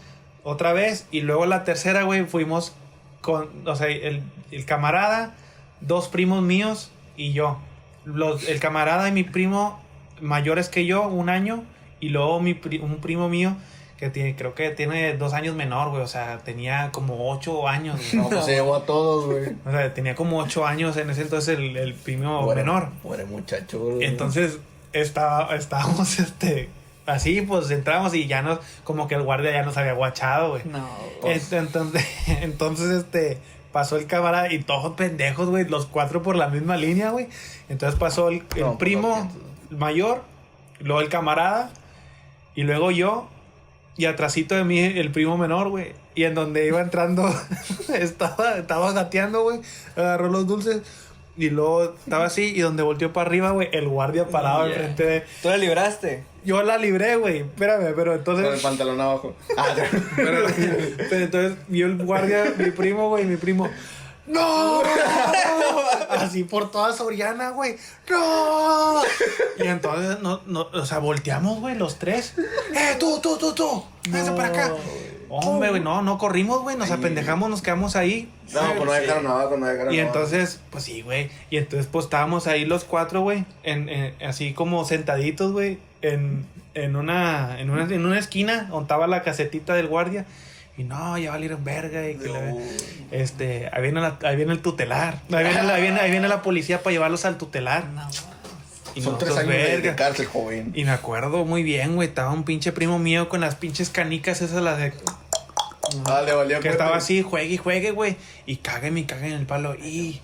otra 0.43 0.73
vez. 0.73 1.07
Y 1.11 1.21
luego 1.21 1.45
la 1.45 1.63
tercera, 1.63 2.03
güey, 2.03 2.25
fuimos 2.25 2.73
con, 3.21 3.49
o 3.65 3.75
sea, 3.75 3.87
el, 3.87 4.23
el 4.51 4.65
camarada, 4.65 5.33
dos 5.81 6.07
primos 6.07 6.43
míos 6.43 6.91
y 7.17 7.33
yo. 7.33 7.59
Los, 8.05 8.47
el 8.47 8.59
camarada 8.59 9.09
y 9.09 9.11
mi 9.11 9.23
primo 9.23 9.79
mayores 10.21 10.69
que 10.69 10.85
yo, 10.85 11.07
un 11.07 11.29
año, 11.29 11.63
y 11.99 12.09
luego 12.09 12.39
mi, 12.39 12.59
un 12.81 12.97
primo 12.97 13.29
mío 13.29 13.55
que 13.97 14.09
tiene, 14.09 14.35
creo 14.35 14.53
que 14.53 14.71
tiene 14.71 15.15
dos 15.15 15.33
años 15.33 15.55
menor, 15.55 15.89
güey, 15.89 16.01
o 16.01 16.07
sea, 16.07 16.39
tenía 16.39 16.89
como 16.91 17.31
ocho 17.31 17.67
años. 17.67 17.99
No, 18.13 18.29
pues 18.29 18.45
se 18.45 18.51
llevó 18.55 18.75
a 18.75 18.85
todos, 18.85 19.25
güey. 19.25 19.55
O 19.65 19.71
sea, 19.71 19.93
tenía 19.93 20.15
como 20.15 20.39
ocho 20.39 20.65
años 20.65 20.97
en 20.97 21.09
ese 21.09 21.21
entonces 21.21 21.57
el, 21.57 21.77
el 21.77 21.93
primo 21.93 22.43
Bueno, 22.43 22.61
menor. 22.61 22.89
Bueno, 23.03 23.25
muchacho, 23.27 23.79
güey. 23.79 24.03
Entonces 24.05 24.59
estaba, 24.93 25.55
estábamos 25.55 26.19
este, 26.19 26.69
así, 27.05 27.41
pues 27.41 27.71
entramos 27.71 28.13
y 28.13 28.27
ya 28.27 28.41
nos, 28.41 28.59
como 28.83 29.07
que 29.07 29.15
el 29.15 29.23
guardia 29.23 29.51
ya 29.51 29.63
nos 29.63 29.77
había 29.77 29.93
guachado, 29.93 30.49
güey. 30.51 30.63
No. 30.65 30.87
Pues- 31.21 31.51
entonces, 31.53 32.05
entonces, 32.41 32.89
este, 32.89 33.37
pasó 33.71 33.97
el 33.97 34.07
camarada 34.07 34.51
y 34.51 34.59
todos 34.59 34.93
pendejos, 34.95 35.49
güey, 35.49 35.65
los 35.67 35.85
cuatro 35.85 36.21
por 36.21 36.35
la 36.35 36.47
misma 36.47 36.75
línea, 36.77 37.11
güey. 37.11 37.27
Entonces 37.69 37.99
pasó 37.99 38.29
el, 38.29 38.43
el 38.55 38.61
No, 38.61 38.67
pues, 38.67 38.77
primo 38.77 39.31
mayor, 39.69 40.21
luego 40.79 41.01
el 41.01 41.09
camarada, 41.09 41.71
y 42.55 42.63
luego 42.63 42.91
yo, 42.91 43.27
y 43.97 44.05
atrasito 44.05 44.55
de 44.55 44.63
mí 44.63 44.79
el 44.79 45.11
primo 45.11 45.37
menor, 45.37 45.69
güey. 45.69 45.93
Y 46.15 46.23
en 46.23 46.35
donde 46.35 46.65
iba 46.67 46.81
entrando, 46.81 47.27
estaba, 47.93 48.57
estaba 48.57 48.91
gateando, 48.93 49.43
güey, 49.43 49.59
agarró 49.95 50.29
los 50.29 50.47
dulces. 50.47 50.81
Y 51.37 51.49
luego 51.49 51.83
estaba 51.83 52.25
así, 52.25 52.53
y 52.55 52.61
donde 52.61 52.81
volteó 52.81 53.11
para 53.11 53.27
arriba, 53.27 53.51
güey, 53.51 53.67
el 53.73 53.89
guardia 53.89 54.25
parado 54.29 54.67
Yeah. 54.67 54.75
enfrente 54.75 55.05
de... 55.05 55.23
¿Tú 55.41 55.49
la 55.49 55.57
libraste? 55.57 56.23
Yo 56.45 56.63
la 56.63 56.77
libré, 56.77 57.17
güey, 57.17 57.39
espérame, 57.39 57.93
pero 57.93 58.15
entonces... 58.15 58.45
Con 58.45 58.55
el 58.55 58.61
pantalón 58.61 59.01
abajo. 59.01 59.35
Ah, 59.57 59.75
Pero, 60.15 60.45
pero 61.09 61.25
entonces 61.25 61.57
vio 61.67 61.87
el 61.87 61.97
guardia, 61.97 62.53
mi 62.57 62.71
primo, 62.71 63.09
güey, 63.09 63.25
mi 63.25 63.35
primo. 63.35 63.69
¡No! 64.27 64.81
Así 66.09 66.43
por 66.43 66.71
toda 66.71 66.93
Soriana, 66.93 67.49
güey. 67.49 67.75
¡No! 68.09 69.01
Y 69.57 69.67
entonces, 69.67 70.19
no, 70.21 70.41
no, 70.45 70.67
o 70.73 70.85
sea, 70.85 70.99
volteamos, 70.99 71.59
güey, 71.59 71.75
los 71.75 71.97
tres. 71.99 72.33
¡Eh, 72.73 72.95
tú, 72.99 73.19
tú, 73.21 73.37
tú, 73.37 73.53
tú! 73.53 73.83
¡Véngase 74.09 74.31
para 74.31 74.47
acá! 74.49 74.73
Hombre, 75.27 75.69
güey, 75.71 75.81
no, 75.81 76.01
no 76.03 76.17
corrimos, 76.17 76.61
güey, 76.61 76.77
nos 76.77 76.91
apendejamos, 76.91 77.49
nos 77.49 77.61
quedamos 77.61 77.95
ahí. 77.95 78.31
no, 78.53 78.61
pues 78.75 78.85
no 78.85 78.91
dejaron 78.91 79.27
abajo, 79.27 79.57
no 79.57 79.65
dejaron 79.65 79.93
Y 79.93 79.99
abajo. 79.99 80.15
entonces, 80.15 80.59
pues 80.69 80.83
sí, 80.83 81.01
güey. 81.01 81.29
Y 81.49 81.57
entonces, 81.57 81.87
pues 81.91 82.05
estábamos 82.05 82.47
ahí 82.47 82.63
los 82.65 82.83
cuatro, 82.83 83.21
güey. 83.21 83.43
En, 83.63 83.89
en- 83.89 84.13
así 84.23 84.53
como 84.53 84.85
sentaditos, 84.85 85.51
güey. 85.51 85.79
En, 86.03 86.45
en, 86.75 86.95
una, 86.95 87.59
en, 87.59 87.71
una, 87.71 87.83
en 87.93 88.05
una 88.05 88.19
esquina 88.19 88.67
donde 88.69 88.83
estaba 88.83 89.07
la 89.07 89.23
casetita 89.23 89.73
del 89.73 89.87
guardia. 89.87 90.25
Y 90.77 90.83
no, 90.83 91.17
ya 91.17 91.31
valieron 91.31 91.63
verga. 91.63 92.07
Y 92.09 92.15
que 92.15 92.27
la- 92.27 92.51
No. 92.51 92.57
este, 93.11 93.69
ahí 93.71 93.81
viene, 93.81 94.01
la- 94.01 94.17
ahí 94.23 94.35
viene 94.35 94.51
el 94.53 94.59
tutelar. 94.61 95.21
Ahí 95.31 95.43
viene, 95.43 95.63
la, 95.63 95.75
ahí 95.75 95.81
viene, 95.81 95.99
ahí 95.99 96.11
viene 96.11 96.27
la 96.27 96.41
policía 96.41 96.83
para 96.83 96.91
llevarlos 96.93 97.25
al 97.25 97.37
tutelar. 97.37 97.85
Y 98.95 99.01
Son 99.01 99.17
tres 99.17 99.31
nosotros, 99.31 99.55
años 99.55 99.83
de- 99.83 99.95
cárcel, 99.95 100.25
joven. 100.25 100.71
Y 100.73 100.85
me 100.85 100.91
acuerdo 100.91 101.43
muy 101.45 101.63
bien, 101.63 101.95
güey. 101.95 102.07
Estaba 102.07 102.31
un 102.31 102.43
pinche 102.43 102.71
primo 102.71 102.97
mío 102.99 103.27
con 103.29 103.41
las 103.41 103.55
pinches 103.55 103.89
canicas 103.89 104.41
esas, 104.41 104.61
las 104.61 104.77
de 104.77 104.93
Ah, 106.05 106.21
le 106.25 106.33
valió 106.33 106.59
que 106.59 106.69
estaba 106.69 106.97
así, 106.97 107.21
juegue 107.21 107.53
y 107.53 107.57
juegue, 107.57 107.91
güey. 107.91 108.15
Y 108.45 108.57
cague 108.57 108.87
y 108.97 109.03
cague 109.03 109.27
en 109.27 109.33
el 109.33 109.45
palo. 109.45 109.75
Y, 109.75 110.19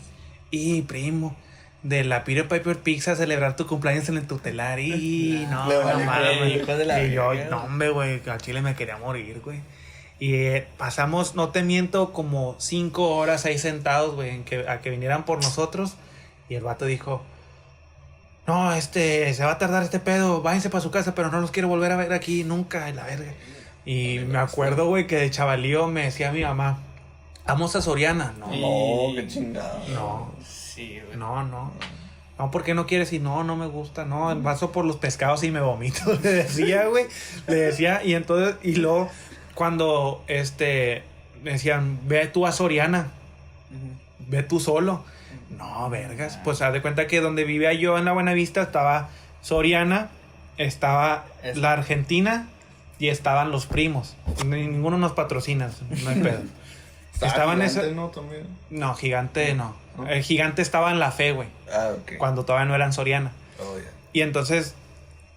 y, 0.49 0.81
primo, 0.83 1.35
de 1.83 2.03
la 2.03 2.23
Peter 2.23 2.47
Piper 2.47 2.77
Pizza 2.77 3.15
celebrar 3.15 3.55
tu 3.55 3.67
cumpleaños 3.67 4.09
en 4.09 4.17
el 4.17 4.27
tutelar. 4.27 4.79
Y, 4.79 5.45
no, 5.49 5.65
no 5.69 5.99
mames. 6.05 6.67
la 6.87 7.03
Y 7.03 7.11
yo, 7.11 7.33
no, 7.49 7.63
hombre, 7.63 7.89
güey, 7.89 8.21
al 8.29 8.41
chile 8.41 8.61
me 8.61 8.73
quería 8.75 8.97
morir, 8.97 9.41
güey. 9.43 9.59
Y 10.22 10.36
eh, 10.36 10.67
pasamos, 10.78 11.34
no 11.34 11.49
te 11.49 11.63
miento, 11.63 12.13
como 12.13 12.55
cinco 12.59 13.15
horas 13.15 13.45
ahí 13.45 13.57
sentados, 13.57 14.13
güey, 14.13 14.30
en 14.30 14.43
que, 14.43 14.69
a 14.69 14.80
que 14.80 14.91
vinieran 14.91 15.26
por 15.26 15.43
nosotros. 15.43 15.95
Y 16.47 16.53
el 16.53 16.63
vato 16.63 16.86
dijo, 16.86 17.24
no, 18.45 18.72
este, 18.72 19.34
se 19.34 19.43
va 19.43 19.53
a 19.53 19.57
tardar 19.57 19.82
este 19.82 19.99
pedo, 19.99 20.43
váyanse 20.43 20.69
para 20.69 20.84
su 20.84 20.91
casa, 20.91 21.15
pero 21.15 21.32
no 21.32 21.41
los 21.41 21.49
quiero 21.49 21.69
volver 21.69 21.91
a 21.91 21.95
ver 21.95 22.13
aquí 22.13 22.43
nunca, 22.43 22.88
la 22.91 23.05
verga. 23.05 23.34
Y 23.84 24.19
me 24.19 24.38
acuerdo, 24.38 24.86
güey, 24.86 25.07
que 25.07 25.15
de 25.15 25.32
chavalío 25.32 25.88
me 25.88 26.03
decía 26.03 26.32
mi 26.32 26.43
mamá, 26.43 26.78
vamos 27.47 27.76
a 27.76 27.82
Soriana. 27.82 28.36
No, 28.38 28.45
No, 28.45 29.15
qué 29.15 29.26
chingado. 29.28 29.80
no, 29.91 30.36
Sí, 30.45 30.99
güey. 31.03 31.17
no, 31.17 31.43
no. 31.43 31.72
No, 32.38 32.51
¿por 32.51 32.63
qué 32.63 32.76
no 32.76 32.86
quieres? 32.86 33.11
Y 33.11 33.17
no, 33.17 33.43
no 33.43 33.55
me 33.55 33.65
gusta, 33.65 34.05
no, 34.05 34.39
paso 34.43 34.72
por 34.72 34.86
los 34.86 34.97
pescados 34.97 35.43
y 35.43 35.49
me 35.49 35.61
vomito. 35.61 36.13
Le 36.22 36.32
decía, 36.32 36.86
güey, 36.86 37.05
le 37.47 37.55
decía, 37.55 38.03
y 38.03 38.13
entonces, 38.13 38.55
y 38.61 38.76
luego, 38.76 39.09
cuando, 39.55 40.23
este, 40.27 41.03
me 41.43 41.51
decían, 41.51 41.99
ve 42.07 42.27
tú 42.27 42.45
a 42.47 42.51
Soriana, 42.51 43.07
ve 44.19 44.43
tú 44.43 44.59
solo. 44.59 45.03
No, 45.49 45.89
vergas. 45.89 46.39
Pues 46.43 46.61
haz 46.61 46.73
de 46.73 46.81
cuenta 46.81 47.07
que 47.07 47.19
donde 47.21 47.43
vivía 47.43 47.73
yo 47.73 47.97
en 47.97 48.05
la 48.05 48.11
Buenavista 48.13 48.61
estaba 48.61 49.09
Soriana, 49.41 50.09
estaba 50.57 51.25
Es- 51.43 51.57
la 51.57 51.73
Argentina 51.73 52.47
y 52.99 53.09
estaban 53.09 53.51
los 53.51 53.65
primos. 53.65 54.15
Ni- 54.45 54.67
Ninguno 54.67 54.97
nos 54.97 55.11
patrocina, 55.13 55.69
no 56.03 56.09
hay 56.09 56.19
pedo. 56.21 56.41
Estaba 57.13 57.31
Estaban 57.33 57.55
gigante, 57.57 57.79
esa- 57.87 57.95
¿no? 57.95 58.07
También. 58.07 58.47
No, 58.71 58.95
gigante 58.95 59.53
no. 59.53 59.75
¿No? 59.97 60.07
El 60.07 60.23
gigante 60.23 60.61
estaba 60.63 60.89
en 60.91 60.99
la 60.99 61.11
fe, 61.11 61.33
güey, 61.33 61.49
Ah, 61.71 61.91
ok. 62.01 62.13
cuando 62.17 62.45
todavía 62.45 62.65
no 62.67 62.73
eran 62.73 62.93
Soriana. 62.93 63.31
Oh, 63.59 63.77
ya. 63.77 63.91
Y 64.13 64.21
entonces 64.21 64.73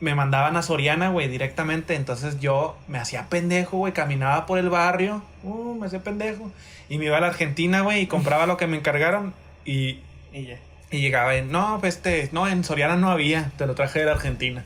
me 0.04 0.14
mandaban 0.14 0.56
a 0.56 0.62
Soriana, 0.62 1.08
güey, 1.10 1.26
directamente. 1.28 1.94
Entonces 1.96 2.38
yo 2.40 2.76
me 2.86 2.98
hacía 2.98 3.26
pendejo, 3.28 3.78
güey, 3.78 3.92
caminaba 3.92 4.46
por 4.46 4.58
el 4.58 4.70
barrio, 4.70 5.22
uh, 5.42 5.74
me 5.74 5.86
hacía 5.86 6.00
pendejo. 6.02 6.50
Y 6.88 6.98
me 6.98 7.06
iba 7.06 7.16
a 7.16 7.20
la 7.20 7.28
Argentina, 7.28 7.80
güey, 7.80 8.02
y 8.02 8.06
compraba 8.06 8.46
lo 8.46 8.56
que 8.56 8.66
me 8.66 8.76
encargaron. 8.76 9.34
Y, 9.64 10.00
Y 10.32 10.46
ya. 10.46 10.58
y 10.90 11.00
llegaba 11.00 11.34
en, 11.34 11.50
no, 11.50 11.78
pues 11.80 11.96
este, 11.96 12.28
no, 12.32 12.46
en 12.46 12.62
Soriana 12.64 12.96
no 12.96 13.10
había, 13.10 13.50
te 13.56 13.66
lo 13.66 13.74
traje 13.74 14.00
de 14.00 14.04
la 14.04 14.12
Argentina. 14.12 14.62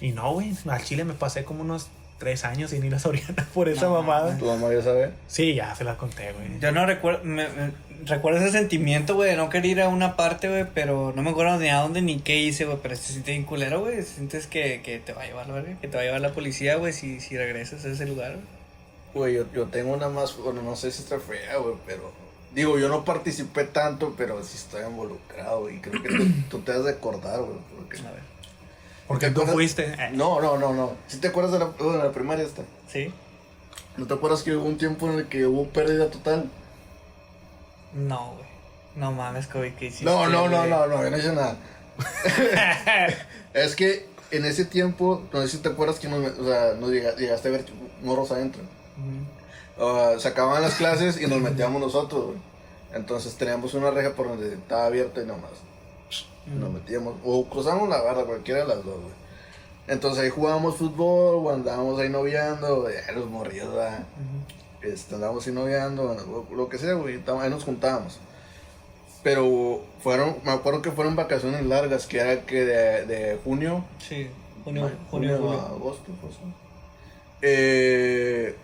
Y 0.00 0.10
no, 0.12 0.32
güey, 0.32 0.52
al 0.68 0.82
Chile 0.82 1.04
me 1.04 1.14
pasé 1.14 1.44
como 1.44 1.62
unos 1.62 1.88
tres 2.18 2.44
años 2.44 2.70
sin 2.70 2.84
ir 2.84 2.94
a 2.94 2.98
Soriana 2.98 3.46
por 3.54 3.68
esa 3.68 3.86
No, 3.86 3.94
mamada. 4.02 4.36
Tu 4.36 4.44
mamá 4.46 4.72
ya 4.72 4.82
sabe. 4.82 5.10
Sí, 5.28 5.54
ya 5.54 5.74
se 5.74 5.84
la 5.84 5.96
conté, 5.96 6.32
güey. 6.32 6.58
Yo 6.60 6.72
no 6.72 6.84
recuerdo, 6.86 7.20
me, 7.24 7.48
me- 7.48 7.72
recuerdo 8.06 8.40
ese 8.40 8.52
sentimiento, 8.52 9.14
güey, 9.14 9.30
de 9.30 9.36
no 9.36 9.48
querer 9.50 9.66
ir 9.66 9.80
a 9.82 9.88
una 9.88 10.16
parte, 10.16 10.48
güey, 10.48 10.66
pero 10.74 11.12
no 11.14 11.22
me 11.22 11.30
acuerdo 11.30 11.58
ni 11.58 11.68
a 11.68 11.78
dónde 11.80 12.02
ni 12.02 12.18
qué 12.20 12.38
hice, 12.40 12.64
güey, 12.64 12.78
pero 12.82 12.96
se 12.96 13.12
siente 13.12 13.32
bien 13.32 13.44
culero, 13.44 13.80
güey, 13.80 14.02
sientes 14.02 14.46
que, 14.46 14.80
que 14.82 14.98
te 14.98 15.12
va 15.12 15.22
a 15.22 15.26
llevar 15.26 15.50
verga, 15.52 15.78
que 15.80 15.88
te 15.88 15.96
va 15.96 16.02
a 16.02 16.04
llevar 16.06 16.20
la 16.20 16.32
policía, 16.32 16.76
güey, 16.76 16.92
si, 16.92 17.20
si 17.20 17.36
regresas 17.36 17.84
a 17.84 17.88
ese 17.88 18.06
lugar, 18.06 18.32
güey. 18.32 18.44
Güey, 19.14 19.34
yo, 19.34 19.44
yo 19.52 19.66
tengo 19.66 19.92
una 19.92 20.08
más, 20.08 20.36
bueno, 20.38 20.62
no 20.62 20.74
sé 20.76 20.90
si 20.90 21.02
está 21.02 21.18
fea, 21.20 21.56
güey, 21.58 21.74
pero... 21.86 22.10
Digo, 22.54 22.78
yo 22.78 22.88
no 22.90 23.02
participé 23.04 23.64
tanto, 23.64 24.14
pero 24.16 24.42
sí 24.44 24.56
estoy 24.58 24.82
involucrado, 24.84 25.70
y 25.70 25.78
creo 25.80 26.02
que 26.02 26.08
tú, 26.10 26.24
tú 26.50 26.58
te 26.60 26.72
has 26.72 26.84
de 26.84 26.90
acordar, 26.90 27.40
güey. 27.40 27.58
Porque... 27.76 27.98
A 27.98 28.10
ver. 28.10 28.20
Porque 29.08 29.26
¿Te 29.26 29.32
tú 29.32 29.40
acuerdas? 29.40 29.54
fuiste. 29.54 29.84
eh, 29.86 30.10
No, 30.12 30.40
no, 30.40 30.58
no, 30.58 30.72
no. 30.74 30.92
¿Sí 31.08 31.18
te 31.18 31.28
acuerdas 31.28 31.52
de 31.52 31.58
la, 31.58 31.66
de 31.70 31.98
la 31.98 32.12
primaria 32.12 32.44
esta? 32.44 32.62
¿Sí? 32.88 33.10
¿No 33.96 34.06
te 34.06 34.14
acuerdas 34.14 34.42
que 34.42 34.54
hubo 34.56 34.64
un 34.66 34.78
tiempo 34.78 35.10
en 35.10 35.18
el 35.20 35.28
que 35.28 35.46
hubo 35.46 35.66
pérdida 35.68 36.10
total? 36.10 36.50
No, 37.94 38.32
güey. 38.34 38.46
No 38.96 39.12
mames, 39.12 39.46
Kobe, 39.46 39.74
¿qué 39.74 39.86
hiciste? 39.86 40.04
No, 40.04 40.26
no, 40.28 40.48
no, 40.48 40.58
güey? 40.58 40.70
no, 40.70 40.86
no, 40.86 41.02
yo 41.02 41.10
no 41.10 41.16
hice 41.18 41.32
nada. 41.32 41.56
es 43.54 43.74
que 43.76 44.06
en 44.30 44.44
ese 44.44 44.64
tiempo, 44.64 45.22
no 45.32 45.40
sé 45.42 45.48
si 45.48 45.58
te 45.58 45.68
acuerdas 45.68 45.98
que 45.98 46.08
nos, 46.08 46.38
o 46.38 46.44
sea, 46.44 46.74
nos 46.78 46.90
llega- 46.90 47.14
llegaste 47.16 47.48
a 47.48 47.52
ver 47.52 47.64
morros 48.02 48.30
adentro. 48.32 48.62
Ujú. 48.98 49.84
Uh, 49.84 50.18
se 50.20 50.28
acababan 50.28 50.62
las 50.62 50.74
clases 50.74 51.20
y 51.20 51.26
nos 51.26 51.40
metíamos 51.40 51.80
nosotros, 51.80 52.26
güey. 52.26 52.38
Entonces 52.94 53.34
teníamos 53.36 53.72
una 53.74 53.90
reja 53.90 54.10
por 54.10 54.28
donde 54.28 54.52
estaba 54.54 54.86
abierta 54.86 55.22
y 55.22 55.26
nomás 55.26 55.50
nos 56.46 56.70
metíamos. 56.70 57.14
O 57.24 57.48
cruzamos 57.48 57.88
la 57.88 58.02
barra, 58.02 58.24
cualquiera 58.24 58.60
de 58.60 58.66
las 58.66 58.84
dos, 58.84 59.00
güey. 59.00 59.14
Entonces 59.88 60.22
ahí 60.22 60.30
jugábamos 60.30 60.76
fútbol, 60.76 61.46
o 61.46 61.50
andábamos 61.50 61.98
ahí 62.00 62.08
noviando, 62.10 62.88
ya 62.90 63.12
los 63.12 63.28
morridos, 63.30 63.74
¿verdad? 63.74 64.00
Este, 64.82 65.14
andábamos 65.14 65.46
noviando, 65.48 66.14
lo, 66.50 66.56
lo 66.56 66.68
que 66.68 66.78
sea, 66.78 66.94
güey, 66.94 67.20
ahí 67.40 67.50
nos 67.50 67.64
juntábamos. 67.64 68.18
Pero 69.22 69.82
fueron, 70.02 70.36
me 70.44 70.50
acuerdo 70.50 70.82
que 70.82 70.90
fueron 70.90 71.14
vacaciones 71.14 71.64
largas, 71.64 72.06
que 72.06 72.18
era 72.18 72.40
que 72.42 72.64
de, 72.64 73.06
de 73.06 73.38
junio, 73.44 73.84
Sí, 74.00 74.28
junio, 74.64 74.90
junio, 75.10 75.34
a 75.34 75.38
julio. 75.38 75.60
agosto, 75.60 76.10
pues. 76.20 76.34
Eh, 77.42 78.54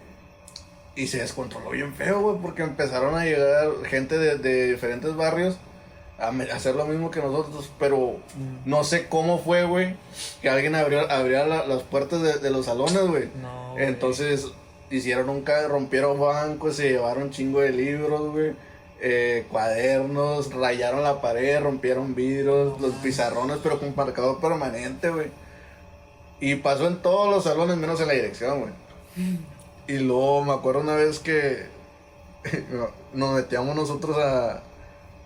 y 0.96 1.06
se 1.06 1.18
descontroló 1.18 1.70
bien 1.70 1.94
feo, 1.94 2.20
güey, 2.20 2.36
porque 2.42 2.62
empezaron 2.62 3.14
a 3.14 3.24
llegar 3.24 3.68
gente 3.88 4.18
de, 4.18 4.36
de 4.38 4.72
diferentes 4.72 5.14
barrios 5.14 5.56
a 6.18 6.30
hacer 6.52 6.74
lo 6.74 6.84
mismo 6.86 7.12
que 7.12 7.20
nosotros, 7.20 7.70
pero 7.78 8.16
Mm. 8.34 8.68
no 8.68 8.82
sé 8.82 9.06
cómo 9.08 9.38
fue, 9.38 9.64
güey, 9.64 9.94
que 10.42 10.50
alguien 10.50 10.74
abrió, 10.74 11.08
abrió 11.08 11.46
la- 11.46 11.64
las 11.66 11.82
puertas 11.84 12.20
de, 12.22 12.38
de 12.38 12.50
los 12.50 12.66
salones, 12.66 13.06
güey. 13.06 13.28
No. 13.40 13.78
Entonces 13.78 14.48
hicieron 14.90 15.28
un 15.30 15.44
rompieron 15.68 16.20
bancos, 16.20 16.76
se 16.76 16.90
llevaron 16.90 17.30
chingo 17.30 17.60
de 17.60 17.70
libros, 17.70 18.32
güey. 18.32 18.54
eh, 19.00 19.46
cuadernos, 19.50 20.52
rayaron 20.54 21.02
la 21.04 21.20
pared, 21.20 21.60
rompieron 21.62 22.14
vidrios, 22.14 22.80
los 22.80 22.94
pizarrones, 22.96 23.58
pero 23.62 23.78
con 23.80 23.94
marcador 23.96 24.40
permanente, 24.40 25.10
güey. 25.10 25.30
Y 26.40 26.56
pasó 26.56 26.86
en 26.86 27.02
todos 27.02 27.30
los 27.30 27.44
salones, 27.44 27.76
menos 27.76 28.00
en 28.00 28.08
la 28.08 28.14
dirección, 28.14 28.60
güey. 28.60 28.72
Y 29.88 29.98
luego 29.98 30.44
me 30.44 30.52
acuerdo 30.52 30.80
una 30.80 30.94
vez 30.94 31.18
que 31.20 31.66
nos 33.14 33.34
metíamos 33.34 33.74
nosotros 33.76 34.16
a, 34.18 34.62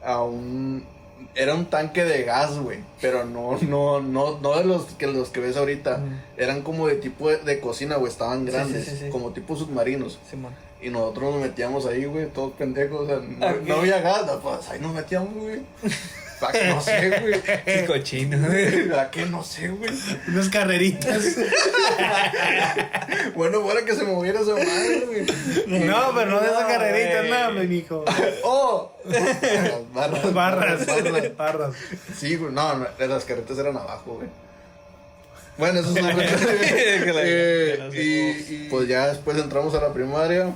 a 0.04 0.22
un... 0.22 0.86
Era 1.34 1.54
un 1.54 1.66
tanque 1.66 2.04
de 2.04 2.24
gas, 2.24 2.58
güey. 2.58 2.80
Pero 3.00 3.24
no, 3.24 3.58
no, 3.62 4.00
no, 4.00 4.38
no 4.38 4.56
de 4.56 4.64
los 4.64 4.84
que, 4.86 5.06
los 5.06 5.30
que 5.30 5.40
ves 5.40 5.56
ahorita. 5.56 6.02
Eran 6.36 6.62
como 6.62 6.86
de 6.86 6.96
tipo 6.96 7.30
de, 7.30 7.38
de 7.38 7.60
cocina, 7.60 7.96
güey. 7.96 8.12
Estaban 8.12 8.44
sí, 8.44 8.52
grandes. 8.52 8.84
sí, 8.84 8.96
sí. 8.98 9.08
Como 9.10 9.30
tipo 9.32 9.56
submarinos. 9.56 10.18
Y 10.82 10.90
nosotros 10.90 11.32
nos 11.32 11.42
metíamos 11.42 11.86
ahí, 11.86 12.04
güey. 12.04 12.26
Todos 12.26 12.52
pendejos. 12.52 13.02
O 13.02 13.06
sea, 13.06 13.20
no, 13.66 13.76
había 13.76 14.00
gas. 14.00 14.30
Pues 14.42 14.68
ahí 14.68 14.80
nos 14.80 14.92
metíamos, 14.94 15.34
güey. 15.34 15.60
¿Para 16.42 16.52
qué? 16.58 16.68
No 16.68 16.80
sé, 16.80 17.08
güey. 17.20 17.40
Qué 17.64 17.84
cochino. 17.86 18.36
¿Para 18.90 19.10
qué? 19.10 19.24
No 19.26 19.42
sé, 19.44 19.68
güey. 19.68 19.90
Unas 20.28 20.48
carreritas. 20.50 21.22
Bueno, 23.34 23.60
bueno 23.60 23.84
que 23.84 23.94
se 23.94 24.04
moviera 24.04 24.40
esa 24.40 24.52
madre, 24.52 25.06
güey. 25.06 25.86
no, 25.86 26.12
pero 26.14 26.30
no 26.30 26.40
de 26.40 26.46
esas 26.46 26.64
carreritas, 26.64 27.26
no, 27.54 27.60
mi 27.60 27.66
mijo. 27.66 28.04
¡Oh! 28.44 28.92
Las 29.04 29.92
barras. 29.92 30.32
Barras. 30.34 30.86
barras. 30.86 31.36
Barras. 31.36 31.74
Sí, 32.18 32.36
güey. 32.36 32.52
No, 32.52 32.74
no, 32.74 32.86
las 32.98 33.24
carretas 33.24 33.58
eran 33.58 33.76
abajo, 33.76 34.14
güey. 34.16 34.28
Bueno, 35.58 35.80
eso 35.80 35.90
es 35.94 36.02
una 36.02 36.14
Que 36.14 37.12
la- 37.12 37.22
Eh, 37.24 37.90
y, 37.92 38.54
y, 38.54 38.68
pues 38.70 38.88
ya 38.88 39.08
después 39.08 39.36
entramos 39.38 39.74
a 39.74 39.80
la 39.80 39.92
primaria. 39.92 40.50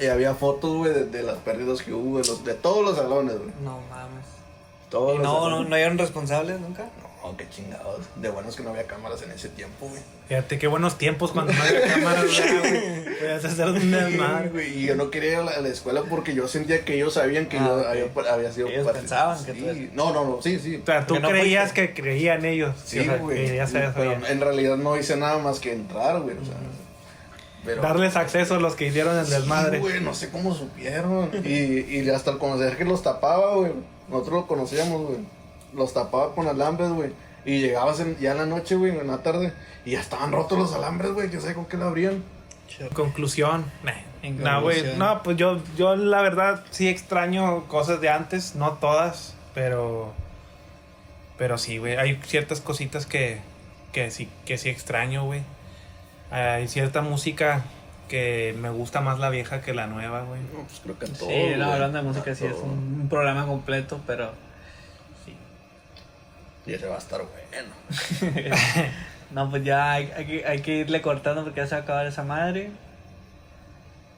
Y 0.00 0.06
había 0.06 0.34
fotos, 0.34 0.76
güey, 0.76 0.92
de, 0.92 1.04
de 1.06 1.22
las 1.22 1.36
pérdidas 1.38 1.80
que 1.82 1.92
hubo, 1.92 2.18
de, 2.20 2.26
los, 2.26 2.44
de 2.44 2.54
todos 2.54 2.84
los 2.84 2.96
salones, 2.96 3.36
güey. 3.38 3.50
No 3.62 3.80
mames. 3.90 4.13
Todos 4.94 5.14
¿Y 5.14 5.18
los 5.18 5.26
no, 5.26 5.50
no, 5.50 5.64
no 5.64 5.76
eran 5.76 5.98
responsables 5.98 6.60
nunca? 6.60 6.84
No, 7.22 7.36
qué 7.38 7.48
chingados. 7.48 8.00
De 8.16 8.28
buenos 8.28 8.54
que 8.54 8.62
no 8.62 8.70
había 8.70 8.84
cámaras 8.86 9.22
en 9.22 9.30
ese 9.30 9.48
tiempo, 9.48 9.88
güey. 9.88 10.00
Fíjate 10.28 10.58
qué 10.58 10.66
buenos 10.66 10.98
tiempos 10.98 11.32
cuando 11.32 11.52
no 11.54 11.62
había 11.62 11.82
cámaras, 11.82 12.26
güey. 12.26 13.04
Podías 13.18 13.44
hacer 13.46 13.66
un 13.66 13.90
desmadre. 13.90 14.48
güey. 14.50 14.78
Y 14.78 14.86
yo 14.86 14.94
no 14.94 15.10
quería 15.10 15.30
ir 15.32 15.36
a 15.38 15.42
la, 15.44 15.50
a 15.52 15.60
la 15.62 15.68
escuela 15.68 16.02
porque 16.08 16.34
yo 16.34 16.46
sentía 16.48 16.84
que 16.84 16.94
ellos 16.94 17.14
sabían 17.14 17.46
que 17.46 17.58
Ah, 17.58 17.64
yo 17.64 17.88
había, 17.88 18.32
había 18.32 18.52
sido 18.52 18.68
Ellos 18.68 18.84
parte- 18.84 19.00
pensaban 19.00 19.42
que 19.44 19.52
tú 19.54 19.64
No, 19.94 20.12
no, 20.12 20.24
no, 20.26 20.42
sí, 20.42 20.58
sí. 20.58 20.80
O 20.82 20.86
sea, 20.86 21.06
tú 21.06 21.18
no 21.18 21.28
creías 21.30 21.72
que 21.72 21.94
creían 21.94 22.44
ellos. 22.44 22.76
Sí, 22.84 23.00
o 23.00 23.04
sea, 23.04 23.16
güey. 23.16 23.46
que 23.46 23.56
ya 23.56 23.66
sabes, 23.66 23.90
pero 23.96 24.12
en 24.26 24.40
realidad 24.40 24.76
no 24.76 24.96
hice 24.98 25.16
nada 25.16 25.38
más 25.38 25.60
que 25.60 25.72
entrar, 25.72 26.20
güey. 26.20 26.36
O 26.36 26.44
sea, 26.44 26.54
pero, 27.64 27.80
Darles 27.80 28.14
acceso 28.16 28.56
a 28.56 28.60
los 28.60 28.74
que 28.76 28.86
hicieron 28.88 29.18
el 29.18 29.24
Sí, 29.24 29.32
desmadre. 29.32 29.78
güey, 29.78 29.98
no 30.02 30.12
sé 30.14 30.28
cómo 30.28 30.54
supieron. 30.54 31.30
Y, 31.44 31.80
y 31.98 32.10
hasta 32.10 32.32
el 32.32 32.38
conocer 32.38 32.76
que 32.76 32.84
los 32.84 33.02
tapaba, 33.02 33.54
güey. 33.56 33.72
Nosotros 34.08 34.34
lo 34.34 34.46
conocíamos, 34.46 35.02
güey. 35.06 35.18
Los 35.74 35.92
tapaba 35.94 36.34
con 36.34 36.46
alambres, 36.48 36.90
güey. 36.90 37.12
Y 37.44 37.60
llegabas 37.60 38.00
en- 38.00 38.16
ya 38.18 38.32
en 38.32 38.38
la 38.38 38.46
noche, 38.46 38.74
güey, 38.76 38.96
en 38.98 39.06
la 39.06 39.22
tarde. 39.22 39.52
Y 39.84 39.92
ya 39.92 40.00
estaban 40.00 40.32
rotos 40.32 40.58
los 40.58 40.74
alambres, 40.74 41.12
güey. 41.12 41.30
Que 41.30 41.40
sé 41.40 41.54
con 41.54 41.66
qué 41.66 41.76
lo 41.76 41.86
abrían. 41.86 42.22
Conclusión. 42.94 43.64
Nah. 43.82 43.92
No, 44.30 44.62
güey. 44.62 44.96
No, 44.96 45.22
pues 45.22 45.36
yo, 45.36 45.60
yo 45.76 45.96
la 45.96 46.22
verdad 46.22 46.64
sí 46.70 46.88
extraño 46.88 47.64
cosas 47.68 48.00
de 48.00 48.08
antes, 48.08 48.54
no 48.54 48.72
todas, 48.74 49.34
pero. 49.54 50.12
Pero 51.36 51.58
sí, 51.58 51.78
güey. 51.78 51.96
Hay 51.96 52.18
ciertas 52.24 52.60
cositas 52.60 53.04
que, 53.06 53.40
que 53.92 54.10
sí, 54.10 54.28
que 54.46 54.56
sí 54.56 54.70
extraño, 54.70 55.24
güey. 55.24 55.42
Hay 56.30 56.66
cierta 56.68 57.02
música 57.02 57.62
que 58.08 58.54
me 58.58 58.70
gusta 58.70 59.00
más 59.00 59.18
la 59.18 59.30
vieja 59.30 59.60
que 59.60 59.74
la 59.74 59.86
nueva, 59.86 60.22
güey. 60.22 60.40
No, 60.52 60.62
pues 60.66 60.80
creo 60.82 60.98
que 60.98 61.06
en 61.06 61.12
todo. 61.14 61.28
Sí, 61.28 61.54
no, 61.56 61.72
hablando 61.72 61.98
de 61.98 62.04
música 62.04 62.34
sí 62.34 62.44
es 62.46 62.56
un, 62.56 63.00
un 63.02 63.08
programa 63.08 63.46
completo, 63.46 64.00
pero 64.06 64.32
sí. 65.24 65.36
Y 66.66 66.74
ese 66.74 66.86
va 66.86 66.96
a 66.96 66.98
estar 66.98 67.20
bueno. 67.22 67.74
No, 69.30 69.50
pues 69.50 69.64
ya 69.64 69.92
hay, 69.92 70.12
hay 70.16 70.26
que, 70.26 70.46
hay 70.46 70.60
que 70.60 70.76
irle 70.76 71.02
cortando 71.02 71.42
porque 71.42 71.60
ya 71.60 71.66
se 71.66 71.74
va 71.74 71.80
a 71.80 71.84
acabar 71.84 72.06
esa 72.06 72.22
madre. 72.22 72.70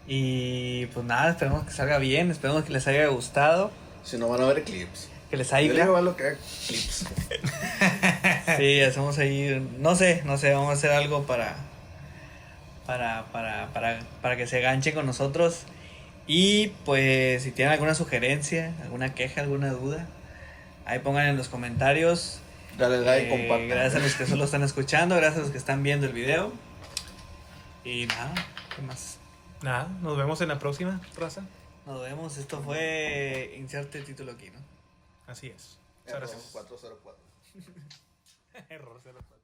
Y 0.06 0.86
pues 0.86 1.06
nada, 1.06 1.30
esperemos 1.30 1.64
que 1.64 1.72
salga 1.72 1.98
bien, 1.98 2.30
esperemos 2.30 2.64
que 2.64 2.72
les 2.72 2.86
haya 2.86 3.06
gustado, 3.06 3.70
Si 4.04 4.18
no 4.18 4.28
van 4.28 4.42
a 4.42 4.46
ver 4.46 4.62
clips. 4.62 5.08
que 5.30 5.36
les 5.36 5.48
Yo 5.50 5.56
le 5.56 5.82
haya... 5.82 5.96
a 5.96 6.00
lo 6.02 6.16
que 6.16 6.36
clips. 6.66 7.06
Sí, 8.58 8.80
hacemos 8.82 9.18
ahí, 9.18 9.66
no 9.78 9.94
sé, 9.96 10.22
no 10.24 10.36
sé, 10.38 10.52
vamos 10.52 10.70
a 10.70 10.72
hacer 10.74 10.92
algo 10.92 11.24
para, 11.24 11.56
para, 12.86 13.24
para, 13.32 13.68
para, 13.72 14.00
para 14.22 14.36
que 14.36 14.46
se 14.46 14.60
ganchen 14.60 14.94
con 14.94 15.06
nosotros. 15.06 15.64
Y 16.26 16.68
pues 16.84 17.42
si 17.42 17.52
tienen 17.52 17.72
alguna 17.72 17.94
sugerencia, 17.94 18.74
alguna 18.82 19.14
queja, 19.14 19.40
alguna 19.42 19.70
duda, 19.70 20.06
ahí 20.84 20.98
pongan 20.98 21.26
en 21.26 21.36
los 21.36 21.48
comentarios. 21.48 22.40
Dale 22.78 23.00
like, 23.00 23.26
Eh, 23.28 23.30
compartan. 23.30 23.68
gracias 23.68 23.94
a 23.94 23.98
los 24.04 24.14
que 24.14 24.26
solo 24.26 24.44
están 24.44 24.62
escuchando, 24.62 25.16
gracias 25.16 25.38
a 25.38 25.42
los 25.42 25.50
que 25.50 25.58
están 25.58 25.82
viendo 25.82 26.06
el 26.06 26.12
video. 26.12 26.52
Y 27.84 28.06
nada, 28.06 28.34
¿qué 28.74 28.82
más? 28.82 29.18
Nada, 29.62 29.88
nos 30.02 30.16
vemos 30.16 30.40
en 30.40 30.48
la 30.48 30.58
próxima, 30.58 31.00
raza. 31.16 31.42
Nos 31.86 32.02
vemos, 32.02 32.36
esto 32.36 32.60
fue 32.62 33.54
Inserte 33.58 34.02
Título 34.02 34.32
aquí, 34.32 34.50
¿no? 34.50 34.58
Así 35.28 35.46
es. 35.46 35.78
Error 36.06 36.20
gracias. 36.20 36.42
404. 36.52 37.22
Error 38.68 39.00
04. 39.04 39.35